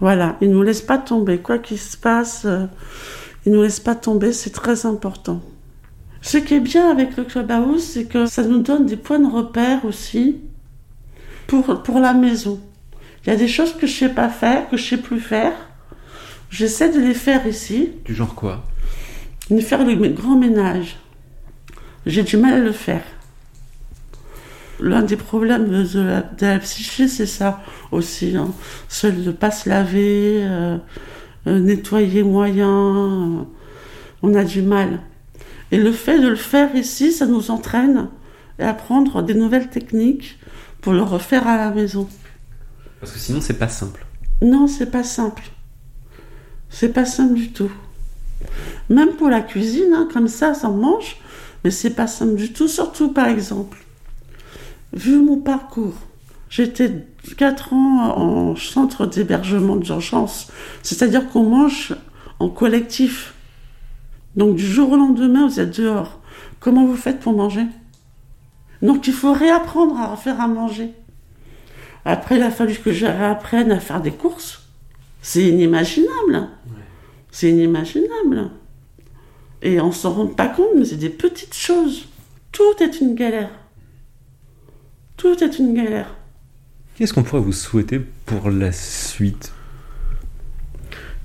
Voilà, 0.00 0.36
il 0.40 0.50
ne 0.50 0.54
nous 0.54 0.62
laisse 0.62 0.82
pas 0.82 0.98
tomber. 0.98 1.38
Quoi 1.38 1.58
qu'il 1.58 1.78
se 1.78 1.96
passe, 1.96 2.42
euh, 2.44 2.66
il 3.44 3.52
ne 3.52 3.56
nous 3.56 3.62
laisse 3.62 3.80
pas 3.80 3.94
tomber, 3.94 4.32
c'est 4.32 4.50
très 4.50 4.86
important. 4.86 5.40
Ce 6.20 6.38
qui 6.38 6.54
est 6.54 6.60
bien 6.60 6.90
avec 6.90 7.16
le 7.16 7.24
Clubhouse, 7.24 7.82
c'est 7.82 8.04
que 8.04 8.26
ça 8.26 8.42
nous 8.42 8.60
donne 8.60 8.86
des 8.86 8.96
points 8.96 9.18
de 9.18 9.30
repère 9.30 9.84
aussi 9.84 10.36
pour, 11.46 11.82
pour 11.82 12.00
la 12.00 12.12
maison. 12.12 12.60
Il 13.24 13.30
y 13.30 13.32
a 13.32 13.36
des 13.36 13.48
choses 13.48 13.74
que 13.74 13.86
je 13.86 13.92
sais 13.92 14.08
pas 14.08 14.28
faire, 14.28 14.68
que 14.68 14.76
je 14.76 14.84
sais 14.84 14.96
plus 14.96 15.20
faire. 15.20 15.52
J'essaie 16.50 16.90
de 16.90 17.00
les 17.00 17.14
faire 17.14 17.46
ici. 17.46 17.90
Du 18.04 18.14
genre 18.14 18.34
quoi? 18.34 18.64
De 19.50 19.60
faire 19.60 19.84
le 19.84 19.94
grand 20.08 20.36
ménage. 20.36 20.98
J'ai 22.06 22.22
du 22.22 22.36
mal 22.36 22.54
à 22.54 22.58
le 22.60 22.72
faire. 22.72 23.02
L'un 24.80 25.02
des 25.02 25.16
problèmes 25.16 25.68
de 25.68 26.00
la, 26.00 26.22
de 26.22 26.46
la 26.46 26.58
psyché, 26.60 27.08
c'est 27.08 27.26
ça 27.26 27.62
aussi. 27.90 28.36
Hein. 28.36 28.52
Seul 28.88 29.22
de 29.22 29.26
ne 29.26 29.32
pas 29.32 29.50
se 29.50 29.68
laver, 29.68 30.40
euh, 30.42 30.78
euh, 31.46 31.58
nettoyer 31.58 32.22
moyen, 32.22 32.68
euh, 32.68 33.42
on 34.22 34.34
a 34.34 34.44
du 34.44 34.62
mal. 34.62 35.00
Et 35.70 35.78
le 35.78 35.92
fait 35.92 36.20
de 36.20 36.28
le 36.28 36.36
faire 36.36 36.74
ici, 36.76 37.12
ça 37.12 37.26
nous 37.26 37.50
entraîne 37.50 38.08
à 38.58 38.70
apprendre 38.70 39.22
des 39.22 39.34
nouvelles 39.34 39.68
techniques 39.68 40.38
pour 40.80 40.92
le 40.92 41.02
refaire 41.02 41.46
à 41.46 41.56
la 41.56 41.70
maison. 41.70 42.08
Parce 43.00 43.12
que 43.12 43.18
sinon, 43.18 43.40
c'est 43.40 43.58
pas 43.58 43.68
simple. 43.68 44.04
Non, 44.42 44.66
c'est 44.66 44.90
pas 44.90 45.02
simple. 45.02 45.42
C'est 46.70 46.92
pas 46.92 47.04
simple 47.04 47.34
du 47.34 47.52
tout. 47.52 47.70
Même 48.88 49.10
pour 49.14 49.28
la 49.28 49.40
cuisine, 49.40 49.92
hein, 49.94 50.08
comme 50.12 50.28
ça, 50.28 50.54
ça 50.54 50.68
mange, 50.68 51.16
mais 51.64 51.70
c'est 51.70 51.90
pas 51.90 52.06
simple 52.06 52.36
du 52.36 52.52
tout. 52.52 52.68
Surtout, 52.68 53.12
par 53.12 53.26
exemple, 53.28 53.78
vu 54.98 55.22
mon 55.22 55.38
parcours, 55.38 55.94
j'étais 56.50 57.06
4 57.36 57.72
ans 57.72 58.16
en 58.16 58.56
centre 58.56 59.06
d'hébergement 59.06 59.76
d'urgence, 59.76 60.48
c'est-à-dire 60.82 61.28
qu'on 61.30 61.44
mange 61.44 61.94
en 62.40 62.48
collectif. 62.48 63.34
Donc, 64.36 64.56
du 64.56 64.66
jour 64.66 64.92
au 64.92 64.96
lendemain, 64.96 65.46
vous 65.46 65.60
êtes 65.60 65.80
dehors. 65.80 66.20
Comment 66.60 66.84
vous 66.84 66.96
faites 66.96 67.20
pour 67.20 67.32
manger? 67.32 67.66
Donc, 68.82 69.06
il 69.06 69.12
faut 69.12 69.32
réapprendre 69.32 69.98
à 69.98 70.16
faire 70.16 70.40
à 70.40 70.48
manger. 70.48 70.92
Après, 72.04 72.36
il 72.36 72.42
a 72.42 72.50
fallu 72.50 72.74
que 72.74 72.92
je 72.92 73.06
réapprenne 73.06 73.70
à 73.72 73.80
faire 73.80 74.00
des 74.00 74.12
courses. 74.12 74.68
C'est 75.22 75.44
inimaginable. 75.44 76.32
Ouais. 76.32 76.84
C'est 77.30 77.50
inimaginable. 77.50 78.50
Et 79.62 79.80
on 79.80 79.92
s'en 79.92 80.12
rend 80.12 80.26
pas 80.26 80.46
compte, 80.46 80.74
mais 80.76 80.84
c'est 80.84 80.96
des 80.96 81.08
petites 81.08 81.54
choses. 81.54 82.06
Tout 82.52 82.80
est 82.80 83.00
une 83.00 83.14
galère. 83.14 83.50
Tout 85.18 85.42
est 85.42 85.58
une 85.58 85.74
galère. 85.74 86.14
Qu'est-ce 86.94 87.12
qu'on 87.12 87.24
pourrait 87.24 87.42
vous 87.42 87.52
souhaiter 87.52 88.00
pour 88.24 88.50
la 88.50 88.70
suite? 88.70 89.52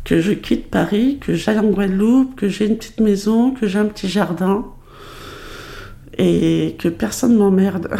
Que 0.03 0.19
je 0.19 0.31
quitte 0.31 0.71
Paris, 0.71 1.19
que 1.21 1.35
j'aille 1.35 1.59
en 1.59 1.69
Guadeloupe, 1.69 2.35
que 2.35 2.49
j'ai 2.49 2.65
une 2.65 2.77
petite 2.77 2.99
maison, 2.99 3.51
que 3.51 3.67
j'ai 3.67 3.77
un 3.77 3.85
petit 3.85 4.09
jardin. 4.09 4.65
Et 6.17 6.75
que 6.79 6.89
personne 6.89 7.37
m'emmerde. 7.37 7.95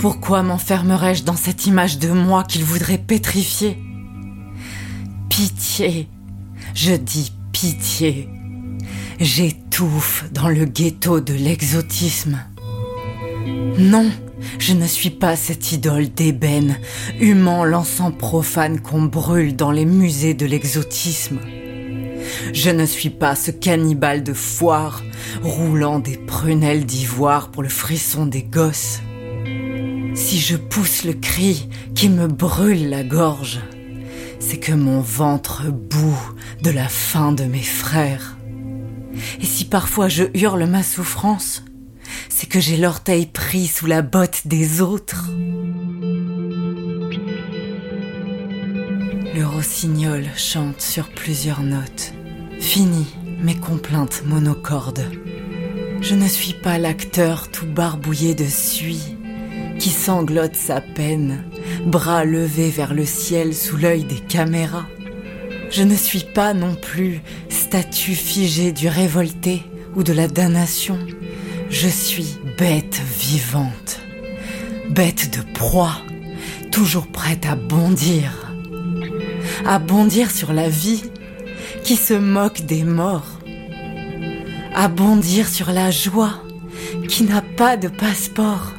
Pourquoi 0.00 0.42
m'enfermerais-je 0.42 1.24
dans 1.24 1.36
cette 1.36 1.66
image 1.66 1.98
de 1.98 2.08
moi 2.08 2.44
qu'il 2.44 2.64
voudrait 2.64 2.96
pétrifier? 2.96 3.76
Pitié, 5.28 6.08
je 6.74 6.94
dis 6.94 7.32
pitié. 7.52 8.33
J'étouffe 9.24 10.26
dans 10.32 10.50
le 10.50 10.66
ghetto 10.66 11.18
de 11.18 11.32
l'exotisme. 11.32 12.38
Non, 13.78 14.10
je 14.58 14.74
ne 14.74 14.86
suis 14.86 15.08
pas 15.08 15.34
cette 15.34 15.72
idole 15.72 16.10
d'ébène, 16.10 16.76
humant 17.18 17.64
l'encens 17.64 18.12
profane 18.18 18.80
qu'on 18.80 19.04
brûle 19.04 19.56
dans 19.56 19.70
les 19.70 19.86
musées 19.86 20.34
de 20.34 20.44
l'exotisme. 20.44 21.38
Je 22.52 22.68
ne 22.68 22.84
suis 22.84 23.08
pas 23.08 23.34
ce 23.34 23.50
cannibale 23.50 24.24
de 24.24 24.34
foire, 24.34 25.02
roulant 25.42 26.00
des 26.00 26.18
prunelles 26.18 26.84
d'ivoire 26.84 27.50
pour 27.50 27.62
le 27.62 27.70
frisson 27.70 28.26
des 28.26 28.42
gosses. 28.42 29.00
Si 30.14 30.38
je 30.38 30.56
pousse 30.56 31.02
le 31.02 31.14
cri 31.14 31.70
qui 31.94 32.10
me 32.10 32.26
brûle 32.26 32.90
la 32.90 33.02
gorge, 33.02 33.60
c'est 34.38 34.58
que 34.58 34.72
mon 34.72 35.00
ventre 35.00 35.62
bout 35.72 36.34
de 36.60 36.70
la 36.70 36.88
faim 36.88 37.32
de 37.32 37.44
mes 37.44 37.62
frères. 37.62 38.36
Et 39.40 39.46
si 39.46 39.64
parfois 39.64 40.08
je 40.08 40.24
hurle 40.34 40.66
ma 40.66 40.82
souffrance, 40.82 41.64
c'est 42.28 42.48
que 42.48 42.60
j'ai 42.60 42.76
l'orteil 42.76 43.26
pris 43.26 43.66
sous 43.66 43.86
la 43.86 44.02
botte 44.02 44.42
des 44.46 44.80
autres. 44.80 45.30
Le 49.34 49.44
rossignol 49.44 50.24
chante 50.36 50.80
sur 50.80 51.08
plusieurs 51.08 51.62
notes. 51.62 52.12
Fini 52.60 53.06
mes 53.40 53.56
complaintes 53.56 54.22
monocordes. 54.26 55.10
Je 56.00 56.14
ne 56.14 56.28
suis 56.28 56.54
pas 56.54 56.78
l'acteur 56.78 57.50
tout 57.50 57.66
barbouillé 57.66 58.34
de 58.34 58.44
suie 58.44 59.16
qui 59.78 59.90
sanglote 59.90 60.54
sa 60.54 60.80
peine, 60.80 61.44
bras 61.84 62.24
levés 62.24 62.70
vers 62.70 62.94
le 62.94 63.04
ciel 63.04 63.54
sous 63.54 63.76
l'œil 63.76 64.04
des 64.04 64.20
caméras. 64.20 64.86
Je 65.76 65.82
ne 65.82 65.96
suis 65.96 66.22
pas 66.22 66.54
non 66.54 66.76
plus 66.76 67.20
statue 67.48 68.14
figée 68.14 68.70
du 68.70 68.86
révolté 68.86 69.62
ou 69.96 70.04
de 70.04 70.12
la 70.12 70.28
damnation. 70.28 70.96
Je 71.68 71.88
suis 71.88 72.38
bête 72.56 73.00
vivante, 73.18 73.98
bête 74.90 75.36
de 75.36 75.42
proie, 75.52 75.96
toujours 76.70 77.08
prête 77.08 77.44
à 77.46 77.56
bondir, 77.56 78.52
à 79.66 79.80
bondir 79.80 80.30
sur 80.30 80.52
la 80.52 80.68
vie 80.68 81.02
qui 81.82 81.96
se 81.96 82.14
moque 82.14 82.60
des 82.60 82.84
morts, 82.84 83.40
à 84.76 84.86
bondir 84.86 85.48
sur 85.48 85.72
la 85.72 85.90
joie 85.90 86.34
qui 87.08 87.24
n'a 87.24 87.42
pas 87.42 87.76
de 87.76 87.88
passeport 87.88 88.74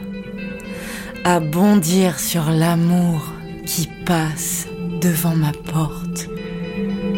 à 1.25 1.39
bondir 1.39 2.19
sur 2.19 2.51
l'amour 2.51 3.33
qui 3.65 3.89
passe 4.05 4.67
devant 5.01 5.35
ma 5.35 5.51
porte. 5.51 6.29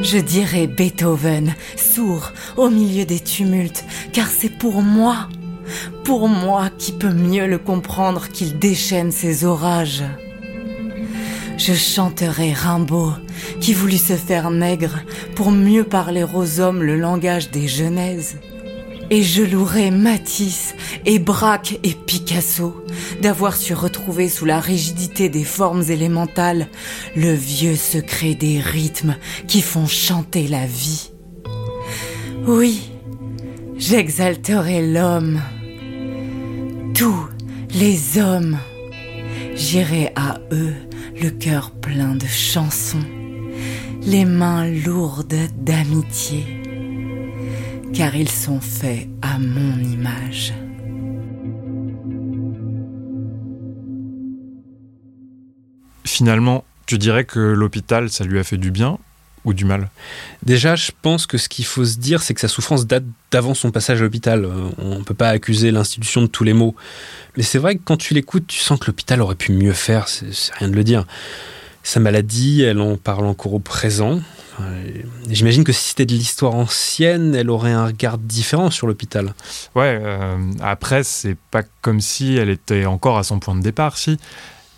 Je 0.10 0.20
dirais 0.20 0.68
Beethoven, 0.68 1.54
sourd 1.76 2.32
au 2.56 2.70
milieu 2.70 3.04
des 3.04 3.20
tumultes, 3.20 3.84
car 4.14 4.28
c'est 4.28 4.58
pour 4.58 4.82
moi, 4.82 5.28
pour 6.06 6.30
moi 6.30 6.70
qui 6.78 6.94
peut 6.94 7.12
mieux 7.12 7.46
le 7.46 7.58
comprendre 7.58 8.30
qu'il 8.30 8.58
déchaîne 8.58 9.12
ses 9.12 9.44
orages. 9.44 10.06
Je 11.58 11.74
chanterai 11.74 12.54
Rimbaud, 12.54 13.12
qui 13.60 13.74
voulut 13.74 13.98
se 13.98 14.14
faire 14.14 14.50
nègre 14.50 15.00
pour 15.36 15.52
mieux 15.52 15.84
parler 15.84 16.24
aux 16.24 16.62
hommes 16.62 16.84
le 16.84 16.96
langage 16.96 17.52
des 17.52 17.68
genèses. 17.68 18.38
Et 19.10 19.24
je 19.24 19.44
louerai 19.44 19.92
Matisse 19.92 20.74
et 21.08 21.20
Braque 21.20 21.80
et 21.84 21.94
Picasso 21.94 22.84
d'avoir 23.22 23.56
su 23.56 23.74
retrouver 23.74 24.28
sous 24.28 24.46
la 24.46 24.60
rigidité 24.60 25.30
des 25.30 25.46
formes 25.46 25.84
élémentales 25.90 26.68
le 27.16 27.34
vieux 27.34 27.78
secret 27.78 28.36
des 28.36 28.60
rythmes 28.60 29.16
qui 29.48 29.62
font 29.62 29.88
chanter 29.88 30.48
la 30.48 30.66
vie. 30.66 31.12
Oui, 32.46 32.92
j'exalterai 33.78 34.86
l'homme, 34.86 35.42
tous 36.94 37.28
les 37.74 38.20
hommes. 38.20 38.58
J'irai 39.56 40.12
à 40.16 40.40
eux 40.52 40.76
le 41.20 41.30
cœur 41.30 41.72
plein 41.72 42.16
de 42.16 42.28
chansons, 42.28 43.06
les 44.04 44.26
mains 44.26 44.70
lourdes 44.70 45.34
d'amitié 45.58 46.46
car 47.94 48.16
ils 48.16 48.30
sont 48.30 48.60
faits 48.60 49.08
à 49.24 49.40
mon 49.40 49.80
image. 49.80 50.54
Finalement, 56.08 56.64
tu 56.86 56.98
dirais 56.98 57.26
que 57.26 57.40
l'hôpital, 57.40 58.10
ça 58.10 58.24
lui 58.24 58.40
a 58.40 58.44
fait 58.44 58.58
du 58.58 58.72
bien 58.72 58.98
ou 59.44 59.54
du 59.54 59.66
mal? 59.66 59.90
Déjà, 60.44 60.76
je 60.76 60.92
pense 61.02 61.28
que 61.28 61.38
ce 61.38 61.50
qu'il 61.50 61.66
faut 61.66 61.84
se 61.84 61.98
dire, 61.98 62.24
c'est 62.24 62.34
que 62.34 62.40
sa 62.40 62.48
souffrance 62.48 62.88
date 62.88 63.04
d'avant 63.30 63.54
son 63.54 63.72
passage 63.72 64.00
à 64.00 64.04
l'hôpital. 64.06 64.46
Euh, 64.46 64.70
on 64.78 65.00
ne 65.00 65.04
peut 65.04 65.14
pas 65.14 65.30
accuser 65.30 65.70
l'institution 65.70 66.22
de 66.22 66.28
tous 66.28 66.46
les 66.46 66.54
maux. 66.54 66.76
Mais 67.36 67.44
c'est 67.44 67.60
vrai 67.60 67.76
que 67.76 67.82
quand 67.84 67.98
tu 67.98 68.14
l'écoutes, 68.14 68.48
tu 68.48 68.60
sens 68.60 68.80
que 68.80 68.88
l'hôpital 68.88 69.22
aurait 69.22 69.36
pu 69.36 69.52
mieux 69.52 69.74
faire, 69.74 70.08
c'est 70.08 70.32
rien 70.54 70.70
de 70.70 70.76
le 70.76 70.84
dire. 70.86 71.06
Sa 71.84 72.00
maladie, 72.00 72.64
elle 72.64 72.80
en 72.80 72.96
parle 72.96 73.26
encore 73.26 73.54
au 73.54 73.60
présent. 73.60 74.22
J'imagine 75.30 75.64
que 75.64 75.72
si 75.72 75.90
c'était 75.90 76.06
de 76.06 76.14
l'histoire 76.14 76.56
ancienne, 76.56 77.36
elle 77.36 77.50
aurait 77.50 77.74
un 77.74 77.86
regard 77.86 78.18
différent 78.18 78.72
sur 78.72 78.88
l'hôpital. 78.88 79.36
Ouais, 79.76 80.00
euh, 80.02 80.38
après, 80.62 81.04
c'est 81.04 81.38
pas 81.52 81.64
comme 81.82 82.02
si 82.02 82.36
elle 82.36 82.50
était 82.50 82.86
encore 82.86 83.18
à 83.18 83.24
son 83.24 83.40
point 83.40 83.56
de 83.56 83.62
départ, 83.62 83.98
si. 83.98 84.18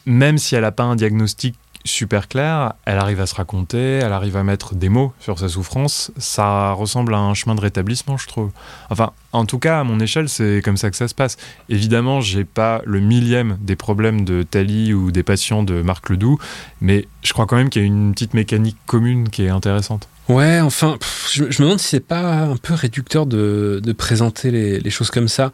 Même 0.05 0.37
si 0.37 0.55
elle 0.55 0.61
n'a 0.61 0.71
pas 0.71 0.83
un 0.83 0.95
diagnostic 0.95 1.55
super 1.85 2.27
clair, 2.27 2.73
elle 2.85 2.97
arrive 2.97 3.21
à 3.21 3.25
se 3.25 3.35
raconter, 3.35 3.77
elle 3.77 4.11
arrive 4.11 4.35
à 4.35 4.43
mettre 4.43 4.75
des 4.75 4.89
mots 4.89 5.13
sur 5.19 5.39
sa 5.39 5.47
souffrance. 5.47 6.11
Ça 6.17 6.71
ressemble 6.71 7.13
à 7.13 7.19
un 7.19 7.33
chemin 7.33 7.55
de 7.55 7.61
rétablissement, 7.61 8.17
je 8.17 8.27
trouve. 8.27 8.51
Enfin, 8.89 9.11
en 9.31 9.45
tout 9.45 9.59
cas, 9.59 9.79
à 9.79 9.83
mon 9.83 9.99
échelle, 9.99 10.29
c'est 10.29 10.61
comme 10.63 10.77
ça 10.77 10.89
que 10.89 10.97
ça 10.97 11.07
se 11.07 11.15
passe. 11.15 11.37
Évidemment, 11.69 12.21
j'ai 12.21 12.43
pas 12.43 12.81
le 12.85 12.99
millième 12.99 13.57
des 13.61 13.75
problèmes 13.75 14.25
de 14.25 14.43
Tali 14.43 14.93
ou 14.93 15.11
des 15.11 15.23
patients 15.23 15.63
de 15.63 15.81
Marc 15.81 16.09
Ledoux, 16.09 16.37
mais 16.81 17.07
je 17.23 17.33
crois 17.33 17.45
quand 17.45 17.55
même 17.55 17.69
qu'il 17.69 17.81
y 17.81 17.85
a 17.85 17.87
une 17.87 18.13
petite 18.13 18.33
mécanique 18.33 18.77
commune 18.85 19.29
qui 19.29 19.43
est 19.43 19.49
intéressante. 19.49 20.07
Ouais, 20.27 20.59
enfin, 20.59 20.97
je, 21.31 21.43
me 21.43 21.59
demande 21.59 21.79
si 21.79 21.87
c'est 21.87 22.05
pas 22.05 22.43
un 22.43 22.57
peu 22.57 22.75
réducteur 22.75 23.25
de, 23.25 23.81
présenter 23.97 24.51
les 24.51 24.89
choses 24.89 25.09
comme 25.09 25.27
ça. 25.27 25.51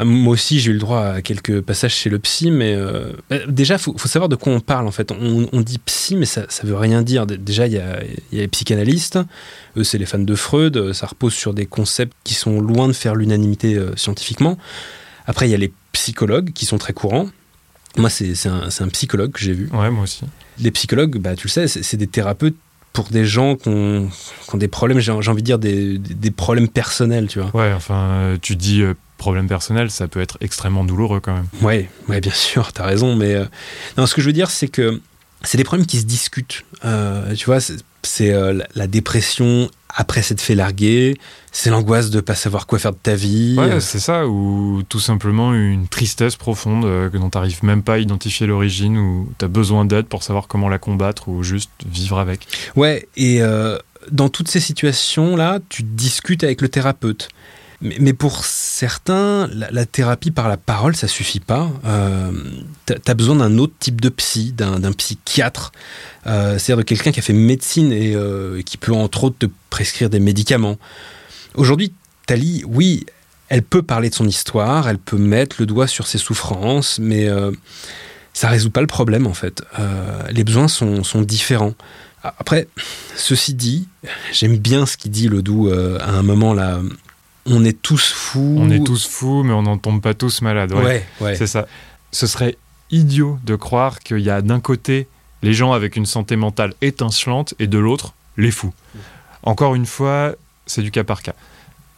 Ah, 0.00 0.04
moi 0.04 0.34
aussi, 0.34 0.60
j'ai 0.60 0.70
eu 0.70 0.74
le 0.74 0.78
droit 0.78 1.02
à 1.02 1.22
quelques 1.22 1.60
passages 1.60 1.92
chez 1.92 2.08
le 2.08 2.20
psy, 2.20 2.52
mais 2.52 2.72
euh, 2.72 3.12
bah, 3.28 3.38
déjà, 3.48 3.74
il 3.74 3.80
faut, 3.80 3.98
savoir 3.98 4.28
de 4.28 4.36
quoi 4.36 4.52
on 4.52 4.60
parle 4.60 4.86
en 4.86 4.92
fait. 4.92 5.10
On, 5.10 5.60
dit 5.60 5.78
psy, 5.78 6.14
mais 6.14 6.24
ça, 6.24 6.42
ne 6.42 6.68
veut 6.68 6.76
rien 6.76 7.02
dire. 7.02 7.26
Déjà, 7.26 7.66
il 7.66 7.72
y 7.72 7.78
a, 7.78 7.98
les 8.30 8.46
psychanalystes, 8.46 9.18
eux, 9.76 9.82
c'est 9.82 9.98
les 9.98 10.06
fans 10.06 10.20
de 10.20 10.34
Freud, 10.36 10.92
ça 10.92 11.06
repose 11.06 11.34
sur 11.34 11.52
des 11.52 11.66
concepts 11.66 12.16
qui 12.22 12.34
sont 12.34 12.60
loin 12.60 12.86
de 12.86 12.92
faire 12.92 13.16
l'unanimité 13.16 13.74
euh, 13.74 13.96
scientifiquement. 13.96 14.56
Après, 15.26 15.48
il 15.48 15.50
y 15.50 15.54
a 15.54 15.58
les 15.58 15.72
psychologues 15.90 16.52
qui 16.52 16.64
sont 16.64 16.78
très 16.78 16.92
courants. 16.92 17.28
Moi, 17.96 18.08
c'est 18.08 18.46
un, 18.46 18.88
psychologue 18.88 19.32
que 19.32 19.40
j'ai 19.40 19.52
vu. 19.52 19.68
Ouais, 19.72 19.90
moi 19.90 20.04
aussi. 20.04 20.20
Les 20.60 20.70
psychologues, 20.70 21.18
bah, 21.18 21.34
tu 21.34 21.48
le 21.48 21.50
sais, 21.50 21.66
c'est 21.66 21.96
des 21.96 22.06
thérapeutes 22.06 22.54
pour 22.98 23.10
des 23.10 23.26
gens 23.26 23.54
qui 23.54 23.68
ont, 23.68 24.08
des 24.54 24.66
problèmes, 24.66 24.98
j'ai 24.98 25.12
envie 25.12 25.40
de 25.40 25.46
dire 25.46 25.60
des, 25.60 26.30
problèmes 26.32 26.66
personnels, 26.66 27.28
tu 27.28 27.38
vois. 27.38 27.50
Ouais, 27.54 27.72
enfin, 27.72 28.36
tu 28.42 28.56
dis 28.56 28.82
euh, 28.82 28.94
problème 29.18 29.46
personnel, 29.46 29.88
ça 29.92 30.08
peut 30.08 30.20
être 30.20 30.36
extrêmement 30.40 30.82
douloureux 30.82 31.20
quand 31.20 31.34
même. 31.34 31.46
Ouais, 31.62 31.88
ouais 32.08 32.20
bien 32.20 32.32
sûr, 32.32 32.72
t'as 32.72 32.84
raison, 32.84 33.14
mais 33.14 33.36
euh, 33.36 33.44
non, 33.96 34.06
ce 34.06 34.16
que 34.16 34.20
je 34.20 34.26
veux 34.26 34.32
dire, 34.32 34.50
c'est 34.50 34.66
que 34.66 35.00
c'est 35.44 35.58
des 35.58 35.62
problèmes 35.62 35.86
qui 35.86 36.00
se 36.00 36.06
discutent. 36.06 36.64
Euh, 36.84 37.36
tu 37.36 37.44
vois, 37.46 37.60
c'est 38.02 38.32
euh, 38.32 38.60
la 38.74 38.86
dépression 38.88 39.70
après 39.94 40.22
s'être 40.22 40.40
fait 40.40 40.54
larguer, 40.54 41.18
c'est 41.50 41.70
l'angoisse 41.70 42.10
de 42.10 42.20
pas 42.20 42.34
savoir 42.34 42.66
quoi 42.66 42.78
faire 42.78 42.92
de 42.92 42.98
ta 43.02 43.14
vie. 43.14 43.56
Ouais, 43.58 43.80
c'est 43.80 43.98
ça, 43.98 44.26
ou 44.26 44.82
tout 44.88 45.00
simplement 45.00 45.54
une 45.54 45.88
tristesse 45.88 46.36
profonde 46.36 46.82
que 46.82 47.16
dont 47.16 47.30
t'arrives 47.30 47.64
même 47.64 47.82
pas 47.82 47.94
à 47.94 47.98
identifier 47.98 48.46
l'origine, 48.46 48.98
ou 48.98 49.32
t'as 49.38 49.48
besoin 49.48 49.84
d'aide 49.84 50.06
pour 50.06 50.22
savoir 50.22 50.46
comment 50.46 50.68
la 50.68 50.78
combattre, 50.78 51.28
ou 51.28 51.42
juste 51.42 51.70
vivre 51.90 52.18
avec. 52.18 52.46
Ouais, 52.76 53.08
et 53.16 53.40
dans 54.10 54.28
toutes 54.28 54.48
ces 54.48 54.60
situations-là, 54.60 55.58
tu 55.68 55.82
discutes 55.82 56.44
avec 56.44 56.60
le 56.60 56.68
thérapeute. 56.68 57.28
Mais, 57.80 58.12
pour 58.12 58.44
certains, 58.44 59.48
la, 59.52 59.86
thérapie 59.86 60.32
par 60.32 60.48
la 60.48 60.56
parole, 60.56 60.96
ça 60.96 61.06
suffit 61.06 61.38
pas. 61.38 61.70
Euh, 61.84 62.32
T'as 62.86 62.96
as 63.06 63.14
besoin 63.14 63.36
d'un 63.36 63.58
autre 63.58 63.74
type 63.78 64.00
de 64.00 64.08
psy, 64.08 64.52
d'un 64.52 64.92
psychiatre, 64.92 65.70
euh, 66.26 66.58
c'est-à-dire 66.58 66.78
de 66.78 66.82
quelqu'un 66.82 67.12
qui 67.12 67.20
a 67.20 67.22
fait 67.22 67.32
médecine 67.32 67.92
et 67.92 68.16
euh, 68.16 68.62
qui 68.62 68.78
peut 68.78 68.92
entre 68.92 69.24
autres 69.24 69.38
te 69.38 69.46
prescrire 69.70 70.10
des 70.10 70.18
médicaments. 70.18 70.76
Aujourd'hui, 71.54 71.92
Tali, 72.26 72.64
oui, 72.66 73.06
elle 73.48 73.62
peut 73.62 73.82
parler 73.82 74.10
de 74.10 74.14
son 74.14 74.26
histoire, 74.26 74.88
elle 74.88 74.98
peut 74.98 75.16
mettre 75.16 75.56
le 75.58 75.66
doigt 75.66 75.86
sur 75.86 76.06
ses 76.06 76.18
souffrances, 76.18 76.98
mais 76.98 77.28
euh, 77.28 77.52
ça 78.32 78.48
résout 78.48 78.70
pas 78.70 78.80
le 78.80 78.86
problème 78.86 79.26
en 79.26 79.34
fait. 79.34 79.62
Les 80.30 80.44
besoins 80.44 80.68
sont, 80.68 81.22
différents. 81.22 81.74
Après, 82.22 82.68
ceci 83.16 83.54
dit, 83.54 83.88
j'aime 84.32 84.56
bien 84.56 84.86
ce 84.86 84.96
qu'il 84.96 85.10
dit 85.10 85.28
le 85.28 85.42
doux 85.42 85.68
euh, 85.68 85.98
à 86.00 86.10
un 86.10 86.22
moment 86.22 86.52
là. 86.52 86.80
On 87.50 87.64
est 87.64 87.80
tous 87.80 88.12
fous. 88.12 88.56
On 88.58 88.70
est 88.70 88.84
tous 88.84 89.06
fous, 89.06 89.42
mais 89.42 89.52
on 89.52 89.62
n'en 89.62 89.78
tombe 89.78 90.00
pas 90.00 90.14
tous 90.14 90.42
malades. 90.42 90.72
Ouais, 90.72 90.84
Ouais, 90.84 91.06
ouais. 91.20 91.34
C'est 91.36 91.46
ça. 91.46 91.66
Ce 92.12 92.26
serait 92.26 92.56
idiot 92.90 93.38
de 93.44 93.54
croire 93.54 93.98
qu'il 94.00 94.18
y 94.20 94.30
a 94.30 94.40
d'un 94.42 94.60
côté 94.60 95.06
les 95.42 95.52
gens 95.52 95.72
avec 95.72 95.96
une 95.96 96.06
santé 96.06 96.36
mentale 96.36 96.74
étincelante 96.80 97.54
et 97.58 97.66
de 97.66 97.78
l'autre 97.78 98.14
les 98.36 98.50
fous. 98.50 98.72
Encore 99.42 99.74
une 99.74 99.86
fois, 99.86 100.34
c'est 100.66 100.82
du 100.82 100.90
cas 100.90 101.04
par 101.04 101.22
cas. 101.22 101.34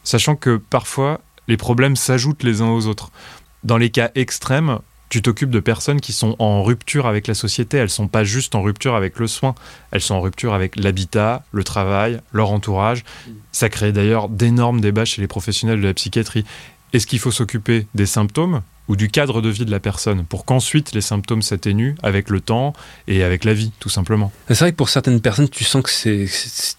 Sachant 0.03 0.35
que 0.35 0.57
parfois, 0.57 1.21
les 1.47 1.57
problèmes 1.57 1.95
s'ajoutent 1.95 2.43
les 2.43 2.61
uns 2.61 2.69
aux 2.69 2.87
autres. 2.87 3.11
Dans 3.63 3.77
les 3.77 3.89
cas 3.89 4.11
extrêmes, 4.15 4.79
tu 5.11 5.21
t'occupes 5.21 5.49
de 5.49 5.59
personnes 5.59 5.99
qui 5.99 6.13
sont 6.13 6.37
en 6.39 6.63
rupture 6.63 7.05
avec 7.05 7.27
la 7.27 7.33
société. 7.33 7.75
Elles 7.75 7.89
sont 7.89 8.07
pas 8.07 8.23
juste 8.23 8.55
en 8.55 8.61
rupture 8.61 8.95
avec 8.95 9.19
le 9.19 9.27
soin. 9.27 9.55
Elles 9.91 9.99
sont 9.99 10.15
en 10.15 10.21
rupture 10.21 10.53
avec 10.53 10.77
l'habitat, 10.77 11.43
le 11.51 11.65
travail, 11.65 12.21
leur 12.31 12.51
entourage. 12.51 13.03
Ça 13.51 13.67
crée 13.67 13.91
d'ailleurs 13.91 14.29
d'énormes 14.29 14.79
débats 14.79 15.03
chez 15.03 15.21
les 15.21 15.27
professionnels 15.27 15.81
de 15.81 15.85
la 15.85 15.93
psychiatrie. 15.93 16.45
Est-ce 16.93 17.05
qu'il 17.07 17.19
faut 17.19 17.29
s'occuper 17.29 17.87
des 17.93 18.05
symptômes? 18.05 18.61
Ou 18.87 18.95
du 18.95 19.09
cadre 19.09 19.41
de 19.41 19.49
vie 19.49 19.65
de 19.65 19.71
la 19.71 19.79
personne 19.79 20.25
pour 20.25 20.45
qu'ensuite 20.45 20.93
les 20.93 21.01
symptômes 21.01 21.41
s'atténuent 21.41 21.95
avec 22.03 22.29
le 22.29 22.41
temps 22.41 22.73
et 23.07 23.23
avec 23.23 23.45
la 23.45 23.53
vie, 23.53 23.71
tout 23.79 23.89
simplement 23.89 24.31
C'est 24.47 24.59
vrai 24.59 24.71
que 24.71 24.77
pour 24.77 24.89
certaines 24.89 25.21
personnes, 25.21 25.49
tu 25.49 25.63
sens 25.63 25.83
que 25.83 25.89
c'est 25.89 26.27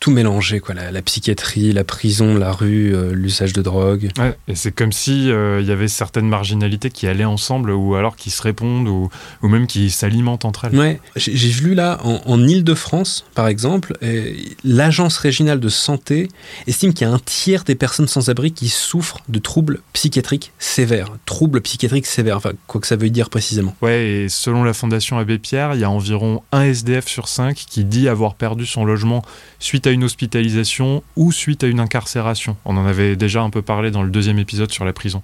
tout 0.00 0.10
mélangé, 0.10 0.60
quoi. 0.60 0.74
La, 0.74 0.90
la 0.90 1.02
psychiatrie, 1.02 1.72
la 1.72 1.84
prison, 1.84 2.34
la 2.34 2.52
rue, 2.52 2.94
euh, 2.94 3.12
l'usage 3.12 3.52
de 3.52 3.62
drogue. 3.62 4.10
Ouais, 4.18 4.36
et 4.48 4.54
c'est 4.54 4.72
comme 4.72 4.92
si 4.92 5.30
euh, 5.30 5.60
il 5.60 5.66
y 5.66 5.72
avait 5.72 5.88
certaines 5.88 6.28
marginalités 6.28 6.90
qui 6.90 7.06
allaient 7.06 7.24
ensemble 7.24 7.70
ou 7.70 7.94
alors 7.94 8.16
qui 8.16 8.30
se 8.30 8.42
répondent 8.42 8.88
ou, 8.88 9.08
ou 9.42 9.48
même 9.48 9.66
qui 9.66 9.90
s'alimentent 9.90 10.44
entre 10.44 10.66
elles. 10.66 10.76
Ouais, 10.76 11.00
j'ai 11.16 11.36
j'ai 11.36 11.48
vu 11.48 11.74
là, 11.74 11.98
en, 12.04 12.20
en 12.24 12.46
Ile-de-France, 12.46 13.24
par 13.34 13.48
exemple, 13.48 13.96
euh, 14.02 14.32
l'Agence 14.64 15.18
régionale 15.18 15.60
de 15.60 15.68
santé 15.68 16.28
estime 16.66 16.92
qu'il 16.94 17.06
y 17.06 17.10
a 17.10 17.12
un 17.12 17.18
tiers 17.18 17.64
des 17.64 17.74
personnes 17.74 18.08
sans 18.08 18.28
abri 18.28 18.52
qui 18.52 18.68
souffrent 18.68 19.20
de 19.28 19.38
troubles 19.38 19.80
psychiatriques 19.92 20.52
sévères. 20.58 21.08
Troubles 21.26 21.60
psychiatriques 21.60 21.91
sévères, 22.04 22.36
enfin, 22.36 22.52
quoi 22.66 22.80
que 22.80 22.86
ça 22.86 22.96
veut 22.96 23.10
dire 23.10 23.30
précisément. 23.30 23.74
Ouais, 23.82 24.06
et 24.06 24.28
selon 24.28 24.64
la 24.64 24.72
Fondation 24.72 25.18
Abbé 25.18 25.38
Pierre, 25.38 25.74
il 25.74 25.80
y 25.80 25.84
a 25.84 25.90
environ 25.90 26.42
un 26.52 26.62
SDF 26.62 27.06
sur 27.06 27.28
5 27.28 27.54
qui 27.54 27.84
dit 27.84 28.08
avoir 28.08 28.34
perdu 28.34 28.66
son 28.66 28.84
logement 28.84 29.22
suite 29.58 29.86
à 29.86 29.90
une 29.90 30.04
hospitalisation 30.04 31.02
ou 31.16 31.32
suite 31.32 31.64
à 31.64 31.66
une 31.66 31.80
incarcération. 31.80 32.56
On 32.64 32.76
en 32.76 32.86
avait 32.86 33.16
déjà 33.16 33.42
un 33.42 33.50
peu 33.50 33.62
parlé 33.62 33.90
dans 33.90 34.02
le 34.02 34.10
deuxième 34.10 34.38
épisode 34.38 34.72
sur 34.72 34.84
la 34.84 34.92
prison. 34.92 35.22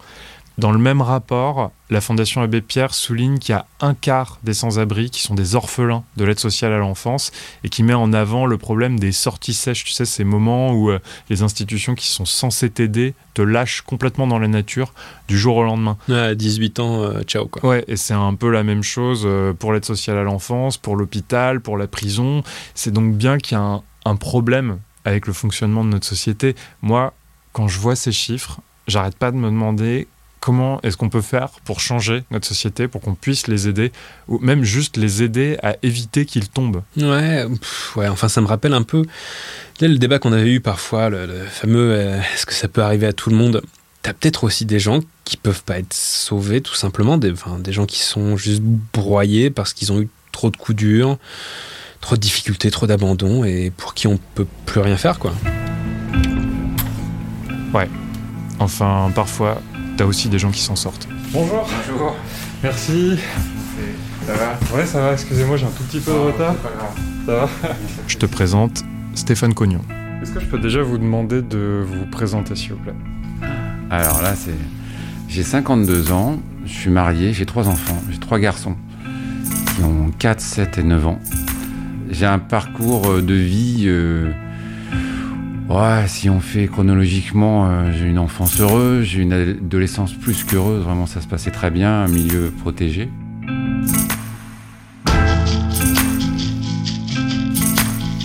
Dans 0.58 0.72
le 0.72 0.78
même 0.78 1.00
rapport, 1.00 1.70
la 1.88 2.00
Fondation 2.00 2.42
Abbé 2.42 2.60
Pierre 2.60 2.92
souligne 2.92 3.38
qu'il 3.38 3.54
y 3.54 3.56
a 3.56 3.64
un 3.80 3.94
quart 3.94 4.40
des 4.42 4.54
sans-abri 4.54 5.08
qui 5.08 5.22
sont 5.22 5.36
des 5.36 5.54
orphelins 5.54 6.02
de 6.16 6.24
l'aide 6.24 6.40
sociale 6.40 6.72
à 6.72 6.78
l'enfance 6.78 7.30
et 7.62 7.68
qui 7.68 7.84
met 7.84 7.94
en 7.94 8.12
avant 8.12 8.44
le 8.44 8.58
problème 8.58 8.98
des 8.98 9.12
sorties 9.12 9.54
sèches. 9.54 9.84
Tu 9.84 9.92
sais, 9.92 10.04
ces 10.04 10.24
moments 10.24 10.72
où 10.72 10.90
euh, 10.90 10.98
les 11.30 11.42
institutions 11.42 11.94
qui 11.94 12.08
sont 12.08 12.24
censées 12.24 12.70
t'aider 12.70 13.14
te 13.34 13.42
lâchent 13.42 13.82
complètement 13.82 14.26
dans 14.26 14.40
la 14.40 14.48
nature 14.48 14.94
du 15.28 15.38
jour 15.38 15.58
au 15.58 15.62
lendemain. 15.62 15.96
À 16.08 16.34
18 16.34 16.80
ans, 16.80 17.02
euh, 17.02 17.22
ciao 17.22 17.46
quoi. 17.46 17.64
Ouais, 17.64 17.84
et 17.86 17.94
c'est 17.94 18.14
un 18.14 18.34
peu 18.34 18.50
la 18.50 18.64
même 18.64 18.82
chose 18.82 19.22
euh, 19.24 19.52
pour 19.52 19.72
l'aide 19.72 19.84
sociale 19.84 20.18
à 20.18 20.24
l'enfance, 20.24 20.76
pour 20.76 20.96
l'hôpital, 20.96 21.60
pour 21.60 21.78
la 21.78 21.86
prison. 21.86 22.42
C'est 22.74 22.92
donc 22.92 23.14
bien 23.14 23.38
qu'il 23.38 23.56
y 23.56 23.60
a 23.60 23.62
un, 23.62 23.82
un 24.04 24.16
problème 24.16 24.80
avec 25.04 25.28
le 25.28 25.32
fonctionnement 25.32 25.84
de 25.84 25.90
notre 25.90 26.06
société. 26.06 26.56
Moi, 26.82 27.12
quand 27.52 27.68
je 27.68 27.78
vois 27.78 27.94
ces 27.94 28.10
chiffres, 28.10 28.60
j'arrête 28.88 29.16
pas 29.16 29.30
de 29.30 29.36
me 29.36 29.50
demander 29.50 30.08
comment 30.40 30.80
est-ce 30.82 30.96
qu'on 30.96 31.08
peut 31.08 31.20
faire 31.20 31.50
pour 31.64 31.80
changer 31.80 32.24
notre 32.30 32.46
société, 32.46 32.88
pour 32.88 33.00
qu'on 33.00 33.14
puisse 33.14 33.46
les 33.46 33.68
aider, 33.68 33.92
ou 34.28 34.38
même 34.38 34.64
juste 34.64 34.96
les 34.96 35.22
aider 35.22 35.58
à 35.62 35.76
éviter 35.82 36.24
qu'ils 36.24 36.48
tombent? 36.48 36.82
Ouais, 36.96 37.46
pff, 37.48 37.96
ouais, 37.96 38.08
enfin 38.08 38.28
ça 38.28 38.40
me 38.40 38.46
rappelle 38.46 38.74
un 38.74 38.82
peu 38.82 39.04
le 39.86 39.98
débat 39.98 40.18
qu'on 40.18 40.32
avait 40.32 40.50
eu 40.50 40.60
parfois, 40.60 41.08
le, 41.08 41.26
le 41.26 41.44
fameux 41.44 41.92
euh, 41.92 42.20
est-ce 42.34 42.46
que 42.46 42.54
ça 42.54 42.66
peut 42.68 42.82
arriver 42.82 43.06
à 43.06 43.12
tout 43.12 43.30
le 43.30 43.36
monde? 43.36 43.62
T'as 44.02 44.12
peut-être 44.12 44.44
aussi 44.44 44.64
des 44.64 44.80
gens 44.80 45.00
qui 45.24 45.36
peuvent 45.36 45.62
pas 45.62 45.78
être 45.78 45.92
sauvés 45.94 46.60
tout 46.60 46.74
simplement, 46.74 47.18
des, 47.18 47.30
enfin, 47.30 47.58
des 47.58 47.72
gens 47.72 47.86
qui 47.86 48.00
sont 48.00 48.36
juste 48.36 48.62
broyés 48.92 49.50
parce 49.50 49.72
qu'ils 49.72 49.92
ont 49.92 50.00
eu 50.00 50.08
trop 50.32 50.50
de 50.50 50.56
coups 50.56 50.76
durs, 50.76 51.18
trop 52.00 52.16
de 52.16 52.20
difficultés, 52.20 52.70
trop 52.70 52.86
d'abandon 52.86 53.44
et 53.44 53.70
pour 53.76 53.94
qui 53.94 54.06
on 54.06 54.18
peut 54.34 54.46
plus 54.66 54.80
rien 54.80 54.96
faire 54.96 55.18
quoi. 55.18 55.32
Ouais. 57.74 57.88
Enfin, 58.60 59.12
parfois, 59.14 59.62
t'as 59.98 60.04
aussi 60.06 60.28
des 60.28 60.38
gens 60.38 60.50
qui 60.50 60.60
s'en 60.62 60.76
sortent. 60.76 61.08
Bonjour. 61.32 61.68
Bonjour. 61.90 62.16
Merci. 62.62 63.18
Ça 64.26 64.32
va 64.32 64.76
Ouais, 64.76 64.86
ça 64.86 65.00
va, 65.02 65.12
excusez-moi, 65.12 65.56
j'ai 65.56 65.66
un 65.66 65.70
tout 65.70 65.82
petit 65.82 66.00
peu 66.00 66.12
de 66.12 66.16
retard. 66.18 66.54
pas 66.54 66.70
grave. 66.70 66.96
Ça 67.26 67.32
va 67.66 67.74
Je 68.06 68.16
te 68.16 68.26
présente 68.26 68.84
Stéphane 69.14 69.54
Cognon. 69.54 69.80
Est-ce 70.22 70.32
que 70.32 70.40
je 70.40 70.46
peux 70.46 70.58
déjà 70.58 70.82
vous 70.82 70.98
demander 70.98 71.42
de 71.42 71.84
vous 71.86 72.06
présenter, 72.06 72.54
s'il 72.54 72.72
vous 72.74 72.78
plaît? 72.78 72.94
Alors 73.90 74.22
là, 74.22 74.34
c'est. 74.36 74.54
J'ai 75.28 75.42
52 75.42 76.12
ans, 76.12 76.38
je 76.64 76.72
suis 76.72 76.90
marié, 76.90 77.32
j'ai 77.32 77.44
trois 77.44 77.68
enfants, 77.68 78.00
j'ai 78.10 78.18
trois 78.18 78.38
garçons 78.38 78.76
qui 79.76 79.82
ont 79.82 80.10
4, 80.18 80.40
7 80.40 80.78
et 80.78 80.82
9 80.84 81.06
ans. 81.06 81.18
J'ai 82.10 82.24
un 82.26 82.38
parcours 82.38 83.10
euh, 83.10 83.20
de 83.22 83.34
vie. 83.34 83.84
euh, 83.86 84.32
Ouais, 85.68 86.08
si 86.08 86.30
on 86.30 86.40
fait 86.40 86.66
chronologiquement, 86.66 87.66
euh, 87.68 87.92
j'ai 87.92 88.06
une 88.06 88.18
enfance 88.18 88.58
heureuse, 88.58 89.04
j'ai 89.04 89.20
une 89.20 89.34
adolescence 89.34 90.14
plus 90.14 90.42
qu'heureuse, 90.42 90.82
vraiment 90.82 91.04
ça 91.04 91.20
se 91.20 91.26
passait 91.26 91.50
très 91.50 91.70
bien, 91.70 92.04
un 92.04 92.08
milieu 92.08 92.50
protégé. 92.62 93.10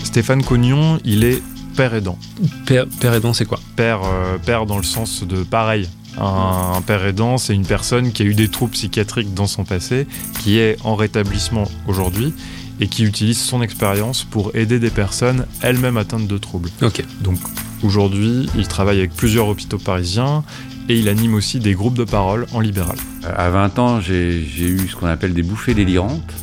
Stéphane 0.05 0.41
Cognon, 0.41 0.99
il 1.03 1.25
est 1.25 1.43
père 1.75 1.93
aidant. 1.93 2.17
Père, 2.65 2.85
père 3.01 3.13
aidant, 3.13 3.33
c'est 3.33 3.43
quoi? 3.43 3.59
Père, 3.75 3.99
euh, 4.05 4.37
père 4.37 4.65
dans 4.65 4.77
le 4.77 4.83
sens 4.83 5.27
de 5.27 5.43
pareil. 5.43 5.89
Un, 6.17 6.75
un 6.77 6.81
père 6.81 7.05
aidant, 7.05 7.37
c'est 7.37 7.53
une 7.53 7.65
personne 7.65 8.13
qui 8.13 8.23
a 8.23 8.25
eu 8.25 8.35
des 8.35 8.47
troubles 8.47 8.71
psychiatriques 8.71 9.33
dans 9.33 9.47
son 9.47 9.65
passé, 9.65 10.07
qui 10.39 10.59
est 10.59 10.77
en 10.85 10.95
rétablissement 10.95 11.65
aujourd'hui 11.87 12.33
et 12.79 12.87
qui 12.87 13.03
utilise 13.03 13.39
son 13.39 13.61
expérience 13.61 14.23
pour 14.23 14.55
aider 14.55 14.79
des 14.79 14.89
personnes 14.89 15.45
elles-mêmes 15.61 15.97
atteintes 15.97 16.27
de 16.27 16.37
troubles. 16.37 16.69
Ok. 16.81 17.03
Donc 17.21 17.37
aujourd'hui, 17.83 18.49
il 18.57 18.67
travaille 18.67 18.99
avec 18.99 19.13
plusieurs 19.15 19.47
hôpitaux 19.47 19.77
parisiens 19.77 20.43
et 20.89 20.97
il 20.99 21.07
anime 21.07 21.33
aussi 21.33 21.59
des 21.59 21.73
groupes 21.73 21.97
de 21.97 22.03
parole 22.03 22.45
en 22.53 22.59
libéral. 22.59 22.97
Euh, 23.25 23.31
À 23.37 23.49
20 23.49 23.79
ans, 23.79 24.01
j'ai 24.01 24.41
eu 24.59 24.87
ce 24.89 24.95
qu'on 24.95 25.07
appelle 25.07 25.33
des 25.33 25.43
bouffées 25.43 25.73
délirantes. 25.73 26.33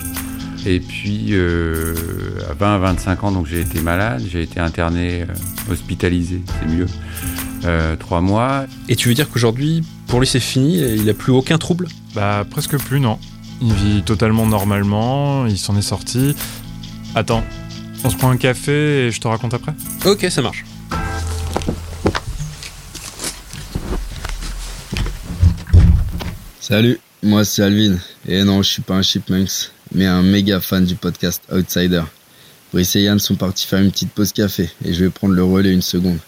Et 0.67 0.79
puis, 0.79 1.29
euh, 1.31 1.95
à 2.51 2.53
20 2.55 2.75
à 2.75 2.79
25 2.79 3.25
ans, 3.25 3.33
donc 3.33 3.47
j'ai 3.47 3.61
été 3.61 3.81
malade, 3.81 4.23
j'ai 4.31 4.43
été 4.43 4.61
interné, 4.61 5.23
euh, 5.23 5.73
hospitalisé, 5.73 6.43
c'est 6.47 6.69
mieux, 6.69 6.87
euh, 7.65 7.97
trois 7.97 8.21
mois. 8.21 8.67
Et 8.89 8.95
tu 8.95 9.09
veux 9.09 9.15
dire 9.15 9.31
qu'aujourd'hui, 9.31 9.83
pour 10.07 10.21
lui 10.21 10.27
c'est 10.27 10.39
fini, 10.41 10.79
il 10.79 11.09
a 11.09 11.15
plus 11.15 11.33
aucun 11.33 11.57
trouble? 11.57 11.89
Bah 12.15 12.45
presque 12.49 12.77
plus 12.77 13.01
non. 13.01 13.19
Il 13.63 13.75
vit 13.75 14.03
totalement 14.03 14.47
normalement, 14.47 15.47
il 15.47 15.59
s'en 15.59 15.77
est 15.77 15.83
sorti. 15.83 16.35
Attends, 17.15 17.45
on 18.05 18.11
se 18.11 18.17
prend 18.17 18.31
un 18.31 18.39
café 18.39 19.07
et 19.07 19.11
je 19.11 19.21
te 19.21 19.29
raconte 19.29 19.53
après? 19.53 19.75
Ok, 20.07 20.27
ça 20.31 20.41
marche. 20.41 20.65
Salut, 26.61 27.01
moi 27.23 27.45
c'est 27.45 27.63
Alvin. 27.63 27.99
Et 28.27 28.45
non, 28.45 28.63
je 28.63 28.71
suis 28.71 28.83
pas 28.83 28.95
un 28.95 29.03
chipmunks, 29.03 29.71
mais 29.93 30.07
un 30.07 30.23
méga 30.23 30.61
fan 30.61 30.85
du 30.85 30.95
podcast 30.95 31.43
Outsider. 31.53 32.05
Brice 32.73 32.97
et 32.97 33.03
Yann 33.03 33.19
sont 33.19 33.35
partis 33.35 33.67
faire 33.67 33.81
une 33.81 33.91
petite 33.91 34.13
pause 34.13 34.33
café 34.33 34.71
et 34.85 34.95
je 34.95 35.05
vais 35.05 35.11
prendre 35.11 35.35
le 35.35 35.43
relais 35.45 35.73
une 35.73 35.83
seconde. 35.83 36.19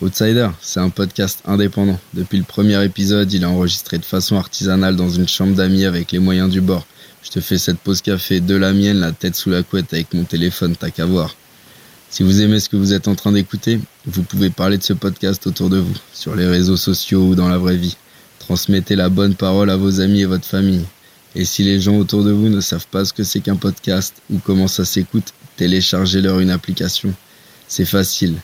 Outsider, 0.00 0.50
c'est 0.60 0.78
un 0.78 0.90
podcast 0.90 1.40
indépendant. 1.44 1.98
Depuis 2.14 2.38
le 2.38 2.44
premier 2.44 2.84
épisode, 2.84 3.32
il 3.32 3.42
est 3.42 3.46
enregistré 3.46 3.98
de 3.98 4.04
façon 4.04 4.36
artisanale 4.36 4.94
dans 4.94 5.10
une 5.10 5.26
chambre 5.26 5.56
d'amis 5.56 5.86
avec 5.86 6.12
les 6.12 6.20
moyens 6.20 6.48
du 6.48 6.60
bord. 6.60 6.86
Je 7.24 7.30
te 7.30 7.40
fais 7.40 7.58
cette 7.58 7.80
pause 7.80 8.00
café 8.00 8.38
de 8.40 8.54
la 8.54 8.72
mienne, 8.72 9.00
la 9.00 9.10
tête 9.10 9.34
sous 9.34 9.50
la 9.50 9.64
couette 9.64 9.92
avec 9.92 10.14
mon 10.14 10.22
téléphone, 10.22 10.76
t'as 10.76 10.90
qu'à 10.90 11.04
voir. 11.04 11.34
Si 12.10 12.22
vous 12.22 12.40
aimez 12.42 12.60
ce 12.60 12.68
que 12.68 12.76
vous 12.76 12.92
êtes 12.92 13.08
en 13.08 13.16
train 13.16 13.32
d'écouter, 13.32 13.80
vous 14.06 14.22
pouvez 14.22 14.50
parler 14.50 14.78
de 14.78 14.84
ce 14.84 14.92
podcast 14.92 15.48
autour 15.48 15.68
de 15.68 15.78
vous, 15.78 15.96
sur 16.14 16.36
les 16.36 16.46
réseaux 16.46 16.76
sociaux 16.76 17.22
ou 17.22 17.34
dans 17.34 17.48
la 17.48 17.58
vraie 17.58 17.76
vie. 17.76 17.96
Transmettez 18.38 18.94
la 18.94 19.08
bonne 19.08 19.34
parole 19.34 19.68
à 19.68 19.76
vos 19.76 20.00
amis 20.00 20.20
et 20.20 20.26
votre 20.26 20.46
famille. 20.46 20.84
Et 21.34 21.44
si 21.44 21.64
les 21.64 21.80
gens 21.80 21.96
autour 21.96 22.22
de 22.22 22.30
vous 22.30 22.48
ne 22.48 22.60
savent 22.60 22.86
pas 22.86 23.04
ce 23.04 23.12
que 23.12 23.24
c'est 23.24 23.40
qu'un 23.40 23.56
podcast 23.56 24.14
ou 24.30 24.38
comment 24.38 24.68
ça 24.68 24.84
s'écoute, 24.84 25.34
téléchargez-leur 25.56 26.38
une 26.38 26.50
application. 26.50 27.12
C'est 27.66 27.84
facile. 27.84 28.36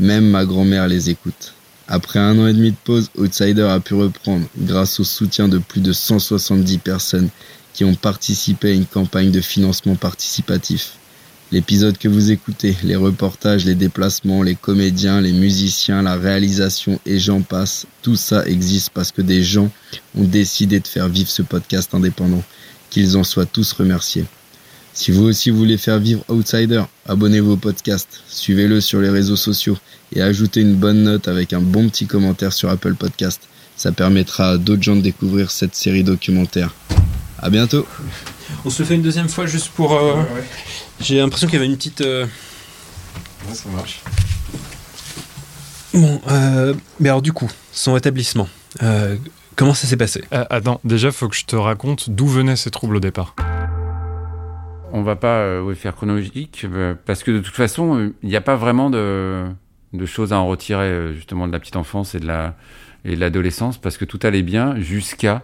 Même 0.00 0.30
ma 0.30 0.46
grand-mère 0.46 0.88
les 0.88 1.10
écoute. 1.10 1.52
Après 1.86 2.18
un 2.18 2.38
an 2.38 2.46
et 2.46 2.54
demi 2.54 2.70
de 2.70 2.76
pause, 2.84 3.10
Outsider 3.18 3.64
a 3.64 3.80
pu 3.80 3.92
reprendre 3.92 4.46
grâce 4.56 4.98
au 4.98 5.04
soutien 5.04 5.46
de 5.46 5.58
plus 5.58 5.82
de 5.82 5.92
170 5.92 6.78
personnes 6.78 7.28
qui 7.74 7.84
ont 7.84 7.94
participé 7.94 8.70
à 8.70 8.72
une 8.72 8.86
campagne 8.86 9.30
de 9.30 9.42
financement 9.42 9.96
participatif. 9.96 10.92
L'épisode 11.52 11.98
que 11.98 12.08
vous 12.08 12.30
écoutez, 12.30 12.74
les 12.82 12.96
reportages, 12.96 13.66
les 13.66 13.74
déplacements, 13.74 14.42
les 14.42 14.54
comédiens, 14.54 15.20
les 15.20 15.34
musiciens, 15.34 16.00
la 16.00 16.16
réalisation 16.16 16.98
et 17.04 17.18
j'en 17.18 17.42
passe, 17.42 17.84
tout 18.00 18.16
ça 18.16 18.46
existe 18.46 18.90
parce 18.94 19.12
que 19.12 19.20
des 19.20 19.42
gens 19.42 19.70
ont 20.16 20.24
décidé 20.24 20.80
de 20.80 20.88
faire 20.88 21.10
vivre 21.10 21.28
ce 21.28 21.42
podcast 21.42 21.92
indépendant. 21.92 22.42
Qu'ils 22.88 23.18
en 23.18 23.22
soient 23.22 23.46
tous 23.46 23.72
remerciés. 23.74 24.24
Si 24.92 25.12
vous 25.12 25.24
aussi 25.24 25.50
voulez 25.50 25.78
faire 25.78 25.98
vivre 25.98 26.22
Outsider, 26.28 26.82
abonnez-vous 27.08 27.52
au 27.52 27.56
podcast, 27.56 28.20
suivez-le 28.28 28.80
sur 28.80 29.00
les 29.00 29.08
réseaux 29.08 29.36
sociaux 29.36 29.78
et 30.12 30.20
ajoutez 30.20 30.60
une 30.60 30.74
bonne 30.74 31.04
note 31.04 31.28
avec 31.28 31.52
un 31.52 31.60
bon 31.60 31.88
petit 31.88 32.06
commentaire 32.06 32.52
sur 32.52 32.68
Apple 32.70 32.94
Podcast. 32.94 33.40
Ça 33.76 33.92
permettra 33.92 34.50
à 34.50 34.58
d'autres 34.58 34.82
gens 34.82 34.96
de 34.96 35.00
découvrir 35.00 35.50
cette 35.50 35.74
série 35.74 36.04
documentaire. 36.04 36.74
À 37.38 37.48
bientôt. 37.48 37.86
On 38.64 38.70
se 38.70 38.82
le 38.82 38.88
fait 38.88 38.94
une 38.96 39.02
deuxième 39.02 39.28
fois 39.28 39.46
juste 39.46 39.68
pour. 39.68 39.94
euh, 39.94 40.22
J'ai 41.00 41.18
l'impression 41.18 41.46
qu'il 41.46 41.54
y 41.54 41.58
avait 41.62 41.66
une 41.70 41.76
petite. 41.76 42.02
euh, 42.02 42.26
Ouais, 43.48 43.54
ça 43.54 43.68
marche. 43.70 44.00
Bon, 45.94 46.20
euh, 46.30 46.74
mais 46.98 47.08
alors 47.08 47.22
du 47.22 47.32
coup, 47.32 47.50
son 47.72 47.96
établissement, 47.96 48.48
euh, 48.82 49.16
comment 49.56 49.72
ça 49.72 49.86
s'est 49.86 49.96
passé? 49.96 50.22
Ah, 50.30 50.46
attends, 50.50 50.80
déjà, 50.84 51.10
faut 51.10 51.28
que 51.28 51.36
je 51.36 51.46
te 51.46 51.56
raconte 51.56 52.10
d'où 52.10 52.26
venaient 52.26 52.56
ces 52.56 52.70
troubles 52.70 52.96
au 52.96 53.00
départ. 53.00 53.34
On 54.92 55.02
va 55.02 55.16
pas 55.16 55.38
euh, 55.38 55.74
faire 55.74 55.94
chronologique 55.94 56.66
euh, 56.70 56.94
parce 57.06 57.22
que 57.22 57.30
de 57.30 57.38
toute 57.38 57.54
façon, 57.54 57.96
euh, 57.96 58.14
il 58.22 58.28
n'y 58.28 58.36
a 58.36 58.40
pas 58.40 58.56
vraiment 58.56 58.90
de, 58.90 59.46
choses 60.06 60.32
à 60.32 60.38
en 60.38 60.46
retirer 60.46 60.86
euh, 60.86 61.14
justement 61.14 61.46
de 61.46 61.52
la 61.52 61.60
petite 61.60 61.76
enfance 61.76 62.14
et 62.14 62.20
de 62.20 62.26
la 62.26 62.56
et 63.04 63.16
l'adolescence 63.16 63.78
parce 63.78 63.96
que 63.96 64.04
tout 64.04 64.20
allait 64.22 64.42
bien 64.42 64.78
jusqu'à 64.78 65.42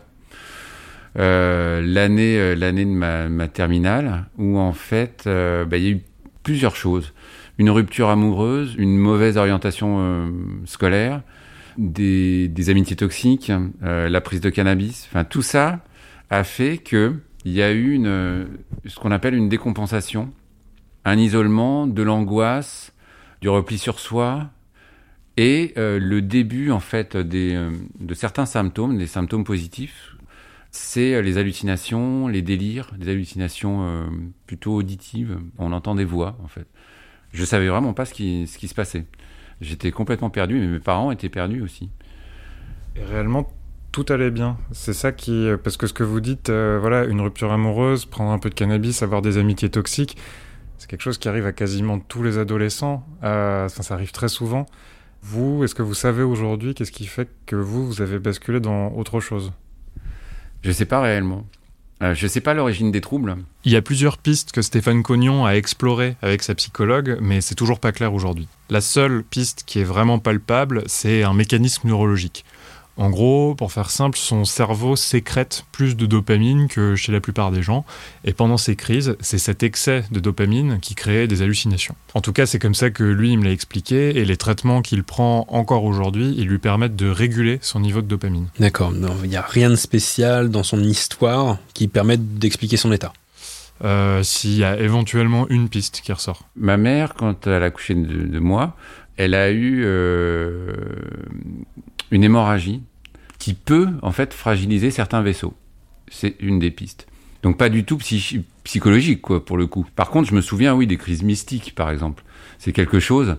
euh, 1.19 1.81
l'année 1.83 2.39
euh, 2.39 2.55
de 2.55 3.29
ma, 3.29 3.49
terminale 3.49 4.27
où 4.37 4.59
en 4.59 4.73
fait 4.73 5.25
euh, 5.27 5.65
bah, 5.65 5.79
il 5.79 5.85
y 5.85 5.89
a 5.89 5.91
eu 5.91 6.01
plusieurs 6.43 6.77
choses. 6.77 7.13
Une 7.59 7.71
rupture 7.71 8.11
amoureuse 8.11 8.75
une 8.77 8.99
mauvaise 8.99 9.39
orientation 9.39 9.97
euh, 9.99 10.31
scolaire 10.67 11.23
des, 11.79 12.51
amitiés 12.69 12.97
toxiques 12.97 13.53
euh, 13.83 14.09
la 14.09 14.21
prise 14.21 14.41
de 14.41 14.51
cannabis. 14.51 15.09
Enfin 15.11 15.25
tout 15.25 15.43
ça 15.43 15.81
a 16.29 16.45
fait 16.45 16.79
que 16.79 17.15
il 17.47 17.53
y 17.53 17.63
a 17.63 17.73
eu 17.73 18.03
euh, 18.05 18.45
ce 18.87 18.99
qu'on 18.99 19.13
appelle 19.13 19.35
une 19.35 19.49
décompensation 19.49 20.33
un 21.05 21.17
isolement 21.17 21.87
de 21.87 22.03
l'angoisse 22.03 22.93
du 23.41 23.49
repli 23.49 23.79
sur 23.79 24.01
soi 24.01 24.51
et 25.37 25.73
euh, 25.79 26.01
le 26.01 26.23
début 26.23 26.73
en 26.73 26.81
fait 26.81 27.15
euh, 27.15 27.71
de 28.01 28.15
certains 28.15 28.47
symptômes, 28.47 28.99
des 28.99 29.07
symptômes 29.07 29.45
positifs, 29.45 30.17
c'est 30.73 31.23
les 31.23 31.39
hallucinations, 31.39 32.27
les 32.27 32.43
délires, 32.43 32.93
des 32.99 33.11
hallucinations 33.11 34.11
plutôt 34.47 34.75
auditives. 34.75 35.39
On 35.57 35.73
entend 35.73 35.95
des 35.95 36.05
voix 36.05 36.37
en 36.43 36.49
fait. 36.49 36.67
Je 37.33 37.45
savais 37.45 37.69
vraiment 37.69 37.95
pas 37.95 38.05
ce 38.05 38.13
qui, 38.13 38.47
ce 38.47 38.59
qui 38.59 38.67
se 38.67 38.75
passait. 38.75 39.07
J'étais 39.61 39.93
complètement 39.93 40.29
perdu, 40.29 40.59
mais 40.59 40.67
mes 40.67 40.81
parents 40.81 41.13
étaient 41.13 41.31
perdus 41.31 41.63
aussi. 41.63 41.89
Et 42.97 43.05
réellement, 43.05 43.49
tout 43.97 44.13
allait 44.13 44.31
bien. 44.31 44.59
C'est 44.73 44.93
ça 44.93 45.11
qui. 45.11 45.49
Parce 45.65 45.79
que 45.79 45.87
ce 45.87 45.95
que 45.95 46.05
vous 46.05 46.21
dites, 46.21 46.51
euh, 46.51 46.77
voilà, 46.79 47.05
une 47.05 47.23
rupture 47.23 47.51
amoureuse, 47.51 48.05
prendre 48.05 48.31
un 48.31 48.39
peu 48.39 48.51
de 48.51 48.55
cannabis, 48.55 49.03
avoir 49.03 49.23
des 49.23 49.39
amitiés 49.39 49.71
toxiques, 49.71 50.19
c'est 50.77 50.91
quelque 50.91 51.01
chose 51.01 51.17
qui 51.17 51.29
arrive 51.29 51.47
à 51.47 51.53
quasiment 51.53 51.99
tous 51.99 52.23
les 52.23 52.37
adolescents. 52.37 53.07
Euh, 53.25 53.65
Enfin, 53.65 53.83
ça 53.83 53.95
arrive 53.95 54.13
très 54.13 54.29
souvent. 54.29 54.67
Vous, 55.23 55.65
est-ce 55.65 55.75
que 55.75 55.83
vous 55.83 55.95
savez 55.95 56.23
aujourd'hui 56.23 56.75
qu'est-ce 56.75 56.93
qui 56.93 57.07
fait 57.07 57.31
que 57.47 57.57
vous, 57.57 57.87
vous 57.87 58.03
avez 58.03 58.19
basculé 58.19 58.61
dans 58.61 58.93
autre 58.93 59.19
chose? 59.21 59.51
Je 60.61 60.73
sais 60.73 60.85
pas 60.85 61.01
réellement. 61.01 61.47
Euh, 62.03 62.15
je 62.15 62.27
sais 62.27 62.43
pas 62.43 62.53
l'origine 62.53 62.93
des 62.93 63.01
troubles. 63.01 63.37
Il 63.65 63.73
y 63.73 63.77
a 63.77 63.83
plusieurs 63.83 64.19
pistes 64.19 64.53
que 64.53 64.61
Stéphane 64.61 65.03
Cognon 65.03 65.47
a 65.47 65.53
explorées 65.53 66.17
avec 66.21 66.43
sa 66.43 66.55
psychologue, 66.55 67.17
mais 67.23 67.41
c'est 67.41 67.55
toujours 67.55 67.81
pas 67.81 67.93
clair 67.93 68.13
aujourd'hui. 68.13 68.47
La 68.69 68.83
seule 68.83 69.25
piste 69.25 69.63
qui 69.65 69.81
est 69.81 69.85
vraiment 69.85 70.19
palpable, 70.19 70.83
c'est 70.85 71.23
un 71.23 71.33
mécanisme 71.33 71.89
neurologique. 71.89 72.45
En 72.99 73.11
gros, 73.11 73.55
pour 73.55 73.73
faire 73.73 73.91
simple, 73.91 74.17
son 74.17 74.47
cerveau 74.47 74.97
sécrète 74.97 75.67
plus 75.71 75.97
de 75.97 76.07
dopamine 76.07 76.67
que 76.67 76.95
chez 76.97 77.13
la 77.13 77.21
plupart 77.21 77.51
des 77.51 77.63
gens, 77.63 77.85
et 78.25 78.33
pendant 78.33 78.57
ces 78.57 78.75
crises, 78.75 79.17
c'est 79.21 79.39
cet 79.39 79.63
excès 79.63 80.05
de 80.11 80.19
dopamine 80.19 80.79
qui 80.81 80.95
crée 80.95 81.27
des 81.27 81.43
hallucinations. 81.43 81.95
En 82.15 82.23
tout 82.23 82.33
cas, 82.33 82.47
c'est 82.47 82.59
comme 82.59 82.75
ça 82.75 82.89
que 82.91 83.05
lui, 83.05 83.33
il 83.33 83.39
me 83.39 83.45
l'a 83.45 83.51
expliqué, 83.51 84.17
et 84.17 84.25
les 84.25 84.37
traitements 84.39 84.81
qu'il 84.81 85.05
prend 85.05 85.47
encore 85.51 85.85
aujourd'hui, 85.85 86.35
ils 86.39 86.47
lui 86.47 86.59
permettent 86.59 86.97
de 86.97 87.11
réguler 87.11 87.59
son 87.61 87.81
niveau 87.81 88.01
de 88.01 88.07
dopamine. 88.07 88.49
D'accord, 88.59 88.93
non, 88.93 89.15
il 89.23 89.29
n'y 89.29 89.37
a 89.37 89.43
rien 89.43 89.69
de 89.69 89.77
spécial 89.77 90.49
dans 90.49 90.63
son 90.63 90.83
histoire 90.83 91.59
qui 91.75 91.89
permette 91.89 92.39
d'expliquer 92.39 92.79
son 92.79 92.93
état. 92.93 93.13
Euh, 93.85 94.23
S'il 94.23 94.57
y 94.57 94.65
a 94.65 94.79
éventuellement 94.79 95.47
une 95.51 95.69
piste 95.69 96.01
qui 96.03 96.11
ressort. 96.11 96.45
Ma 96.57 96.79
mère, 96.79 97.13
quand 97.13 97.47
elle 97.47 97.63
a 97.63 97.67
accouché 97.67 97.95
de, 97.95 98.27
de 98.27 98.39
moi, 98.39 98.75
elle 99.17 99.35
a 99.35 99.51
eu 99.51 99.83
euh, 99.85 100.75
une 102.11 102.25
hémorragie 102.25 102.83
qui 103.39 103.55
peut 103.55 103.89
en 104.03 104.13
fait 104.13 104.35
fragiliser 104.35 104.91
certains 104.91 105.23
vaisseaux. 105.23 105.55
C'est 106.09 106.37
une 106.41 106.59
des 106.59 106.71
pistes. 106.71 107.07
Donc 107.43 107.59
pas 107.59 107.69
du 107.69 107.85
tout 107.85 107.99
psychologique 108.65 109.23
pour 109.23 109.57
le 109.57 109.67
coup. 109.67 109.87
Par 109.95 110.11
contre, 110.11 110.29
je 110.29 110.35
me 110.35 110.41
souviens 110.41 110.75
oui 110.75 110.87
des 110.87 110.97
crises 110.97 111.23
mystiques 111.23 111.75
par 111.75 111.91
exemple. 111.91 112.25
C'est 112.59 112.73
quelque 112.73 113.01
chose. 113.01 113.37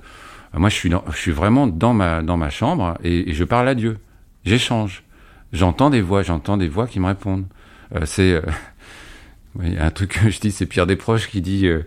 Moi, 0.54 0.70
je 0.70 0.76
suis 1.14 1.32
vraiment 1.32 1.68
dans 1.68 1.94
ma 1.94 2.50
chambre 2.50 2.98
et, 3.04 3.34
je 3.34 3.44
parle 3.44 3.68
à 3.68 3.76
Dieu. 3.76 3.98
J'échange. 4.46 5.04
J'entends 5.54 5.90
des 5.90 6.02
voix, 6.02 6.24
j'entends 6.24 6.58
des 6.58 6.68
voix 6.68 6.88
qui 6.88 7.00
me 7.00 7.08
répondent. 7.08 7.46
Euh, 7.96 8.02
c'est 8.06 8.34
euh, 8.34 8.42
un 9.80 9.92
truc 9.92 10.20
que 10.22 10.30
je 10.30 10.40
dis, 10.40 10.52
c'est 10.52 10.66
Pierre 10.66 10.88
Desproges 10.88 11.28
qui 11.28 11.42
dit 11.42 11.68
euh, 11.68 11.84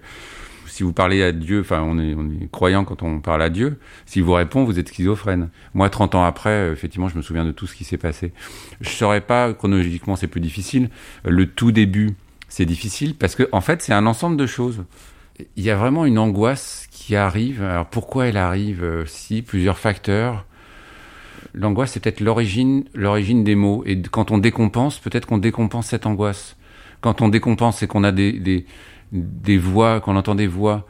si 0.81 0.85
vous 0.85 0.95
parlez 0.95 1.23
à 1.23 1.31
Dieu, 1.31 1.61
enfin, 1.61 1.83
on 1.83 1.99
est, 1.99 2.51
croyant 2.51 2.87
quand 2.87 3.03
on 3.03 3.21
parle 3.21 3.43
à 3.43 3.51
Dieu, 3.51 3.79
s'il 4.07 4.23
vous 4.23 4.33
répond, 4.33 4.65
vous 4.65 4.79
êtes 4.79 4.89
schizophrène. 4.89 5.51
Moi, 5.75 5.91
30 5.91 6.15
ans 6.15 6.25
après, 6.25 6.49
euh, 6.49 6.73
effectivement, 6.73 7.11
je 7.11 7.19
me 7.19 7.21
souviens 7.21 7.45
de 7.45 7.53
tout 7.53 7.67
ce 7.67 7.75
qui 7.75 7.85
s'est 7.85 7.99
passé. 7.99 8.33
Je 8.81 8.89
saurais 8.89 9.21
pas, 9.21 9.53
chronologiquement, 9.53 10.17
c'est 10.17 10.27
plus 10.27 10.41
difficile. 10.41 10.89
Le 11.23 11.45
tout 11.45 11.71
début, 11.71 12.13
c'est 12.49 12.65
difficile 12.65 13.15
parce 13.15 13.35
que, 13.35 13.47
en 13.53 13.61
fait, 13.61 13.83
c'est 13.83 13.93
un 13.93 14.07
ensemble 14.07 14.39
de 14.39 14.47
choses. 14.47 14.85
Il 15.55 15.63
y 15.63 15.69
a 15.69 15.77
vraiment 15.77 16.07
une 16.07 16.19
angoisse 16.19 16.89
qui 16.91 17.15
arrive. 17.15 17.63
Alors, 17.63 17.85
pourquoi 17.85 18.29
elle 18.29 18.39
arrive 18.39 18.83
euh, 18.83 19.05
Si, 19.05 19.43
plusieurs 19.43 19.77
facteurs. 19.77 20.47
L'angoisse, 21.53 21.93
c'est 21.93 22.01
peut-être 22.01 22.21
l'origine, 22.21 22.85
l'origine 22.95 23.45
des 23.45 23.55
mots. 23.55 23.83
Et 23.85 24.01
quand 24.01 24.31
on 24.31 24.39
décompense, 24.39 24.99
peut-être 24.99 25.27
qu'on 25.27 25.37
décompense 25.37 25.89
cette 25.89 26.07
angoisse. 26.07 26.57
Quand 27.03 27.21
on 27.21 27.29
décompense 27.29 27.83
et 27.83 27.87
qu'on 27.87 28.03
a 28.03 28.13
des, 28.13 28.65
des 29.13 29.59
voix, 29.59 30.01
qu'on 30.01 30.17
entend 30.17 30.35
des 30.35 30.47
voix, 30.47 30.87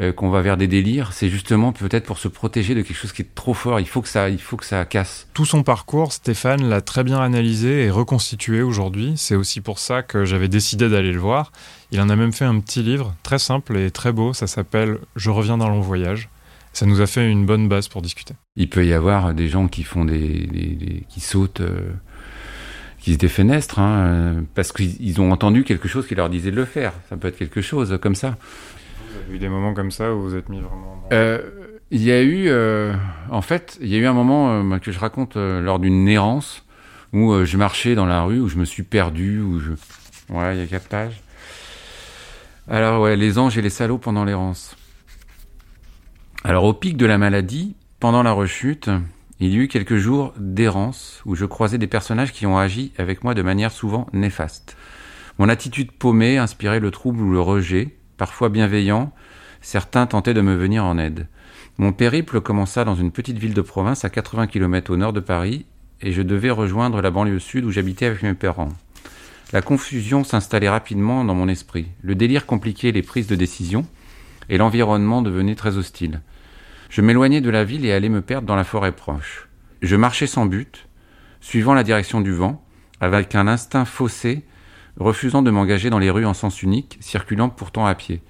euh, 0.00 0.12
qu'on 0.12 0.28
va 0.28 0.40
vers 0.42 0.56
des 0.56 0.66
délires, 0.66 1.12
c'est 1.12 1.28
justement 1.28 1.72
peut-être 1.72 2.04
pour 2.04 2.18
se 2.18 2.26
protéger 2.26 2.74
de 2.74 2.82
quelque 2.82 2.96
chose 2.96 3.12
qui 3.12 3.22
est 3.22 3.34
trop 3.34 3.54
fort. 3.54 3.78
Il 3.78 3.86
faut 3.86 4.02
que 4.02 4.08
ça, 4.08 4.28
il 4.28 4.40
faut 4.40 4.56
que 4.56 4.64
ça 4.66 4.84
casse. 4.84 5.28
Tout 5.34 5.44
son 5.44 5.62
parcours, 5.62 6.12
Stéphane 6.12 6.68
l'a 6.68 6.80
très 6.80 7.04
bien 7.04 7.20
analysé 7.20 7.84
et 7.84 7.90
reconstitué 7.90 8.60
aujourd'hui. 8.62 9.12
C'est 9.16 9.36
aussi 9.36 9.60
pour 9.60 9.78
ça 9.78 10.02
que 10.02 10.24
j'avais 10.24 10.48
décidé 10.48 10.88
d'aller 10.88 11.12
le 11.12 11.20
voir. 11.20 11.52
Il 11.92 12.00
en 12.00 12.08
a 12.08 12.16
même 12.16 12.32
fait 12.32 12.44
un 12.44 12.58
petit 12.58 12.82
livre 12.82 13.14
très 13.22 13.38
simple 13.38 13.76
et 13.76 13.90
très 13.92 14.12
beau. 14.12 14.32
Ça 14.32 14.46
s'appelle 14.48 14.98
Je 15.14 15.30
reviens 15.30 15.58
d'un 15.58 15.68
long 15.68 15.80
voyage. 15.80 16.28
Ça 16.72 16.86
nous 16.86 17.00
a 17.00 17.06
fait 17.06 17.30
une 17.30 17.46
bonne 17.46 17.68
base 17.68 17.86
pour 17.86 18.02
discuter. 18.02 18.34
Il 18.56 18.68
peut 18.68 18.84
y 18.84 18.92
avoir 18.92 19.32
des 19.32 19.48
gens 19.48 19.68
qui 19.68 19.84
font 19.84 20.04
des, 20.04 20.18
des- 20.48 20.74
des- 20.74 21.04
qui 21.08 21.20
sautent, 21.20 21.60
euh, 21.60 21.92
qui 23.04 23.12
se 23.12 23.18
défenestrent, 23.18 23.78
hein, 23.80 24.44
parce 24.54 24.72
qu'ils 24.72 24.96
ils 25.00 25.20
ont 25.20 25.30
entendu 25.30 25.62
quelque 25.64 25.88
chose 25.88 26.06
qui 26.06 26.14
leur 26.14 26.30
disait 26.30 26.50
de 26.50 26.56
le 26.56 26.64
faire. 26.64 26.92
Ça 27.10 27.16
peut 27.18 27.28
être 27.28 27.36
quelque 27.36 27.60
chose 27.60 27.98
comme 28.00 28.14
ça. 28.14 28.36
Vous 29.10 29.18
avez 29.26 29.36
eu 29.36 29.38
des 29.38 29.48
moments 29.50 29.74
comme 29.74 29.90
ça 29.90 30.12
où 30.14 30.22
vous 30.22 30.34
êtes 30.36 30.48
mis 30.48 30.60
vraiment. 30.60 31.02
dans- 31.10 31.14
Euh, 31.16 31.42
il 31.90 32.02
y 32.02 32.10
a 32.10 32.22
eu, 32.22 32.46
euh, 32.48 32.94
en 33.30 33.42
fait, 33.42 33.78
il 33.82 33.88
y 33.88 33.94
a 33.94 33.98
eu 33.98 34.06
un 34.06 34.14
moment 34.14 34.72
euh, 34.72 34.78
que 34.78 34.90
je 34.90 34.98
raconte 34.98 35.36
lors 35.36 35.78
d'une 35.78 36.08
errance 36.08 36.64
où 37.12 37.44
je 37.44 37.56
marchais 37.58 37.94
dans 37.94 38.06
la 38.06 38.22
rue, 38.22 38.40
où 38.40 38.48
je 38.48 38.56
me 38.56 38.64
suis 38.64 38.82
perdu, 38.82 39.38
où 39.40 39.60
je, 39.60 39.72
ouais, 40.34 40.56
il 40.56 40.60
y 40.60 40.62
a 40.62 40.66
quatre 40.66 40.88
pages. 40.88 41.20
Alors 42.68 43.02
ouais, 43.02 43.16
les 43.16 43.38
anges 43.38 43.58
et 43.58 43.62
les 43.62 43.70
salauds 43.70 43.98
pendant 43.98 44.24
l'errance. 44.24 44.76
Alors 46.42 46.64
au 46.64 46.72
pic 46.72 46.96
de 46.96 47.06
la 47.06 47.18
maladie, 47.18 47.76
pendant 48.00 48.22
la 48.22 48.32
rechute, 48.32 48.88
il 49.40 49.52
y 49.52 49.56
eut 49.56 49.68
quelques 49.68 49.96
jours 49.96 50.32
d'errance 50.38 51.20
où 51.24 51.34
je 51.34 51.44
croisais 51.44 51.78
des 51.78 51.86
personnages 51.86 52.32
qui 52.32 52.46
ont 52.46 52.56
agi 52.56 52.92
avec 52.98 53.24
moi 53.24 53.34
de 53.34 53.42
manière 53.42 53.72
souvent 53.72 54.06
néfaste. 54.12 54.76
Mon 55.38 55.48
attitude 55.48 55.90
paumée 55.90 56.38
inspirait 56.38 56.78
le 56.78 56.92
trouble 56.92 57.20
ou 57.20 57.32
le 57.32 57.40
rejet, 57.40 57.96
parfois 58.16 58.48
bienveillant, 58.48 59.12
certains 59.60 60.06
tentaient 60.06 60.34
de 60.34 60.40
me 60.40 60.54
venir 60.54 60.84
en 60.84 60.98
aide. 60.98 61.26
Mon 61.78 61.92
périple 61.92 62.40
commença 62.40 62.84
dans 62.84 62.94
une 62.94 63.10
petite 63.10 63.38
ville 63.38 63.54
de 63.54 63.60
province 63.60 64.04
à 64.04 64.10
80 64.10 64.46
km 64.46 64.92
au 64.92 64.96
nord 64.96 65.12
de 65.12 65.20
Paris 65.20 65.66
et 66.00 66.12
je 66.12 66.22
devais 66.22 66.50
rejoindre 66.50 67.02
la 67.02 67.10
banlieue 67.10 67.40
sud 67.40 67.64
où 67.64 67.72
j'habitais 67.72 68.06
avec 68.06 68.22
mes 68.22 68.34
parents. 68.34 68.72
La 69.52 69.62
confusion 69.62 70.22
s'installait 70.22 70.68
rapidement 70.68 71.24
dans 71.24 71.34
mon 71.34 71.48
esprit. 71.48 71.86
Le 72.02 72.14
délire 72.14 72.46
compliquait 72.46 72.92
les 72.92 73.02
prises 73.02 73.26
de 73.26 73.36
décision 73.36 73.84
et 74.48 74.58
l'environnement 74.58 75.22
devenait 75.22 75.54
très 75.56 75.76
hostile. 75.76 76.20
Je 76.94 77.00
m'éloignais 77.00 77.40
de 77.40 77.50
la 77.50 77.64
ville 77.64 77.84
et 77.84 77.92
allais 77.92 78.08
me 78.08 78.20
perdre 78.20 78.46
dans 78.46 78.54
la 78.54 78.62
forêt 78.62 78.92
proche. 78.92 79.48
Je 79.82 79.96
marchais 79.96 80.28
sans 80.28 80.46
but, 80.46 80.86
suivant 81.40 81.74
la 81.74 81.82
direction 81.82 82.20
du 82.20 82.30
vent, 82.30 82.64
avec 83.00 83.34
un 83.34 83.48
instinct 83.48 83.84
faussé, 83.84 84.44
refusant 84.96 85.42
de 85.42 85.50
m'engager 85.50 85.90
dans 85.90 85.98
les 85.98 86.10
rues 86.10 86.24
en 86.24 86.34
sens 86.34 86.62
unique, 86.62 86.96
circulant 87.00 87.48
pourtant 87.48 87.84
à 87.84 87.96
pied. 87.96 88.22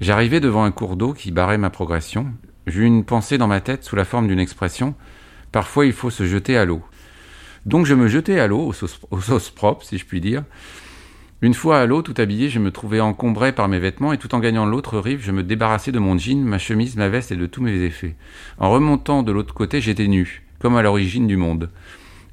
J'arrivais 0.00 0.38
devant 0.38 0.62
un 0.62 0.70
cours 0.70 0.94
d'eau 0.94 1.12
qui 1.12 1.32
barrait 1.32 1.58
ma 1.58 1.70
progression. 1.70 2.32
J'eus 2.68 2.84
une 2.84 3.02
pensée 3.02 3.36
dans 3.36 3.48
ma 3.48 3.60
tête 3.60 3.82
sous 3.82 3.96
la 3.96 4.04
forme 4.04 4.28
d'une 4.28 4.38
expression 4.38 4.94
Parfois 5.50 5.84
il 5.84 5.92
faut 5.92 6.10
se 6.10 6.24
jeter 6.24 6.56
à 6.56 6.64
l'eau. 6.64 6.84
Donc 7.66 7.84
je 7.84 7.94
me 7.94 8.06
jetais 8.06 8.38
à 8.38 8.46
l'eau, 8.46 8.64
aux 8.64 8.72
sauces, 8.72 9.00
aux 9.10 9.54
propres, 9.56 9.84
si 9.84 9.98
je 9.98 10.06
puis 10.06 10.20
dire. 10.20 10.44
Une 11.40 11.54
fois 11.54 11.78
à 11.78 11.86
l'eau, 11.86 12.02
tout 12.02 12.14
habillé, 12.18 12.48
je 12.48 12.58
me 12.58 12.72
trouvais 12.72 12.98
encombré 12.98 13.52
par 13.52 13.68
mes 13.68 13.78
vêtements 13.78 14.12
et 14.12 14.18
tout 14.18 14.34
en 14.34 14.40
gagnant 14.40 14.66
l'autre 14.66 14.98
rive, 14.98 15.22
je 15.22 15.30
me 15.30 15.44
débarrassais 15.44 15.92
de 15.92 16.00
mon 16.00 16.18
jean, 16.18 16.42
ma 16.42 16.58
chemise, 16.58 16.96
ma 16.96 17.08
veste 17.08 17.30
et 17.30 17.36
de 17.36 17.46
tous 17.46 17.62
mes 17.62 17.82
effets. 17.82 18.16
En 18.58 18.70
remontant 18.70 19.22
de 19.22 19.30
l'autre 19.30 19.54
côté, 19.54 19.80
j'étais 19.80 20.08
nu, 20.08 20.42
comme 20.58 20.74
à 20.74 20.82
l'origine 20.82 21.28
du 21.28 21.36
monde. 21.36 21.70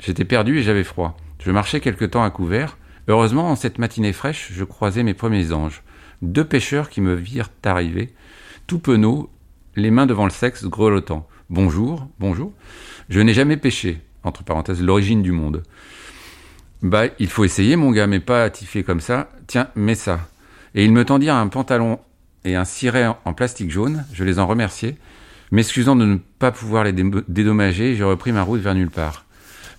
J'étais 0.04 0.26
perdu 0.26 0.58
et 0.58 0.64
j'avais 0.64 0.84
froid. 0.84 1.16
Je 1.40 1.52
marchais 1.52 1.82
quelque 1.82 2.06
temps 2.06 2.24
à 2.24 2.32
couvert. 2.32 2.80
Heureusement, 3.08 3.52
en 3.52 3.56
cette 3.56 3.78
matinée 3.78 4.12
fraîche, 4.12 4.50
je 4.52 4.64
croisais 4.64 5.04
mes 5.04 5.14
premiers 5.14 5.54
anges. 5.54 5.84
Deux 6.24 6.46
pêcheurs 6.46 6.90
qui 6.90 7.02
me 7.02 7.14
virent 7.14 7.52
arriver, 7.64 8.12
tout 8.66 8.80
penauds, 8.80 9.30
les 9.76 9.92
mains 9.92 10.08
devant 10.08 10.26
le 10.26 10.32
sexe, 10.32 10.66
grelottant. 10.66 11.28
Bonjour, 11.52 12.08
bonjour. 12.20 12.54
Je 13.10 13.20
n'ai 13.20 13.36
jamais 13.36 13.58
pêché, 13.58 14.02
entre 14.24 14.44
parenthèses, 14.44 14.82
l'origine 14.82 15.22
du 15.22 15.32
monde. 15.32 15.62
Bah, 16.82 17.06
il 17.20 17.30
faut 17.30 17.44
essayer, 17.44 17.76
mon 17.76 17.92
gars, 17.92 18.08
mais 18.08 18.20
pas 18.20 18.50
tifler 18.50 18.84
comme 18.84 19.02
ça. 19.02 19.30
Tiens, 19.48 19.70
mets 19.76 19.96
ça. 19.96 20.20
Et 20.76 20.86
ils 20.86 20.92
me 20.92 21.06
tendirent 21.06 21.36
un 21.36 21.48
pantalon 21.48 22.00
et 22.44 22.56
un 22.56 22.66
ciré 22.66 23.08
en 23.08 23.34
plastique 23.34 23.72
jaune. 23.72 24.06
Je 24.14 24.24
les 24.24 24.40
en 24.40 24.48
remerciais. 24.48 24.98
M'excusant 25.52 25.96
de 25.96 26.06
ne 26.06 26.18
pas 26.40 26.52
pouvoir 26.52 26.84
les 26.84 26.94
dédommager, 26.94 27.96
je 27.96 28.04
repris 28.04 28.32
ma 28.32 28.44
route 28.44 28.62
vers 28.62 28.76
nulle 28.76 28.90
part. 28.90 29.26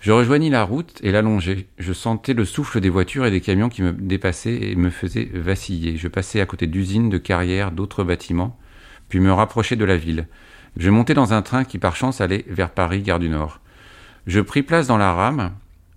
Je 0.01 0.13
rejoignis 0.13 0.51
la 0.51 0.63
route 0.63 1.01
et 1.03 1.11
l'allongeai. 1.11 1.67
Je 1.79 1.93
sentais 1.93 2.35
le 2.35 2.45
souffle 2.45 2.81
des 2.81 2.91
voitures 2.91 3.27
et 3.27 3.31
des 3.31 3.41
camions 3.41 3.69
qui 3.69 3.83
me 3.83 3.93
dépassaient 3.93 4.71
et 4.71 4.77
me 4.77 4.91
faisaient 4.91 5.29
vaciller. 5.35 5.97
Je 5.97 6.09
passais 6.09 6.41
à 6.41 6.47
côté 6.47 6.67
d'usines, 6.67 7.11
de 7.11 7.19
carrières, 7.19 7.73
d'autres 7.73 8.05
bâtiments, 8.05 8.59
puis 9.09 9.21
me 9.21 9.33
rapprochai 9.33 9.75
de 9.75 9.85
la 9.85 9.97
ville. 9.97 10.29
Je 10.77 10.91
montai 10.91 11.15
dans 11.15 11.33
un 11.33 11.43
train 11.43 11.65
qui 11.65 11.79
par 11.79 11.97
chance 11.97 12.21
allait 12.21 12.45
vers 12.49 12.71
Paris, 12.71 13.03
gare 13.03 13.19
du 13.19 13.29
Nord. 13.29 13.61
Je 14.27 14.41
pris 14.41 14.63
place 14.63 14.87
dans 14.87 14.99
la 14.99 15.13
rame, 15.13 15.53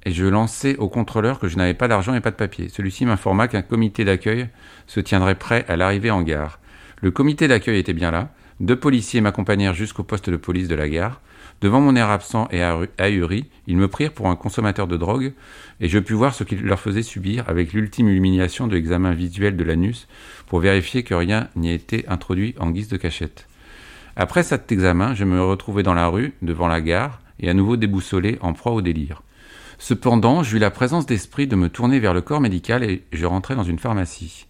et 0.05 0.11
je 0.11 0.25
lançai 0.25 0.75
au 0.77 0.87
contrôleur 0.87 1.39
que 1.39 1.47
je 1.47 1.57
n'avais 1.57 1.73
pas 1.73 1.87
d'argent 1.87 2.13
et 2.13 2.21
pas 2.21 2.31
de 2.31 2.35
papier. 2.35 2.69
Celui-ci 2.69 3.05
m'informa 3.05 3.47
qu'un 3.47 3.61
comité 3.61 4.05
d'accueil 4.05 4.47
se 4.87 4.99
tiendrait 4.99 5.35
prêt 5.35 5.65
à 5.67 5.75
l'arrivée 5.75 6.11
en 6.11 6.21
gare. 6.21 6.59
Le 7.01 7.11
comité 7.11 7.47
d'accueil 7.47 7.79
était 7.79 7.93
bien 7.93 8.11
là. 8.11 8.29
Deux 8.59 8.75
policiers 8.75 9.21
m'accompagnèrent 9.21 9.73
jusqu'au 9.73 10.03
poste 10.03 10.29
de 10.29 10.35
police 10.35 10.67
de 10.67 10.75
la 10.75 10.89
gare. 10.89 11.21
Devant 11.61 11.81
mon 11.81 11.95
air 11.95 12.09
absent 12.09 12.47
et 12.51 12.61
ahuri, 12.63 13.45
ils 13.67 13.75
me 13.75 13.89
prirent 13.89 14.13
pour 14.13 14.29
un 14.29 14.35
consommateur 14.37 14.87
de 14.87 14.95
drogue, 14.95 15.33
et 15.81 15.89
je 15.89 15.99
pus 15.99 16.13
voir 16.13 16.33
ce 16.33 16.45
qu'ils 16.45 16.61
leur 16.61 16.79
faisaient 16.79 17.03
subir 17.03 17.43
avec 17.49 17.73
l'ultime 17.73 18.07
illumination 18.07 18.67
de 18.67 18.75
l'examen 18.75 19.11
visuel 19.11 19.57
de 19.57 19.63
l'anus 19.65 20.07
pour 20.47 20.59
vérifier 20.59 21.03
que 21.03 21.13
rien 21.13 21.49
n'y 21.57 21.71
était 21.71 22.05
introduit 22.07 22.55
en 22.59 22.71
guise 22.71 22.87
de 22.87 22.95
cachette. 22.95 23.47
Après 24.15 24.43
cet 24.43 24.71
examen, 24.71 25.13
je 25.15 25.25
me 25.25 25.41
retrouvai 25.43 25.83
dans 25.83 25.93
la 25.93 26.07
rue, 26.07 26.33
devant 26.41 26.67
la 26.67 26.79
gare, 26.79 27.19
et 27.41 27.49
à 27.49 27.53
nouveau 27.53 27.75
déboussolé, 27.75 28.37
en 28.41 28.53
proie 28.53 28.71
au 28.71 28.81
délire. 28.81 29.21
Cependant, 29.81 30.43
j'eus 30.43 30.59
la 30.59 30.71
présence 30.71 31.05
d'esprit 31.05 31.47
de 31.47 31.55
me 31.55 31.69
tourner 31.69 31.99
vers 31.99 32.13
le 32.13 32.19
corps 32.19 32.41
médical 32.41 32.83
et 32.83 33.05
je 33.13 33.25
rentrai 33.25 33.55
dans 33.55 33.63
une 33.63 33.79
pharmacie. 33.79 34.45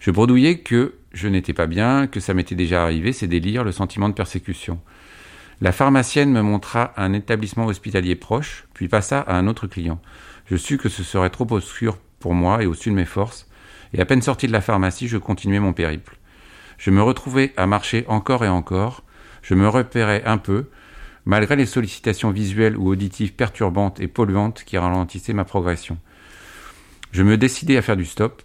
Je 0.00 0.10
bredouillais 0.10 0.58
que 0.58 0.96
je 1.12 1.28
n'étais 1.28 1.52
pas 1.52 1.68
bien, 1.68 2.08
que 2.08 2.18
ça 2.18 2.34
m'était 2.34 2.56
déjà 2.56 2.82
arrivé, 2.82 3.12
ces 3.12 3.28
délires, 3.28 3.62
le 3.62 3.70
sentiment 3.70 4.08
de 4.08 4.14
persécution. 4.14 4.80
La 5.60 5.70
pharmacienne 5.70 6.32
me 6.32 6.42
montra 6.42 6.92
un 6.96 7.12
établissement 7.12 7.66
hospitalier 7.66 8.16
proche, 8.16 8.66
puis 8.74 8.88
passa 8.88 9.20
à 9.20 9.36
un 9.36 9.46
autre 9.46 9.68
client. 9.68 10.00
Je 10.46 10.56
sus 10.56 10.76
que 10.76 10.88
ce 10.88 11.04
serait 11.04 11.30
trop 11.30 11.46
obscur 11.52 11.96
pour 12.18 12.34
moi 12.34 12.60
et 12.60 12.66
au-dessus 12.66 12.90
de 12.90 12.96
mes 12.96 13.04
forces, 13.04 13.48
et 13.92 14.00
à 14.00 14.04
peine 14.04 14.22
sorti 14.22 14.48
de 14.48 14.52
la 14.52 14.60
pharmacie, 14.60 15.06
je 15.06 15.18
continuais 15.18 15.60
mon 15.60 15.72
périple. 15.72 16.18
Je 16.78 16.90
me 16.90 17.00
retrouvais 17.00 17.52
à 17.56 17.68
marcher 17.68 18.04
encore 18.08 18.44
et 18.44 18.48
encore, 18.48 19.04
je 19.42 19.54
me 19.54 19.68
repérais 19.68 20.24
un 20.26 20.38
peu, 20.38 20.66
malgré 21.26 21.56
les 21.56 21.66
sollicitations 21.66 22.30
visuelles 22.30 22.76
ou 22.76 22.88
auditives 22.88 23.34
perturbantes 23.34 24.00
et 24.00 24.08
polluantes 24.08 24.64
qui 24.64 24.78
ralentissaient 24.78 25.32
ma 25.32 25.44
progression. 25.44 25.98
Je 27.12 27.22
me 27.22 27.36
décidai 27.36 27.76
à 27.76 27.82
faire 27.82 27.96
du 27.96 28.04
stop. 28.04 28.42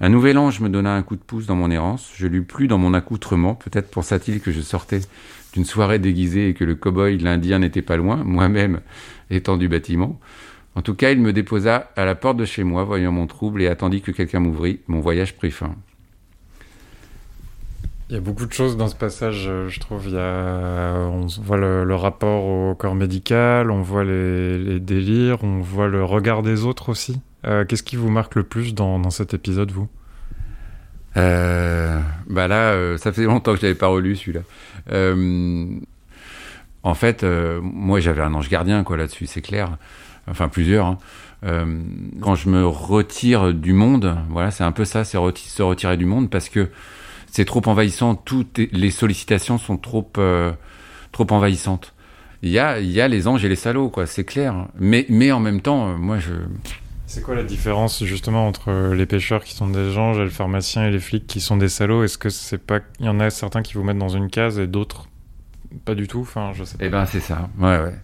Un 0.00 0.08
nouvel 0.08 0.36
ange 0.38 0.60
me 0.60 0.68
donna 0.68 0.94
un 0.94 1.02
coup 1.02 1.16
de 1.16 1.22
pouce 1.22 1.46
dans 1.46 1.54
mon 1.54 1.70
errance. 1.70 2.12
Je 2.16 2.26
lus 2.26 2.42
plus 2.42 2.66
dans 2.66 2.78
mon 2.78 2.94
accoutrement. 2.94 3.54
Peut-être 3.54 3.90
pensa-t-il 3.90 4.40
que 4.40 4.50
je 4.50 4.60
sortais 4.60 5.00
d'une 5.52 5.64
soirée 5.64 6.00
déguisée 6.00 6.48
et 6.48 6.54
que 6.54 6.64
le 6.64 6.74
cow-boy 6.74 7.18
l'Indien 7.18 7.60
n'était 7.60 7.82
pas 7.82 7.96
loin, 7.96 8.16
moi-même 8.16 8.80
étant 9.30 9.56
du 9.56 9.68
bâtiment. 9.68 10.18
En 10.74 10.82
tout 10.82 10.94
cas, 10.94 11.12
il 11.12 11.20
me 11.20 11.32
déposa 11.32 11.92
à 11.94 12.04
la 12.04 12.16
porte 12.16 12.36
de 12.36 12.44
chez 12.44 12.64
moi, 12.64 12.82
voyant 12.82 13.12
mon 13.12 13.28
trouble, 13.28 13.62
et 13.62 13.68
attendit 13.68 14.02
que 14.02 14.10
quelqu'un 14.10 14.40
m'ouvrît. 14.40 14.80
Mon 14.88 14.98
voyage 14.98 15.36
prit 15.36 15.52
fin. 15.52 15.76
Il 18.10 18.14
y 18.14 18.18
a 18.18 18.20
beaucoup 18.20 18.44
de 18.44 18.52
choses 18.52 18.76
dans 18.76 18.88
ce 18.88 18.94
passage, 18.94 19.46
euh, 19.48 19.68
je 19.70 19.80
trouve. 19.80 20.08
Il 20.08 20.14
y 20.14 20.18
a, 20.18 20.92
on 20.94 21.26
voit 21.42 21.56
le, 21.56 21.94
rapport 21.94 22.44
au 22.44 22.74
corps 22.74 22.94
médical, 22.94 23.70
on 23.70 23.80
voit 23.80 24.04
les, 24.04 24.78
délires, 24.78 25.42
on 25.42 25.60
voit 25.60 25.88
le 25.88 26.04
regard 26.04 26.42
des 26.42 26.64
autres 26.64 26.90
aussi. 26.90 27.18
Euh, 27.46 27.64
qu'est-ce 27.64 27.82
qui 27.82 27.96
vous 27.96 28.10
marque 28.10 28.34
le 28.34 28.42
plus 28.42 28.74
dans, 28.74 29.08
cet 29.08 29.32
épisode, 29.32 29.70
vous? 29.70 29.88
Euh, 31.16 31.98
Bah 32.28 32.46
là, 32.46 32.98
ça 32.98 33.10
faisait 33.10 33.26
longtemps 33.26 33.54
que 33.54 33.60
je 33.60 33.66
n'avais 33.66 33.78
pas 33.78 33.86
relu 33.86 34.16
celui-là. 34.16 34.42
en 36.82 36.94
fait, 36.94 37.24
moi 37.24 38.00
j'avais 38.00 38.20
un 38.20 38.34
ange 38.34 38.50
gardien 38.50 38.84
quoi 38.84 38.98
là-dessus, 38.98 39.26
c'est 39.26 39.42
clair. 39.42 39.78
Enfin 40.28 40.48
plusieurs. 40.48 40.86
Hein. 40.86 40.98
quand 42.20 42.34
je 42.34 42.50
me 42.50 42.66
retire 42.66 43.54
du 43.54 43.72
monde, 43.72 44.18
voilà, 44.28 44.50
c'est 44.50 44.64
un 44.64 44.72
peu 44.72 44.84
ça, 44.84 45.04
c'est 45.04 45.16
se 45.16 45.62
retirer 45.62 45.96
du 45.96 46.06
monde 46.06 46.28
parce 46.28 46.50
que 46.50 46.68
c'est 47.34 47.44
trop 47.44 47.62
envahissant. 47.66 48.14
Toutes 48.14 48.58
les 48.58 48.92
sollicitations 48.92 49.58
sont 49.58 49.76
trop, 49.76 50.08
euh, 50.18 50.52
trop 51.10 51.26
envahissantes. 51.30 51.92
Il 52.42 52.50
y 52.50 52.60
a, 52.60 52.78
il 52.78 52.92
y 52.92 53.00
a 53.00 53.08
les 53.08 53.26
anges 53.26 53.44
et 53.44 53.48
les 53.48 53.56
salauds, 53.56 53.88
quoi, 53.88 54.06
c'est 54.06 54.22
clair. 54.22 54.68
Mais, 54.78 55.04
mais 55.08 55.32
en 55.32 55.40
même 55.40 55.60
temps, 55.60 55.88
euh, 55.88 55.96
moi, 55.96 56.20
je. 56.20 56.32
C'est 57.06 57.22
quoi 57.22 57.34
la 57.34 57.42
différence 57.42 58.04
justement 58.04 58.46
entre 58.46 58.92
les 58.92 59.06
pêcheurs 59.06 59.42
qui 59.42 59.52
sont 59.52 59.66
des 59.66 59.98
anges 59.98 60.18
et 60.18 60.22
le 60.22 60.30
pharmacien 60.30 60.86
et 60.86 60.92
les 60.92 61.00
flics 61.00 61.26
qui 61.26 61.40
sont 61.40 61.56
des 61.56 61.68
salauds? 61.68 62.04
Est-ce 62.04 62.18
que 62.18 62.28
c'est 62.28 62.58
pas, 62.58 62.78
il 63.00 63.06
y 63.06 63.08
en 63.08 63.18
a 63.18 63.30
certains 63.30 63.62
qui 63.62 63.74
vous 63.74 63.82
mettent 63.82 63.98
dans 63.98 64.08
une 64.08 64.30
case 64.30 64.60
et 64.60 64.68
d'autres 64.68 65.08
pas 65.84 65.96
du 65.96 66.06
tout? 66.06 66.20
Enfin, 66.20 66.52
je 66.54 66.62
sais. 66.62 66.78
Pas. 66.78 66.84
Eh 66.84 66.88
ben, 66.88 67.04
c'est 67.04 67.18
ça. 67.18 67.48
Ouais, 67.58 67.80
ouais. 67.80 67.94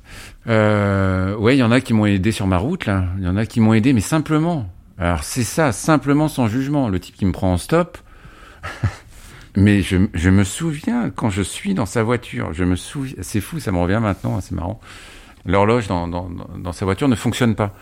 Euh, 0.48 1.36
ouais, 1.36 1.54
il 1.54 1.60
y 1.60 1.62
en 1.62 1.70
a 1.70 1.80
qui 1.80 1.94
m'ont 1.94 2.06
aidé 2.06 2.32
sur 2.32 2.48
ma 2.48 2.58
route 2.58 2.86
là. 2.86 3.04
Il 3.18 3.24
y 3.24 3.28
en 3.28 3.36
a 3.36 3.46
qui 3.46 3.60
m'ont 3.60 3.74
aidé, 3.74 3.92
mais 3.92 4.00
simplement. 4.00 4.68
Alors 4.98 5.22
c'est 5.22 5.44
ça, 5.44 5.70
simplement 5.70 6.26
sans 6.26 6.48
jugement. 6.48 6.88
Le 6.88 6.98
type 6.98 7.14
qui 7.14 7.26
me 7.26 7.32
prend 7.32 7.52
en 7.52 7.58
stop. 7.58 7.96
Mais 9.56 9.82
je, 9.82 9.96
je, 10.14 10.30
me 10.30 10.44
souviens 10.44 11.10
quand 11.10 11.30
je 11.30 11.42
suis 11.42 11.74
dans 11.74 11.86
sa 11.86 12.02
voiture, 12.02 12.52
je 12.52 12.64
me 12.64 12.76
souviens, 12.76 13.16
c'est 13.20 13.40
fou, 13.40 13.58
ça 13.58 13.72
me 13.72 13.78
revient 13.78 13.98
maintenant, 14.00 14.40
c'est 14.40 14.54
marrant. 14.54 14.80
L'horloge 15.44 15.88
dans, 15.88 16.06
dans, 16.06 16.28
dans, 16.28 16.72
sa 16.72 16.84
voiture 16.84 17.08
ne 17.08 17.16
fonctionne 17.16 17.54
pas. 17.54 17.74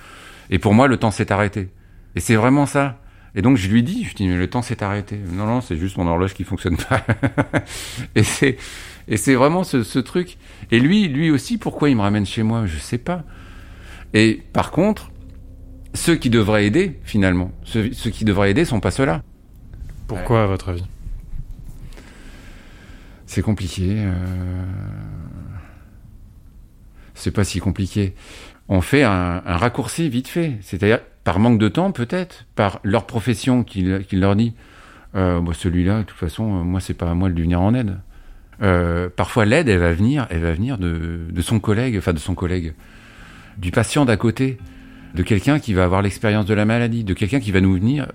Et 0.50 0.58
pour 0.58 0.72
moi, 0.72 0.88
le 0.88 0.96
temps 0.96 1.10
s'est 1.10 1.30
arrêté. 1.30 1.68
Et 2.14 2.20
c'est 2.20 2.36
vraiment 2.36 2.66
ça. 2.66 3.00
Et 3.34 3.42
donc 3.42 3.56
je 3.56 3.68
lui 3.68 3.82
dis, 3.82 4.04
je 4.04 4.14
dis, 4.14 4.26
mais 4.26 4.36
le 4.36 4.48
temps 4.48 4.62
s'est 4.62 4.82
arrêté. 4.82 5.18
Non, 5.32 5.44
non, 5.44 5.60
c'est 5.60 5.76
juste 5.76 5.98
mon 5.98 6.06
horloge 6.06 6.34
qui 6.34 6.44
fonctionne 6.44 6.76
pas. 6.76 7.04
et 8.14 8.22
c'est, 8.22 8.56
et 9.06 9.16
c'est 9.16 9.34
vraiment 9.34 9.64
ce, 9.64 9.82
ce, 9.82 9.98
truc. 9.98 10.38
Et 10.70 10.80
lui, 10.80 11.08
lui 11.08 11.30
aussi, 11.30 11.58
pourquoi 11.58 11.90
il 11.90 11.96
me 11.96 12.02
ramène 12.02 12.24
chez 12.24 12.42
moi? 12.42 12.64
Je 12.66 12.78
sais 12.78 12.98
pas. 12.98 13.24
Et 14.14 14.42
par 14.52 14.70
contre, 14.70 15.10
ceux 15.94 16.16
qui 16.16 16.30
devraient 16.30 16.66
aider, 16.66 16.98
finalement, 17.04 17.52
ceux, 17.64 17.92
ceux 17.92 18.10
qui 18.10 18.24
devraient 18.24 18.50
aider 18.50 18.64
sont 18.64 18.80
pas 18.80 18.90
ceux-là. 18.90 19.22
Pourquoi, 20.06 20.44
à 20.44 20.46
votre 20.46 20.70
avis? 20.70 20.84
C'est 23.28 23.42
compliqué. 23.42 23.84
Euh... 23.90 24.64
C'est 27.14 27.30
pas 27.30 27.44
si 27.44 27.60
compliqué. 27.60 28.14
On 28.68 28.80
fait 28.80 29.02
un, 29.02 29.40
raccourci 29.44 30.08
vite 30.08 30.28
fait. 30.28 30.56
C'est-à-dire, 30.62 31.00
par 31.24 31.38
manque 31.38 31.58
de 31.58 31.68
temps, 31.68 31.92
peut-être, 31.92 32.46
par 32.54 32.80
leur 32.84 33.06
profession 33.06 33.64
qui, 33.64 33.82
leur 34.12 34.34
dit 34.34 34.54
euh, 35.14 35.42
celui-là, 35.52 35.98
de 35.98 36.02
toute 36.04 36.18
façon, 36.18 36.44
euh, 36.44 36.62
moi, 36.62 36.80
c'est 36.80 36.94
pas 36.94 37.10
à 37.10 37.14
moi 37.14 37.28
de 37.28 37.34
lui 37.34 37.42
venir 37.42 37.60
en 37.60 37.74
aide. 37.74 37.98
Euh, 38.62 39.10
parfois, 39.14 39.44
l'aide, 39.44 39.68
elle 39.68 39.78
va 39.78 39.92
venir, 39.92 40.26
elle 40.30 40.40
va 40.40 40.52
venir 40.52 40.78
de, 40.78 41.26
de 41.30 41.42
son 41.42 41.60
collègue, 41.60 41.96
enfin 41.98 42.14
de 42.14 42.18
son 42.18 42.34
collègue, 42.34 42.74
du 43.58 43.72
patient 43.72 44.06
d'à 44.06 44.16
côté, 44.16 44.58
de 45.14 45.22
quelqu'un 45.22 45.58
qui 45.58 45.74
va 45.74 45.84
avoir 45.84 46.00
l'expérience 46.00 46.46
de 46.46 46.54
la 46.54 46.64
maladie, 46.64 47.04
de 47.04 47.14
quelqu'un 47.14 47.40
qui 47.40 47.52
va 47.52 47.60
nous 47.60 47.74
venir 47.74 48.06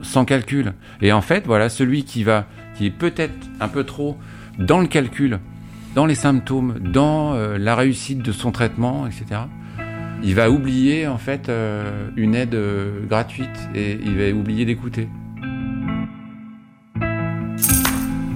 sans 0.00 0.24
calcul. 0.24 0.72
Et 1.02 1.12
en 1.12 1.20
fait, 1.20 1.46
voilà, 1.46 1.68
celui 1.68 2.04
qui 2.04 2.24
va, 2.24 2.46
qui 2.74 2.86
est 2.86 2.90
peut-être 2.90 3.34
un 3.60 3.68
peu 3.68 3.84
trop 3.84 4.16
dans 4.58 4.80
le 4.80 4.86
calcul, 4.86 5.40
dans 5.94 6.06
les 6.06 6.14
symptômes, 6.14 6.78
dans 6.78 7.34
euh, 7.34 7.58
la 7.58 7.74
réussite 7.74 8.18
de 8.18 8.32
son 8.32 8.52
traitement, 8.52 9.06
etc. 9.06 9.42
Il 10.24 10.36
va 10.36 10.50
oublier 10.50 11.08
en 11.08 11.18
fait 11.18 11.48
euh, 11.48 12.08
une 12.16 12.36
aide 12.36 12.54
euh, 12.54 13.04
gratuite 13.06 13.68
et 13.74 13.98
il 14.04 14.16
va 14.16 14.30
oublier 14.30 14.64
d'écouter. 14.64 15.08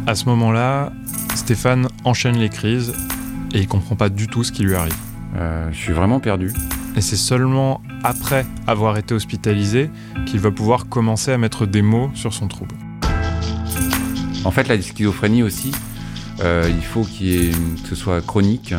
À 0.08 0.14
ce 0.14 0.24
moment-là, 0.26 0.92
Stéphane 1.36 1.88
enchaîne 2.04 2.36
les 2.36 2.48
crises 2.48 2.92
et 3.54 3.60
il 3.60 3.68
comprend 3.68 3.94
pas 3.94 4.08
du 4.08 4.26
tout 4.26 4.42
ce 4.42 4.50
qui 4.50 4.64
lui 4.64 4.74
arrive. 4.74 4.96
Euh, 5.36 5.68
je 5.70 5.76
suis 5.76 5.92
vraiment 5.92 6.18
perdu. 6.18 6.52
Et 6.96 7.00
c'est 7.00 7.16
seulement 7.16 7.80
après 8.02 8.46
avoir 8.66 8.96
été 8.98 9.14
hospitalisé 9.14 9.90
qu'il 10.26 10.40
va 10.40 10.50
pouvoir 10.50 10.88
commencer 10.88 11.30
à 11.30 11.38
mettre 11.38 11.66
des 11.66 11.82
mots 11.82 12.10
sur 12.14 12.32
son 12.32 12.48
trouble. 12.48 12.74
En 14.44 14.50
fait, 14.50 14.66
la 14.68 14.80
schizophrénie 14.80 15.42
aussi, 15.42 15.72
euh, 16.40 16.68
il 16.68 16.84
faut 16.84 17.02
qu'il 17.02 17.26
y 17.26 17.48
ait, 17.48 17.50
que 17.82 17.88
ce 17.88 17.94
soit 17.94 18.20
chronique. 18.20 18.74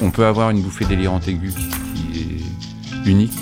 On 0.00 0.10
peut 0.10 0.26
avoir 0.26 0.50
une 0.50 0.62
bouffée 0.62 0.84
délirante 0.84 1.28
aiguë 1.28 1.52
qui 1.52 2.20
est 2.20 3.10
unique 3.10 3.32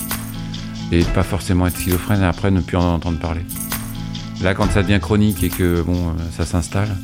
et 0.90 1.04
pas 1.04 1.22
forcément 1.22 1.66
être 1.66 1.76
schizophrène 1.76 2.22
et 2.22 2.26
après 2.26 2.50
ne 2.50 2.60
plus 2.60 2.76
en 2.76 2.94
entendre 2.94 3.18
parler. 3.18 3.42
Là, 4.42 4.54
quand 4.54 4.70
ça 4.70 4.82
devient 4.82 4.98
chronique 5.00 5.42
et 5.42 5.48
que 5.48 5.82
bon, 5.82 6.10
euh, 6.10 6.12
ça 6.36 6.44
s'installe, 6.44 6.96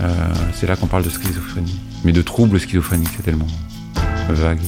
euh, 0.00 0.14
c'est 0.54 0.66
là 0.66 0.76
qu'on 0.76 0.86
parle 0.86 1.04
de 1.04 1.10
schizophrénie. 1.10 1.80
Mais 2.04 2.12
de 2.12 2.22
trouble 2.22 2.60
schizophrénique, 2.60 3.10
c'est 3.16 3.22
tellement 3.22 3.48
vague. 4.28 4.60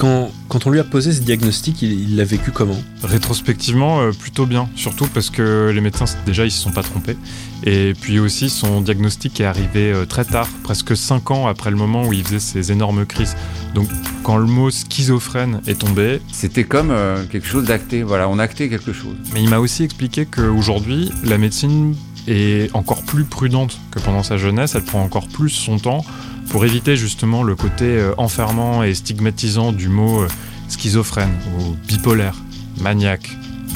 Quand, 0.00 0.30
quand, 0.48 0.66
on 0.66 0.70
lui 0.70 0.80
a 0.80 0.84
posé 0.84 1.12
ce 1.12 1.20
diagnostic, 1.20 1.82
il 1.82 2.16
l'a 2.16 2.24
vécu 2.24 2.52
comment? 2.52 2.80
Rétrospectivement, 3.02 4.00
euh, 4.00 4.12
plutôt 4.12 4.46
bien. 4.46 4.66
Surtout 4.74 5.06
parce 5.06 5.28
que 5.28 5.70
les 5.74 5.82
médecins, 5.82 6.06
déjà, 6.24 6.46
ils 6.46 6.50
se 6.50 6.58
sont 6.58 6.70
pas 6.70 6.82
trompés. 6.82 7.18
Et 7.64 7.92
puis 8.00 8.18
aussi, 8.18 8.48
son 8.48 8.80
diagnostic 8.80 9.42
est 9.42 9.44
arrivé 9.44 9.92
euh, 9.92 10.06
très 10.06 10.24
tard, 10.24 10.48
presque 10.64 10.96
5 10.96 11.30
ans 11.32 11.48
après 11.48 11.70
le 11.70 11.76
moment 11.76 12.06
où 12.06 12.14
il 12.14 12.24
faisait 12.24 12.38
ses 12.38 12.72
énormes 12.72 13.04
crises. 13.04 13.36
Donc, 13.74 13.88
quand 14.22 14.38
le 14.38 14.46
mot 14.46 14.70
schizophrène 14.70 15.60
est 15.66 15.78
tombé. 15.78 16.22
C'était 16.32 16.64
comme 16.64 16.90
euh, 16.92 17.22
quelque 17.26 17.46
chose 17.46 17.66
d'acté. 17.66 18.02
Voilà, 18.02 18.26
on 18.30 18.38
actait 18.38 18.70
quelque 18.70 18.94
chose. 18.94 19.16
Mais 19.34 19.42
il 19.42 19.50
m'a 19.50 19.58
aussi 19.58 19.82
expliqué 19.82 20.24
qu'aujourd'hui, 20.24 21.12
la 21.24 21.36
médecine 21.36 21.94
est 22.26 22.74
encore 22.74 23.02
plus 23.02 23.24
prudente 23.24 23.78
que 23.90 23.98
pendant 23.98 24.22
sa 24.22 24.38
jeunesse. 24.38 24.74
Elle 24.74 24.84
prend 24.84 25.02
encore 25.02 25.28
plus 25.28 25.50
son 25.50 25.78
temps 25.78 26.06
pour 26.50 26.64
éviter 26.64 26.96
justement 26.96 27.44
le 27.44 27.54
côté 27.54 27.84
euh, 27.84 28.12
enfermant 28.18 28.82
et 28.82 28.92
stigmatisant 28.92 29.72
du 29.72 29.88
mot 29.88 30.22
euh, 30.22 30.28
schizophrène 30.68 31.32
ou 31.56 31.76
bipolaire, 31.86 32.34
maniaque, 32.80 33.30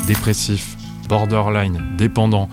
dépressif, 0.08 0.76
borderline, 1.08 1.80
dépendant. 1.96 2.50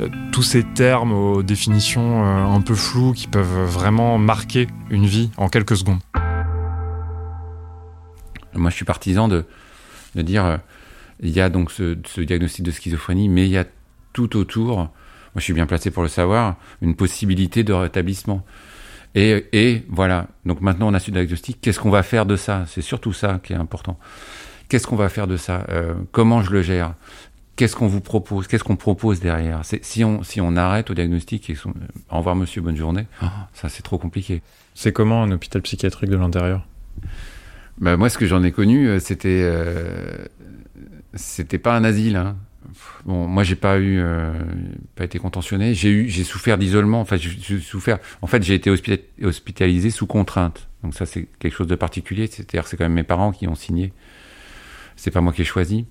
Euh, 0.00 0.08
tous 0.30 0.42
ces 0.42 0.62
termes 0.62 1.12
aux 1.12 1.42
définitions 1.42 2.22
un 2.24 2.60
peu 2.60 2.74
floues 2.74 3.12
qui 3.12 3.26
peuvent 3.26 3.64
vraiment 3.64 4.18
marquer 4.18 4.66
une 4.90 5.06
vie 5.06 5.30
en 5.38 5.48
quelques 5.48 5.76
secondes. 5.76 6.00
Moi, 8.54 8.70
je 8.70 8.76
suis 8.76 8.84
partisan 8.84 9.28
de, 9.28 9.46
de 10.14 10.22
dire 10.22 10.58
il 11.20 11.30
y 11.30 11.40
a 11.40 11.48
donc 11.48 11.70
ce, 11.70 11.96
ce, 12.06 12.20
diagnostic 12.20 12.64
de 12.64 12.70
schizophrénie, 12.70 13.30
mais 13.30 13.46
il 13.46 13.50
y 13.50 13.58
a 13.58 13.64
tout 14.12 14.36
autour, 14.36 14.76
moi 14.76 14.90
je 15.36 15.42
suis 15.42 15.54
bien 15.54 15.66
placé 15.66 15.90
pour 15.90 16.02
le 16.02 16.10
savoir, 16.10 16.56
une 16.82 16.94
possibilité 16.94 17.64
de 17.64 17.72
rétablissement. 17.72 18.44
Et, 19.14 19.46
et, 19.52 19.84
voilà, 19.90 20.28
donc 20.46 20.60
maintenant 20.62 20.88
on 20.88 20.94
a 20.94 20.98
su 20.98 21.10
diagnostic, 21.10 21.60
qu'est-ce 21.60 21.78
qu'on 21.78 21.90
va 21.90 22.02
faire 22.02 22.24
de 22.24 22.36
ça? 22.36 22.64
C'est 22.66 22.80
surtout 22.80 23.12
ça 23.12 23.40
qui 23.42 23.52
est 23.52 23.56
important. 23.56 23.98
Qu'est-ce 24.68 24.86
qu'on 24.86 24.96
va 24.96 25.10
faire 25.10 25.26
de 25.26 25.36
ça? 25.36 25.66
Euh, 25.68 25.94
Comment 26.12 26.42
je 26.42 26.50
le 26.50 26.62
gère? 26.62 26.94
Qu'est-ce 27.56 27.76
qu'on 27.76 27.86
vous 27.86 28.00
propose? 28.00 28.46
Qu'est-ce 28.46 28.64
qu'on 28.64 28.76
propose 28.76 29.20
derrière? 29.20 29.60
Si 29.64 30.02
on, 30.02 30.22
si 30.22 30.40
on 30.40 30.56
arrête 30.56 30.88
au 30.90 30.94
diagnostic 30.94 31.50
et 31.50 31.54
son, 31.54 31.74
au 32.10 32.16
revoir 32.16 32.34
monsieur, 32.34 32.62
bonne 32.62 32.76
journée, 32.76 33.06
oh, 33.22 33.26
ça 33.52 33.68
c'est 33.68 33.82
trop 33.82 33.98
compliqué. 33.98 34.40
C'est 34.74 34.92
comment 34.92 35.22
un 35.22 35.30
hôpital 35.30 35.60
psychiatrique 35.60 36.08
de 36.08 36.16
l'intérieur? 36.16 36.66
Bah, 37.78 37.98
Moi 37.98 38.08
ce 38.08 38.16
que 38.16 38.26
j'en 38.26 38.42
ai 38.42 38.52
connu, 38.52 38.88
euh, 38.88 38.98
c'était 38.98 39.42
euh, 39.44 40.24
c'était 41.14 41.58
pas 41.58 41.76
un 41.76 41.84
asile. 41.84 42.16
Hein. 42.16 42.36
Bon, 43.04 43.26
moi, 43.26 43.42
j'ai 43.42 43.56
pas 43.56 43.78
eu, 43.78 43.98
euh, 44.00 44.32
pas 44.94 45.04
été 45.04 45.18
contentionné. 45.18 45.74
J'ai 45.74 45.90
eu, 45.90 46.08
j'ai 46.08 46.24
souffert 46.24 46.58
d'isolement. 46.58 47.00
Enfin, 47.00 47.16
j'ai 47.16 47.60
souffert. 47.60 47.98
En 48.22 48.26
fait, 48.26 48.42
j'ai 48.42 48.54
été 48.54 48.70
hospitalisé 48.70 49.90
sous 49.90 50.06
contrainte. 50.06 50.68
Donc 50.82 50.94
ça, 50.94 51.06
c'est 51.06 51.26
quelque 51.38 51.54
chose 51.54 51.66
de 51.66 51.74
particulier. 51.74 52.26
C'est-à-dire, 52.26 52.66
c'est 52.66 52.76
quand 52.76 52.84
même 52.84 52.94
mes 52.94 53.02
parents 53.02 53.32
qui 53.32 53.46
ont 53.48 53.54
signé. 53.54 53.92
C'est 54.96 55.10
pas 55.10 55.20
moi 55.20 55.32
qui 55.32 55.42
ai 55.42 55.44
choisi. 55.44 55.86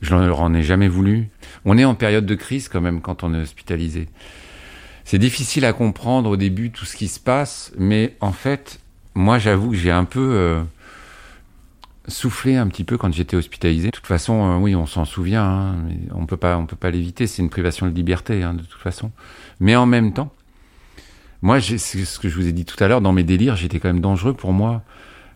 Je 0.00 0.14
leur 0.14 0.40
en 0.40 0.52
ai 0.54 0.62
jamais 0.62 0.88
voulu. 0.88 1.28
On 1.64 1.78
est 1.78 1.84
en 1.84 1.94
période 1.94 2.26
de 2.26 2.34
crise 2.34 2.68
quand 2.68 2.80
même 2.80 3.00
quand 3.00 3.22
on 3.22 3.34
est 3.34 3.40
hospitalisé. 3.40 4.08
C'est 5.04 5.18
difficile 5.18 5.64
à 5.64 5.72
comprendre 5.72 6.30
au 6.30 6.36
début 6.36 6.70
tout 6.70 6.84
ce 6.84 6.96
qui 6.96 7.08
se 7.08 7.20
passe, 7.20 7.72
mais 7.78 8.16
en 8.20 8.32
fait, 8.32 8.80
moi, 9.14 9.38
j'avoue 9.38 9.70
que 9.70 9.76
j'ai 9.76 9.90
un 9.90 10.04
peu 10.04 10.20
euh, 10.20 10.62
soufflé 12.08 12.56
un 12.56 12.68
petit 12.68 12.84
peu 12.84 12.96
quand 12.96 13.12
j'étais 13.12 13.36
hospitalisé. 13.36 13.88
De 13.88 13.96
toute 13.96 14.06
façon, 14.06 14.44
euh, 14.44 14.56
oui, 14.56 14.74
on 14.74 14.86
s'en 14.86 15.04
souvient, 15.04 15.44
hein, 15.44 15.74
on 16.14 16.26
peut 16.26 16.36
pas, 16.36 16.56
on 16.58 16.66
peut 16.66 16.76
pas 16.76 16.90
l'éviter. 16.90 17.26
C'est 17.26 17.42
une 17.42 17.50
privation 17.50 17.86
de 17.86 17.92
liberté, 17.94 18.42
hein, 18.42 18.54
de 18.54 18.62
toute 18.62 18.80
façon. 18.80 19.10
Mais 19.60 19.76
en 19.76 19.86
même 19.86 20.12
temps, 20.12 20.32
moi, 21.42 21.60
c'est 21.60 21.78
ce 21.78 22.18
que 22.18 22.28
je 22.28 22.34
vous 22.36 22.46
ai 22.46 22.52
dit 22.52 22.64
tout 22.64 22.82
à 22.82 22.88
l'heure, 22.88 23.00
dans 23.00 23.12
mes 23.12 23.24
délires, 23.24 23.56
j'étais 23.56 23.78
quand 23.78 23.88
même 23.88 24.00
dangereux 24.00 24.34
pour 24.34 24.52
moi. 24.52 24.82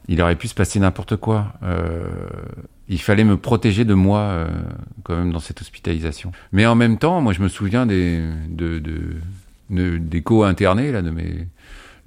Il 0.08 0.20
aurait 0.22 0.36
pu 0.36 0.48
se 0.48 0.54
passer 0.54 0.80
n'importe 0.80 1.16
quoi. 1.16 1.52
Euh, 1.62 2.08
il 2.88 3.00
fallait 3.00 3.24
me 3.24 3.36
protéger 3.36 3.84
de 3.84 3.94
moi, 3.94 4.20
euh, 4.20 4.48
quand 5.04 5.16
même, 5.16 5.32
dans 5.32 5.38
cette 5.38 5.60
hospitalisation. 5.60 6.32
Mais 6.52 6.66
en 6.66 6.74
même 6.74 6.98
temps, 6.98 7.20
moi, 7.20 7.32
je 7.32 7.42
me 7.42 7.48
souviens 7.48 7.86
des, 7.86 8.22
de, 8.48 8.78
de, 8.78 9.16
de 9.70 9.98
des 9.98 10.22
co-internés, 10.22 10.90
là, 10.90 11.02
de 11.02 11.10
mes. 11.10 11.46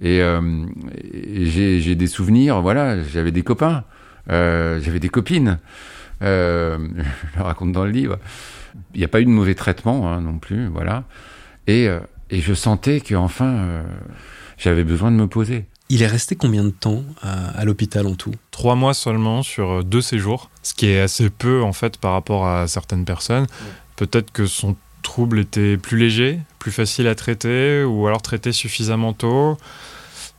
Et, 0.02 0.18
et 0.18 1.46
j'ai 1.46 1.96
des 1.96 2.08
souvenirs, 2.08 2.62
voilà, 2.62 3.02
j'avais 3.04 3.32
des 3.32 3.44
copains. 3.44 3.86
Euh, 4.30 4.80
j'avais 4.82 5.00
des 5.00 5.10
copines, 5.10 5.60
euh, 6.22 6.78
je 7.34 7.38
le 7.38 7.44
raconte 7.44 7.72
dans 7.72 7.86
le 7.86 7.92
livre. 7.92 8.20
Il 8.94 9.00
n'y 9.00 9.06
a 9.06 9.08
pas 9.08 9.22
eu 9.22 9.26
de 9.26 9.30
mauvais 9.30 9.56
traitement 9.56 10.12
hein, 10.12 10.22
non 10.22 10.38
plus, 10.38 10.68
voilà. 10.68 11.04
Et, 11.68 11.88
euh, 11.88 12.00
et 12.30 12.42
je 12.42 12.54
sentais 12.54 13.02
qu'enfin, 13.02 13.46
euh, 13.46 13.84
j'avais 14.58 14.84
besoin 14.84 15.12
de 15.12 15.18
me 15.18 15.28
poser. 15.28 15.66
Il 15.90 16.02
est 16.02 16.08
resté 16.08 16.36
combien 16.36 16.64
de 16.64 16.70
temps 16.70 17.04
à, 17.22 17.50
à 17.50 17.66
l'hôpital 17.66 18.08
en 18.08 18.16
tout? 18.16 18.34
Trois 18.52 18.76
mois 18.76 18.94
seulement 18.94 19.44
sur 19.44 19.84
deux 19.84 20.02
séjours, 20.02 20.50
ce 20.64 20.74
qui 20.74 20.88
est 20.88 21.02
assez 21.02 21.30
peu 21.30 21.62
en 21.62 21.74
fait 21.74 21.98
par 21.98 22.14
rapport 22.14 22.48
à 22.48 22.68
certaines 22.68 23.06
personnes. 23.06 23.48
Peut-être 23.96 24.32
que 24.32 24.48
son 24.48 24.76
trouble 25.04 25.40
était 25.40 25.78
plus 25.78 25.98
léger, 25.98 26.40
plus 26.58 26.72
facile 26.72 27.08
à 27.08 27.14
traiter, 27.14 27.84
ou 27.84 28.08
alors 28.08 28.22
traité 28.22 28.52
suffisamment 28.52 29.14
tôt. 29.14 29.58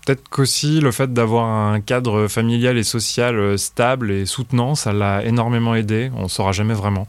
Peut-être 0.05 0.29
qu'aussi 0.29 0.81
le 0.81 0.93
fait 0.93 1.13
d'avoir 1.13 1.47
un 1.47 1.81
cadre 1.81 2.29
familial 2.29 2.77
et 2.77 2.85
social 2.85 3.59
stable 3.59 4.11
et 4.11 4.27
soutenant, 4.27 4.75
ça 4.75 4.93
l'a 4.93 5.25
énormément 5.25 5.75
aidé, 5.75 6.11
on 6.17 6.25
ne 6.25 6.29
saura 6.29 6.53
jamais 6.53 6.75
vraiment. 6.75 7.07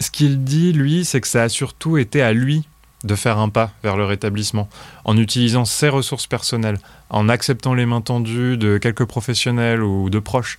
Ce 0.00 0.10
qu'il 0.10 0.42
dit, 0.44 0.72
lui, 0.72 1.04
c'est 1.04 1.20
que 1.20 1.28
ça 1.28 1.42
a 1.42 1.48
surtout 1.48 1.98
été 1.98 2.22
à 2.22 2.32
lui 2.32 2.64
de 3.04 3.14
faire 3.14 3.38
un 3.38 3.48
pas 3.48 3.72
vers 3.82 3.96
le 3.96 4.04
rétablissement, 4.04 4.68
en 5.04 5.16
utilisant 5.16 5.64
ses 5.64 5.88
ressources 5.88 6.26
personnelles, 6.26 6.78
en 7.10 7.28
acceptant 7.28 7.74
les 7.74 7.86
mains 7.86 8.00
tendues 8.00 8.56
de 8.56 8.78
quelques 8.78 9.04
professionnels 9.04 9.82
ou 9.82 10.10
de 10.10 10.18
proches. 10.18 10.58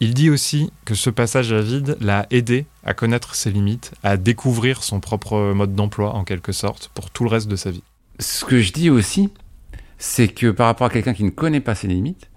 Il 0.00 0.14
dit 0.14 0.30
aussi 0.30 0.72
que 0.84 0.94
ce 0.94 1.10
passage 1.10 1.52
à 1.52 1.60
vide 1.60 1.96
l'a 2.00 2.26
aidé 2.30 2.66
à 2.84 2.94
connaître 2.94 3.34
ses 3.34 3.50
limites, 3.50 3.92
à 4.02 4.16
découvrir 4.16 4.82
son 4.82 5.00
propre 5.00 5.52
mode 5.52 5.74
d'emploi 5.74 6.14
en 6.14 6.24
quelque 6.24 6.52
sorte 6.52 6.90
pour 6.94 7.10
tout 7.10 7.24
le 7.24 7.30
reste 7.30 7.48
de 7.48 7.56
sa 7.56 7.70
vie. 7.70 7.82
Ce 8.18 8.44
que 8.44 8.60
je 8.60 8.72
dis 8.72 8.90
aussi, 8.90 9.30
c'est 10.02 10.26
que 10.26 10.50
par 10.50 10.66
rapport 10.66 10.88
à 10.88 10.90
quelqu'un 10.90 11.14
qui 11.14 11.22
ne 11.22 11.30
connaît 11.30 11.60
pas 11.60 11.76
ses 11.76 11.86
limites, 11.86 12.28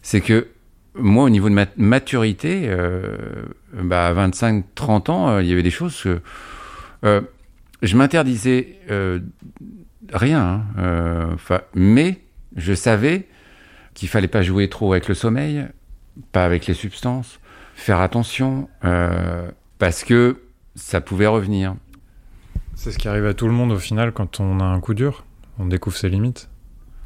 c'est 0.00 0.22
que 0.22 0.48
moi, 0.94 1.24
au 1.24 1.28
niveau 1.28 1.50
de 1.50 1.54
ma 1.54 1.66
maturité, 1.76 2.62
euh, 2.64 3.44
bah, 3.74 4.06
à 4.06 4.14
25-30 4.14 5.10
ans, 5.10 5.28
euh, 5.28 5.42
il 5.42 5.50
y 5.50 5.52
avait 5.52 5.62
des 5.62 5.70
choses 5.70 6.02
que 6.02 6.22
euh, 7.04 7.20
je 7.82 7.94
m'interdisais 7.94 8.78
euh, 8.90 9.20
rien, 10.14 10.64
hein, 10.78 11.36
mais 11.74 12.22
je 12.56 12.72
savais 12.72 13.28
qu'il 13.92 14.08
fallait 14.08 14.26
pas 14.26 14.40
jouer 14.40 14.70
trop 14.70 14.92
avec 14.92 15.08
le 15.08 15.14
sommeil, 15.14 15.66
pas 16.32 16.46
avec 16.46 16.66
les 16.66 16.74
substances, 16.74 17.38
faire 17.74 18.00
attention, 18.00 18.70
parce 19.78 20.04
que 20.04 20.40
ça 20.74 21.02
pouvait 21.02 21.26
revenir. 21.26 21.74
C'est 22.74 22.92
ce 22.92 22.98
qui 22.98 23.08
arrive 23.08 23.26
à 23.26 23.34
tout 23.34 23.46
le 23.46 23.52
monde 23.52 23.72
au 23.72 23.78
final 23.78 24.12
quand 24.12 24.40
on 24.40 24.60
a 24.60 24.64
un 24.64 24.80
coup 24.80 24.94
dur, 24.94 25.26
on 25.58 25.66
découvre 25.66 25.96
ses 25.96 26.08
limites. 26.08 26.48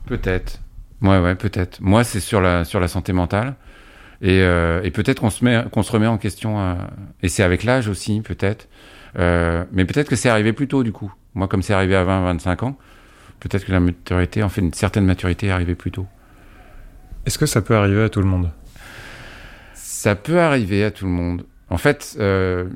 Peut-être. 0.07 0.61
Ouais, 1.01 1.19
ouais, 1.19 1.35
peut-être. 1.35 1.81
Moi, 1.81 2.05
c'est 2.05 2.21
sur 2.21 2.41
la, 2.41 2.65
sur 2.65 2.81
la 2.81 2.89
santé 2.89 3.13
mentale. 3.13 3.55
Et, 4.21 4.41
euh, 4.41 4.81
et 4.85 4.91
peut-être 4.91 5.21
qu'on 5.21 5.31
se, 5.31 5.45
met, 5.45 5.65
qu'on 5.73 5.83
se 5.83 5.91
remet 5.91 6.07
en 6.07 6.19
question. 6.19 6.59
À... 6.59 6.77
Et 7.23 7.29
c'est 7.29 7.43
avec 7.43 7.65
l'âge 7.65 7.89
aussi, 7.89 8.21
peut-être. 8.21 8.69
Euh, 9.19 9.65
mais 9.73 9.85
peut-être 9.85 10.09
que 10.09 10.17
c'est 10.17 10.29
arrivé 10.29 10.53
plus 10.53 10.69
tôt, 10.69 10.83
du 10.83 10.93
coup. 10.93 11.13
Moi, 11.35 11.49
comme 11.49 11.63
c'est 11.63 11.75
arrivé 11.75 11.97
à 11.97 12.05
20, 12.05 12.23
25 12.25 12.63
ans, 12.63 12.79
peut-être 13.41 13.65
que 13.65 13.73
la 13.73 13.81
maturité, 13.81 14.43
en 14.43 14.49
fait, 14.49 14.61
une 14.61 14.73
certaine 14.73 15.05
maturité 15.05 15.49
est 15.49 15.51
arrivée 15.51 15.75
plus 15.75 15.91
tôt. 15.91 16.07
Est-ce 17.27 17.39
que 17.39 17.47
ça 17.47 17.63
peut 17.63 17.77
arriver 17.77 18.05
à 18.05 18.09
tout 18.09 18.21
le 18.21 18.27
monde? 18.27 18.51
Ça 19.75 20.15
peut 20.15 20.41
arriver 20.41 20.85
à 20.85 20.91
tout 20.91 21.05
le 21.05 21.11
monde. 21.11 21.45
En 21.71 21.79
fait, 21.79 22.17
euh, 22.19 22.69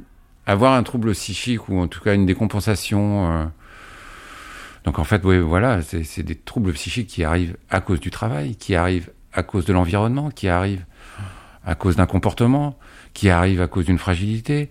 avoir 0.47 0.75
un 0.75 0.83
trouble 0.83 1.13
psychique 1.13 1.69
ou 1.69 1.79
en 1.79 1.89
tout 1.89 2.01
cas 2.01 2.15
une 2.15 2.27
décompensation 2.27 3.31
euh, 3.31 3.45
donc 4.87 5.01
en 5.01 5.05
fait, 5.05 5.23
oui, 5.25 5.39
voilà, 5.39 5.83
c'est 5.83 6.23
des 6.23 6.37
troubles 6.37 6.73
psychiques 6.73 7.09
qui 7.09 7.25
arrivent 7.25 7.57
à 7.71 7.81
cause 7.81 7.99
du 7.99 8.13
travail, 8.13 8.55
qui 8.55 8.77
arrivent 8.77 9.11
à 9.33 9.43
cause 9.43 9.65
de 9.65 9.73
l'environnement, 9.73 10.31
qui 10.31 10.49
arrivent 10.49 10.85
à 11.67 11.75
cause 11.75 11.97
d'un 11.97 12.07
comportement, 12.07 12.79
qui 13.13 13.29
arrivent 13.29 13.61
à 13.61 13.67
cause 13.67 13.87
d'une 13.87 13.99
fragilité. 13.99 14.71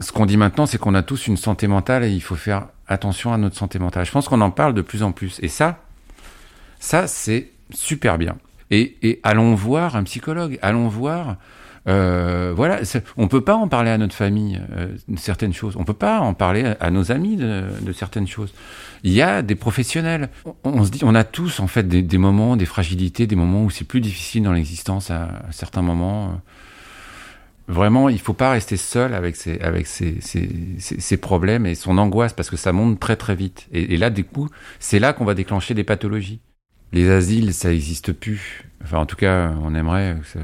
Ce 0.00 0.12
qu'on 0.12 0.24
dit 0.24 0.38
maintenant, 0.38 0.64
c'est 0.64 0.78
qu'on 0.78 0.94
a 0.94 1.02
tous 1.02 1.26
une 1.26 1.36
santé 1.36 1.66
mentale 1.66 2.04
et 2.04 2.10
il 2.10 2.22
faut 2.22 2.36
faire 2.36 2.68
attention 2.86 3.34
à 3.34 3.36
notre 3.36 3.56
santé 3.56 3.78
mentale. 3.78 4.06
Je 4.06 4.12
pense 4.12 4.28
qu'on 4.28 4.40
en 4.40 4.50
parle 4.50 4.72
de 4.72 4.80
plus 4.80 5.02
en 5.02 5.12
plus. 5.12 5.38
Et 5.42 5.48
ça, 5.48 5.84
ça, 6.78 7.06
c'est 7.06 7.50
super 7.70 8.16
bien. 8.16 8.38
Et, 8.70 8.96
et 9.02 9.20
allons 9.24 9.54
voir 9.54 9.94
un 9.94 10.04
psychologue, 10.04 10.58
allons 10.62 10.88
voir. 10.88 11.36
Euh, 11.88 12.52
voilà, 12.54 12.80
on 13.16 13.28
peut 13.28 13.40
pas 13.40 13.54
en 13.54 13.66
parler 13.66 13.90
à 13.90 13.96
notre 13.96 14.14
famille 14.14 14.60
euh, 14.76 14.88
de 15.08 15.18
certaines 15.18 15.54
choses. 15.54 15.74
On 15.76 15.84
peut 15.84 15.94
pas 15.94 16.20
en 16.20 16.34
parler 16.34 16.74
à, 16.80 16.90
nos 16.90 17.10
amis 17.12 17.36
de, 17.36 17.92
certaines 17.94 18.26
choses. 18.26 18.52
Il 19.04 19.12
y 19.12 19.22
a 19.22 19.40
des 19.42 19.54
professionnels. 19.54 20.28
On, 20.64 20.84
se 20.84 20.90
dit, 20.90 21.00
on 21.02 21.14
a 21.14 21.24
tous 21.24 21.60
en 21.60 21.66
fait 21.66 21.88
des, 21.88 22.18
moments, 22.18 22.56
des 22.56 22.66
fragilités, 22.66 23.26
des 23.26 23.36
moments 23.36 23.64
où 23.64 23.70
c'est 23.70 23.86
plus 23.86 24.00
difficile 24.00 24.42
dans 24.42 24.52
l'existence 24.52 25.10
à, 25.10 25.30
certains 25.50 25.82
moments. 25.82 26.40
Vraiment, 27.68 28.08
il 28.08 28.18
faut 28.18 28.34
pas 28.34 28.50
rester 28.50 28.76
seul 28.76 29.14
avec 29.14 29.36
ses, 29.36 29.60
avec 29.60 29.86
ses, 29.86 30.20
ses, 30.20 31.16
problèmes 31.16 31.66
et 31.66 31.74
son 31.74 31.98
angoisse 31.98 32.32
parce 32.32 32.50
que 32.50 32.56
ça 32.56 32.72
monte 32.72 32.98
très 33.00 33.16
très 33.16 33.34
vite. 33.34 33.66
Et, 33.72 33.94
et 33.94 33.96
là, 33.96 34.10
du 34.10 34.24
coup, 34.24 34.48
c'est 34.78 34.98
là 34.98 35.12
qu'on 35.12 35.24
va 35.24 35.34
déclencher 35.34 35.74
des 35.74 35.84
pathologies. 35.84 36.40
Les 36.92 37.10
asiles, 37.10 37.52
ça 37.52 37.68
n'existe 37.68 38.12
plus. 38.12 38.64
Enfin, 38.82 38.98
en 38.98 39.06
tout 39.06 39.16
cas, 39.16 39.52
on 39.62 39.74
aimerait 39.74 40.16
que 40.22 40.26
ça, 40.26 40.40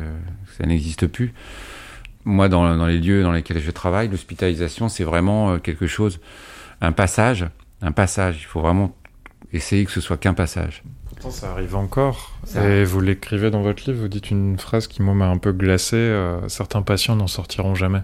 ça 0.56 0.66
n'existe 0.66 1.06
plus. 1.06 1.32
Moi, 2.24 2.48
dans, 2.48 2.76
dans 2.76 2.86
les 2.86 2.98
lieux 2.98 3.22
dans 3.22 3.32
lesquels 3.32 3.60
je 3.60 3.70
travaille, 3.70 4.08
l'hospitalisation, 4.08 4.88
c'est 4.88 5.04
vraiment 5.04 5.52
euh, 5.52 5.58
quelque 5.58 5.86
chose, 5.86 6.20
un 6.80 6.92
passage, 6.92 7.46
un 7.82 7.92
passage. 7.92 8.38
Il 8.40 8.46
faut 8.46 8.60
vraiment 8.60 8.96
essayer 9.52 9.84
que 9.84 9.92
ce 9.92 10.00
soit 10.00 10.16
qu'un 10.16 10.34
passage. 10.34 10.82
Pourtant, 11.06 11.30
ça 11.30 11.52
arrive 11.52 11.76
encore. 11.76 12.32
Ça 12.44 12.66
Et 12.66 12.84
vous 12.84 13.00
l'écrivez 13.00 13.50
dans 13.50 13.62
votre 13.62 13.88
livre, 13.88 14.00
vous 14.00 14.08
dites 14.08 14.30
une 14.30 14.58
phrase 14.58 14.86
qui, 14.86 15.02
moi, 15.02 15.14
m'a 15.14 15.28
un 15.28 15.38
peu 15.38 15.52
glacé. 15.52 15.96
euh, 15.96 16.48
certains 16.48 16.82
patients 16.82 17.14
n'en 17.16 17.26
sortiront 17.26 17.74
jamais. 17.74 18.02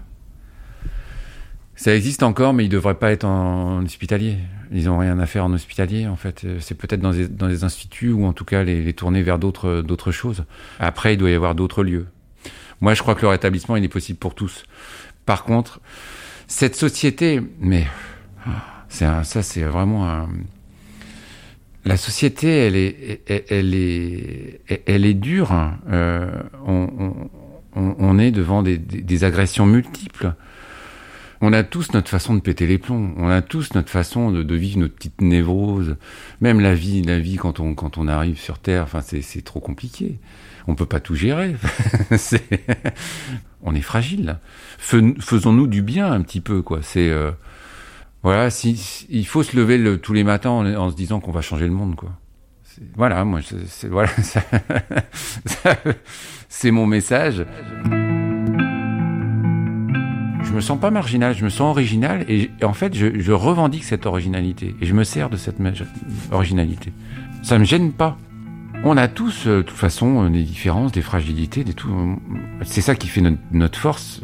Ça 1.75 1.95
existe 1.95 2.21
encore, 2.21 2.53
mais 2.53 2.63
ils 2.65 2.67
ne 2.69 2.73
devraient 2.73 2.95
pas 2.99 3.11
être 3.11 3.23
en, 3.25 3.77
en 3.79 3.83
hospitalier. 3.85 4.37
Ils 4.71 4.85
n'ont 4.85 4.99
rien 4.99 5.17
à 5.19 5.25
faire 5.25 5.45
en 5.45 5.51
hospitalier, 5.53 6.07
en 6.07 6.15
fait. 6.15 6.43
Euh, 6.45 6.57
C'est 6.59 6.75
peut-être 6.75 7.01
dans 7.01 7.11
des, 7.11 7.27
dans 7.27 7.47
des 7.47 7.63
instituts 7.63 8.11
ou 8.11 8.25
en 8.25 8.33
tout 8.33 8.45
cas 8.45 8.63
les, 8.63 8.83
les 8.83 8.93
tourner 8.93 9.23
vers 9.23 9.39
d'autres 9.39 10.11
choses. 10.11 10.45
Après, 10.79 11.15
il 11.15 11.17
doit 11.17 11.31
y 11.31 11.33
avoir 11.33 11.55
d'autres 11.55 11.83
lieux. 11.83 12.05
Moi, 12.81 12.93
je 12.93 13.01
crois 13.01 13.15
que 13.15 13.21
le 13.21 13.27
rétablissement, 13.29 13.75
il 13.75 13.83
est 13.83 13.87
possible 13.89 14.19
pour 14.19 14.35
tous. 14.35 14.63
Par 15.25 15.43
contre, 15.43 15.79
cette 16.47 16.75
société, 16.75 17.39
mais 17.59 17.85
ah, 18.45 18.83
c'est 18.89 19.05
ça, 19.23 19.43
c'est 19.43 19.61
vraiment 19.63 20.09
un. 20.09 20.27
La 21.85 21.97
société, 21.97 22.47
elle 22.47 22.75
est, 22.75 23.21
elle, 23.49 23.73
est, 23.73 24.61
elle- 24.85 25.05
est 25.05 25.13
dure. 25.15 25.51
hein. 25.51 25.79
Euh, 25.89 26.31
on, 27.75 28.19
est 28.19 28.31
devant 28.31 28.61
des- 28.61 29.23
agressions 29.23 29.65
multiples. 29.65 30.33
On 31.43 31.53
a 31.53 31.63
tous 31.63 31.93
notre 31.93 32.09
façon 32.09 32.35
de 32.35 32.39
péter 32.39 32.67
les 32.67 32.77
plombs. 32.77 33.15
On 33.17 33.29
a 33.29 33.41
tous 33.41 33.73
notre 33.73 33.89
façon 33.89 34.29
de, 34.31 34.43
de 34.43 34.55
vivre 34.55 34.77
notre 34.79 34.93
petite 34.93 35.21
névrose. 35.21 35.95
Même 36.39 36.59
la 36.59 36.75
vie, 36.75 37.01
la 37.01 37.17
vie 37.17 37.37
quand 37.37 37.59
on 37.59 37.73
quand 37.73 37.97
on 37.97 38.07
arrive 38.07 38.37
sur 38.39 38.59
Terre, 38.59 38.83
enfin 38.83 39.01
c'est 39.01 39.41
trop 39.43 39.59
compliqué. 39.59 40.19
On 40.67 40.75
peut 40.75 40.85
pas 40.85 40.99
tout 40.99 41.15
gérer. 41.15 41.55
On 43.63 43.75
est 43.75 43.81
fragile. 43.81 44.37
Fais- 44.77 45.15
Faisons-nous 45.19 45.67
du 45.67 45.81
bien 45.81 46.11
un 46.11 46.21
petit 46.21 46.41
peu 46.41 46.61
quoi. 46.61 46.79
C'est 46.81 47.09
euh, 47.09 47.31
voilà. 48.23 48.49
Si, 48.49 49.05
il 49.09 49.25
faut 49.27 49.43
se 49.43 49.55
lever 49.55 49.77
le- 49.77 49.97
tous 49.99 50.13
les 50.13 50.23
matins 50.23 50.49
en, 50.51 50.89
se 50.89 50.95
disant 50.95 51.19
qu'on 51.19 51.31
va 51.31 51.41
changer 51.41 51.65
le 51.65 51.73
monde 51.73 51.95
quoi. 51.95 52.11
Voilà, 52.95 53.23
moi, 53.25 53.41
c'est- 53.67 53.87
voilà, 53.89 54.09
mon 56.71 56.85
message. 56.87 57.45
Je 60.43 60.53
me 60.55 60.61
sens 60.61 60.79
pas 60.79 60.91
marginal, 60.91 61.35
je 61.35 61.43
me 61.43 61.49
sens 61.49 61.69
original 61.71 62.25
et, 62.29 62.49
en 62.63 62.73
fait 62.73 62.93
je, 62.95 63.19
je 63.19 63.31
revendique 63.31 63.83
cette 63.83 64.05
originalité 64.05 64.75
et 64.81 64.85
je 64.85 64.93
me 64.93 65.03
sers 65.03 65.29
de 65.29 65.37
cette 65.37 65.57
originalité. 66.31 66.91
Ça 67.43 67.57
me 67.59 67.63
gêne 67.63 67.91
pas. 67.93 68.17
On 68.83 68.97
a 68.97 69.07
tous, 69.07 69.45
euh, 69.45 69.57
de 69.57 69.61
toute 69.61 69.77
façon, 69.77 70.25
euh, 70.25 70.29
des 70.29 70.43
différences, 70.43 70.91
des 70.91 71.01
fragilités, 71.03 71.63
des 71.63 71.73
tout. 71.73 71.91
euh, 71.91 72.15
C'est 72.63 72.81
ça 72.81 72.95
qui 72.95 73.07
fait 73.07 73.21
notre, 73.51 73.77
force. 73.77 74.21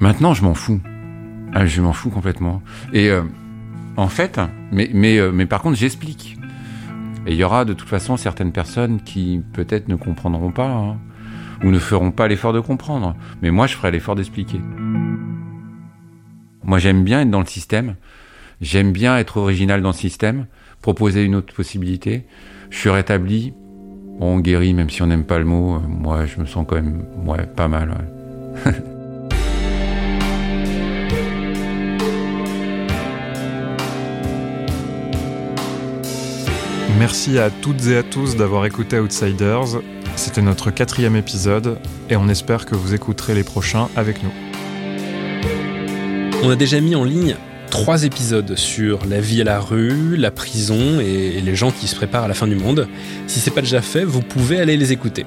Maintenant, 0.00 0.34
je 0.34 0.42
m'en 0.42 0.54
fous. 0.54 0.80
Ah, 1.54 1.66
je 1.66 1.80
m'en 1.80 1.92
fous 1.92 2.10
complètement. 2.10 2.62
Et 2.92 3.10
euh, 3.10 3.22
en 3.96 4.08
fait, 4.08 4.40
mais, 4.72 4.90
mais, 4.92 5.18
mais 5.32 5.46
par 5.46 5.62
contre, 5.62 5.76
j'explique. 5.76 6.36
Et 7.26 7.32
il 7.32 7.36
y 7.36 7.44
aura 7.44 7.64
de 7.64 7.72
toute 7.72 7.88
façon 7.88 8.16
certaines 8.16 8.50
personnes 8.50 9.02
qui 9.02 9.40
peut-être 9.52 9.88
ne 9.88 9.94
comprendront 9.94 10.50
pas 10.52 10.68
hein, 10.68 10.96
ou 11.62 11.70
ne 11.70 11.78
feront 11.78 12.10
pas 12.10 12.26
l'effort 12.26 12.52
de 12.52 12.60
comprendre. 12.60 13.14
Mais 13.42 13.50
moi, 13.50 13.66
je 13.66 13.76
ferai 13.76 13.90
l'effort 13.92 14.16
d'expliquer. 14.16 14.60
Moi, 16.64 16.78
j'aime 16.78 17.04
bien 17.04 17.20
être 17.20 17.30
dans 17.30 17.40
le 17.40 17.46
système. 17.46 17.94
J'aime 18.60 18.90
bien 18.92 19.16
être 19.16 19.36
original 19.36 19.80
dans 19.80 19.90
le 19.90 19.94
système, 19.94 20.46
proposer 20.82 21.24
une 21.24 21.34
autre 21.34 21.54
possibilité. 21.54 22.26
Je 22.70 22.78
suis 22.78 22.90
rétabli. 22.90 23.54
On 24.20 24.38
guérit, 24.38 24.74
même 24.74 24.90
si 24.90 25.02
on 25.02 25.06
n'aime 25.06 25.24
pas 25.24 25.38
le 25.38 25.44
mot. 25.46 25.76
Euh, 25.76 25.80
Moi, 25.88 26.26
je 26.26 26.40
me 26.40 26.46
sens 26.46 26.66
quand 26.68 26.76
même 26.76 27.02
ouais, 27.26 27.46
pas 27.46 27.68
mal. 27.68 27.90
ouais. 28.66 28.72
Merci 36.98 37.38
à 37.38 37.50
toutes 37.50 37.86
et 37.86 37.96
à 37.96 38.02
tous 38.02 38.36
d'avoir 38.36 38.66
écouté 38.66 38.98
Outsiders. 38.98 39.80
C'était 40.16 40.42
notre 40.42 40.70
quatrième 40.70 41.16
épisode 41.16 41.78
et 42.10 42.16
on 42.16 42.28
espère 42.28 42.66
que 42.66 42.74
vous 42.74 42.94
écouterez 42.94 43.34
les 43.34 43.44
prochains 43.44 43.88
avec 43.96 44.22
nous. 44.22 44.32
On 46.42 46.50
a 46.50 46.56
déjà 46.56 46.80
mis 46.80 46.94
en 46.94 47.04
ligne 47.04 47.36
trois 47.70 48.04
épisodes 48.04 48.56
sur 48.56 49.06
la 49.06 49.20
vie 49.20 49.40
à 49.40 49.44
la 49.44 49.60
rue, 49.60 50.16
la 50.16 50.30
prison 50.30 51.00
et 51.00 51.40
les 51.40 51.54
gens 51.54 51.70
qui 51.70 51.86
se 51.86 51.94
préparent 51.94 52.24
à 52.24 52.28
la 52.28 52.34
fin 52.34 52.46
du 52.46 52.56
monde. 52.56 52.88
Si 53.26 53.40
c'est 53.40 53.52
pas 53.52 53.62
déjà 53.62 53.80
fait, 53.80 54.04
vous 54.04 54.20
pouvez 54.20 54.60
aller 54.60 54.76
les 54.76 54.92
écouter. 54.92 55.24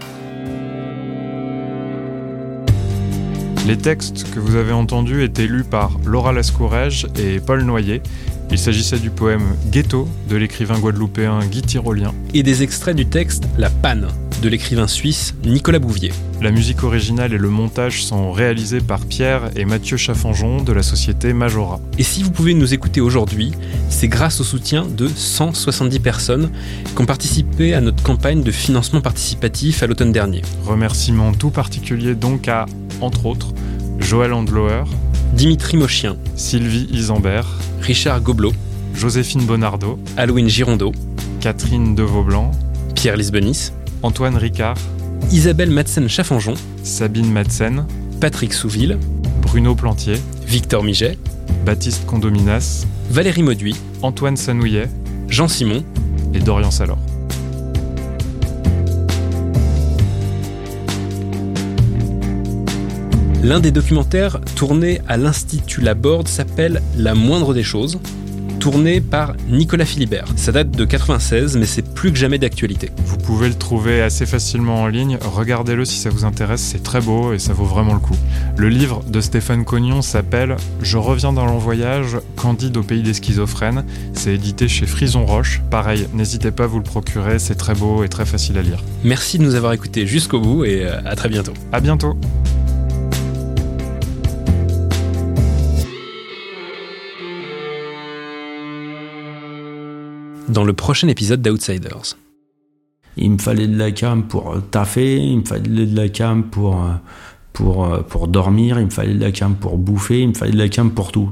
Les 3.66 3.78
textes 3.78 4.30
que 4.32 4.40
vous 4.40 4.56
avez 4.56 4.74
entendus 4.74 5.24
étaient 5.24 5.48
lus 5.48 5.64
par 5.64 5.98
Laura 6.06 6.34
Lascourège 6.34 7.08
et 7.18 7.40
Paul 7.40 7.64
Noyer. 7.64 8.02
Il 8.52 8.60
s'agissait 8.60 9.00
du 9.00 9.10
poème 9.10 9.56
Ghetto 9.72 10.08
de 10.30 10.36
l'écrivain 10.36 10.78
guadeloupéen 10.78 11.40
Guy 11.46 11.62
Tyrolien. 11.62 12.14
Et 12.34 12.44
des 12.44 12.62
extraits 12.62 12.96
du 12.96 13.06
texte 13.06 13.46
La 13.58 13.70
panne 13.70 14.10
de 14.44 14.50
l'écrivain 14.50 14.88
suisse 14.88 15.34
Nicolas 15.46 15.80
Bouvier. 15.80 16.12
La 16.42 16.52
musique 16.52 16.84
originale 16.84 17.32
et 17.32 17.38
le 17.38 17.48
montage 17.48 18.04
sont 18.04 18.34
réalisés 18.34 18.82
par 18.82 19.06
Pierre 19.06 19.50
et 19.56 19.64
Mathieu 19.64 19.96
Chaffanjon 19.96 20.62
de 20.62 20.74
la 20.74 20.84
société 20.84 21.32
Majora. 21.32 21.80
Et 21.98 22.04
si 22.04 22.24
vous 22.24 22.30
pouvez 22.30 22.54
nous 22.54 22.74
écouter 22.74 23.00
aujourd'hui, 23.00 23.54
c'est 23.90 24.10
grâce 24.10 24.42
au 24.42 24.44
soutien 24.44 24.86
de 24.86 25.08
170 25.08 26.00
personnes 26.02 26.52
qui 26.94 27.02
ont 27.02 27.06
participé 27.06 27.74
à 27.74 27.80
notre 27.80 28.04
campagne 28.04 28.44
de 28.44 28.52
financement 28.52 29.00
participatif 29.00 29.82
à 29.82 29.88
l'automne 29.88 30.12
dernier. 30.12 30.42
Remerciements 30.66 31.32
tout 31.32 31.50
particuliers 31.50 32.16
donc 32.16 32.50
à, 32.50 32.66
entre 33.00 33.28
autres, 33.28 33.54
Joël 34.00 34.34
Andlower, 34.34 34.84
Dimitri 35.32 35.78
Mochien, 35.78 36.18
Sylvie 36.36 36.90
Isambert, 36.92 37.48
Richard 37.80 38.20
Gobelot, 38.20 38.54
Joséphine 38.94 39.46
Bonardo, 39.46 39.98
Halloween 40.18 40.50
Girondeau, 40.50 40.92
Catherine 41.40 41.96
Devaublanc, 41.96 42.52
Pierre 42.94 43.16
Lisbonis, 43.16 43.72
Antoine 44.04 44.36
Ricard, 44.36 44.76
Isabelle 45.32 45.72
Madsen-Chaffanjon, 45.72 46.56
Sabine 46.84 47.32
Madsen, 47.32 47.86
Patrick 48.20 48.54
Souville, 48.54 49.00
Bruno 49.42 49.76
Plantier, 49.76 50.16
Victor 50.46 50.84
Miget, 50.84 51.18
Baptiste 51.66 52.06
Condominas, 52.06 52.86
Valérie 53.10 53.44
Mauduit, 53.44 53.78
Antoine 54.02 54.36
Sanouillet 54.36 54.90
Jean 55.30 55.48
Simon 55.48 55.84
et 56.34 56.40
Dorian 56.40 56.70
Salor. 56.70 56.98
L'un 63.42 63.60
des 63.62 63.72
documentaires 63.72 64.40
tournés 64.56 65.02
à 65.08 65.16
l'Institut 65.16 65.82
Laborde 65.82 66.28
s'appelle 66.28 66.82
La 66.98 67.16
moindre 67.16 67.54
des 67.54 67.64
choses, 67.64 68.00
tourné 68.64 69.02
par 69.02 69.34
Nicolas 69.50 69.84
Philibert. 69.84 70.24
Ça 70.38 70.54
date 70.54 70.72
de 70.72 70.86
96, 70.86 71.58
mais 71.58 71.66
c'est 71.66 71.82
plus 71.82 72.14
que 72.14 72.18
jamais 72.18 72.38
d'actualité. 72.38 72.92
Vous 73.06 73.18
pouvez 73.18 73.50
le 73.50 73.56
trouver 73.56 74.02
assez 74.02 74.26
facilement 74.26 74.84
en 74.84 74.88
ligne. 74.88 75.18
Regardez-le 75.22 75.84
si 75.84 75.98
ça 75.98 76.10
vous 76.10 76.24
intéresse, 76.24 76.62
c'est 76.62 76.82
très 76.82 77.02
beau 77.02 77.34
et 77.34 77.40
ça 77.40 77.52
vaut 77.52 77.66
vraiment 77.66 77.94
le 77.94 78.00
coup. 78.00 78.16
Le 78.56 78.70
livre 78.70 79.04
de 79.06 79.20
Stéphane 79.20 79.66
Cognon 79.66 80.02
s'appelle 80.02 80.56
Je 80.82 80.98
reviens 80.98 81.34
dans 81.34 81.46
long 81.46 81.58
voyage, 81.58 82.16
Candide 82.38 82.78
au 82.78 82.84
pays 82.84 83.04
des 83.04 83.14
schizophrènes. 83.14 83.84
C'est 84.14 84.36
édité 84.36 84.70
chez 84.70 84.86
Frison 84.86 85.26
Roche. 85.26 85.62
Pareil, 85.70 86.08
n'hésitez 86.14 86.52
pas 86.52 86.64
à 86.64 86.68
vous 86.68 86.78
le 86.78 86.86
procurer, 86.86 87.40
c'est 87.40 87.56
très 87.56 87.74
beau 87.74 88.06
et 88.06 88.08
très 88.08 88.26
facile 88.26 88.58
à 88.58 88.62
lire. 88.62 88.82
Merci 89.04 89.40
de 89.40 89.44
nous 89.44 89.56
avoir 89.56 89.74
écoutés 89.74 90.08
jusqu'au 90.08 90.40
bout 90.40 90.64
et 90.64 90.86
euh, 90.86 91.02
à 91.04 91.18
très 91.18 91.28
bientôt. 91.28 91.52
À 91.74 91.82
bientôt. 91.82 92.16
Dans 100.54 100.64
le 100.64 100.74
prochain 100.74 101.08
épisode 101.08 101.42
d'Outsiders. 101.42 102.16
Il 103.18 103.32
me 103.32 103.38
fallait 103.40 103.68
de 103.68 103.76
la 103.76 103.92
cam 103.92 104.28
pour 104.28 104.56
taffer, 104.70 105.18
il 105.18 105.40
me 105.40 105.46
fallait 105.46 105.88
de 105.88 105.96
la 105.96 106.10
cam 106.10 106.44
pour, 106.44 106.80
pour, 107.54 108.04
pour 108.08 108.28
dormir, 108.28 108.80
il 108.80 108.86
me 108.86 108.92
fallait 108.92 109.16
de 109.16 109.20
la 109.20 109.32
cam 109.32 109.56
pour 109.56 109.80
bouffer, 109.80 110.22
il 110.22 110.30
me 110.30 110.34
fallait 110.36 110.52
de 110.52 110.58
la 110.60 110.70
cam 110.70 110.92
pour 110.92 111.12
tout. 111.12 111.32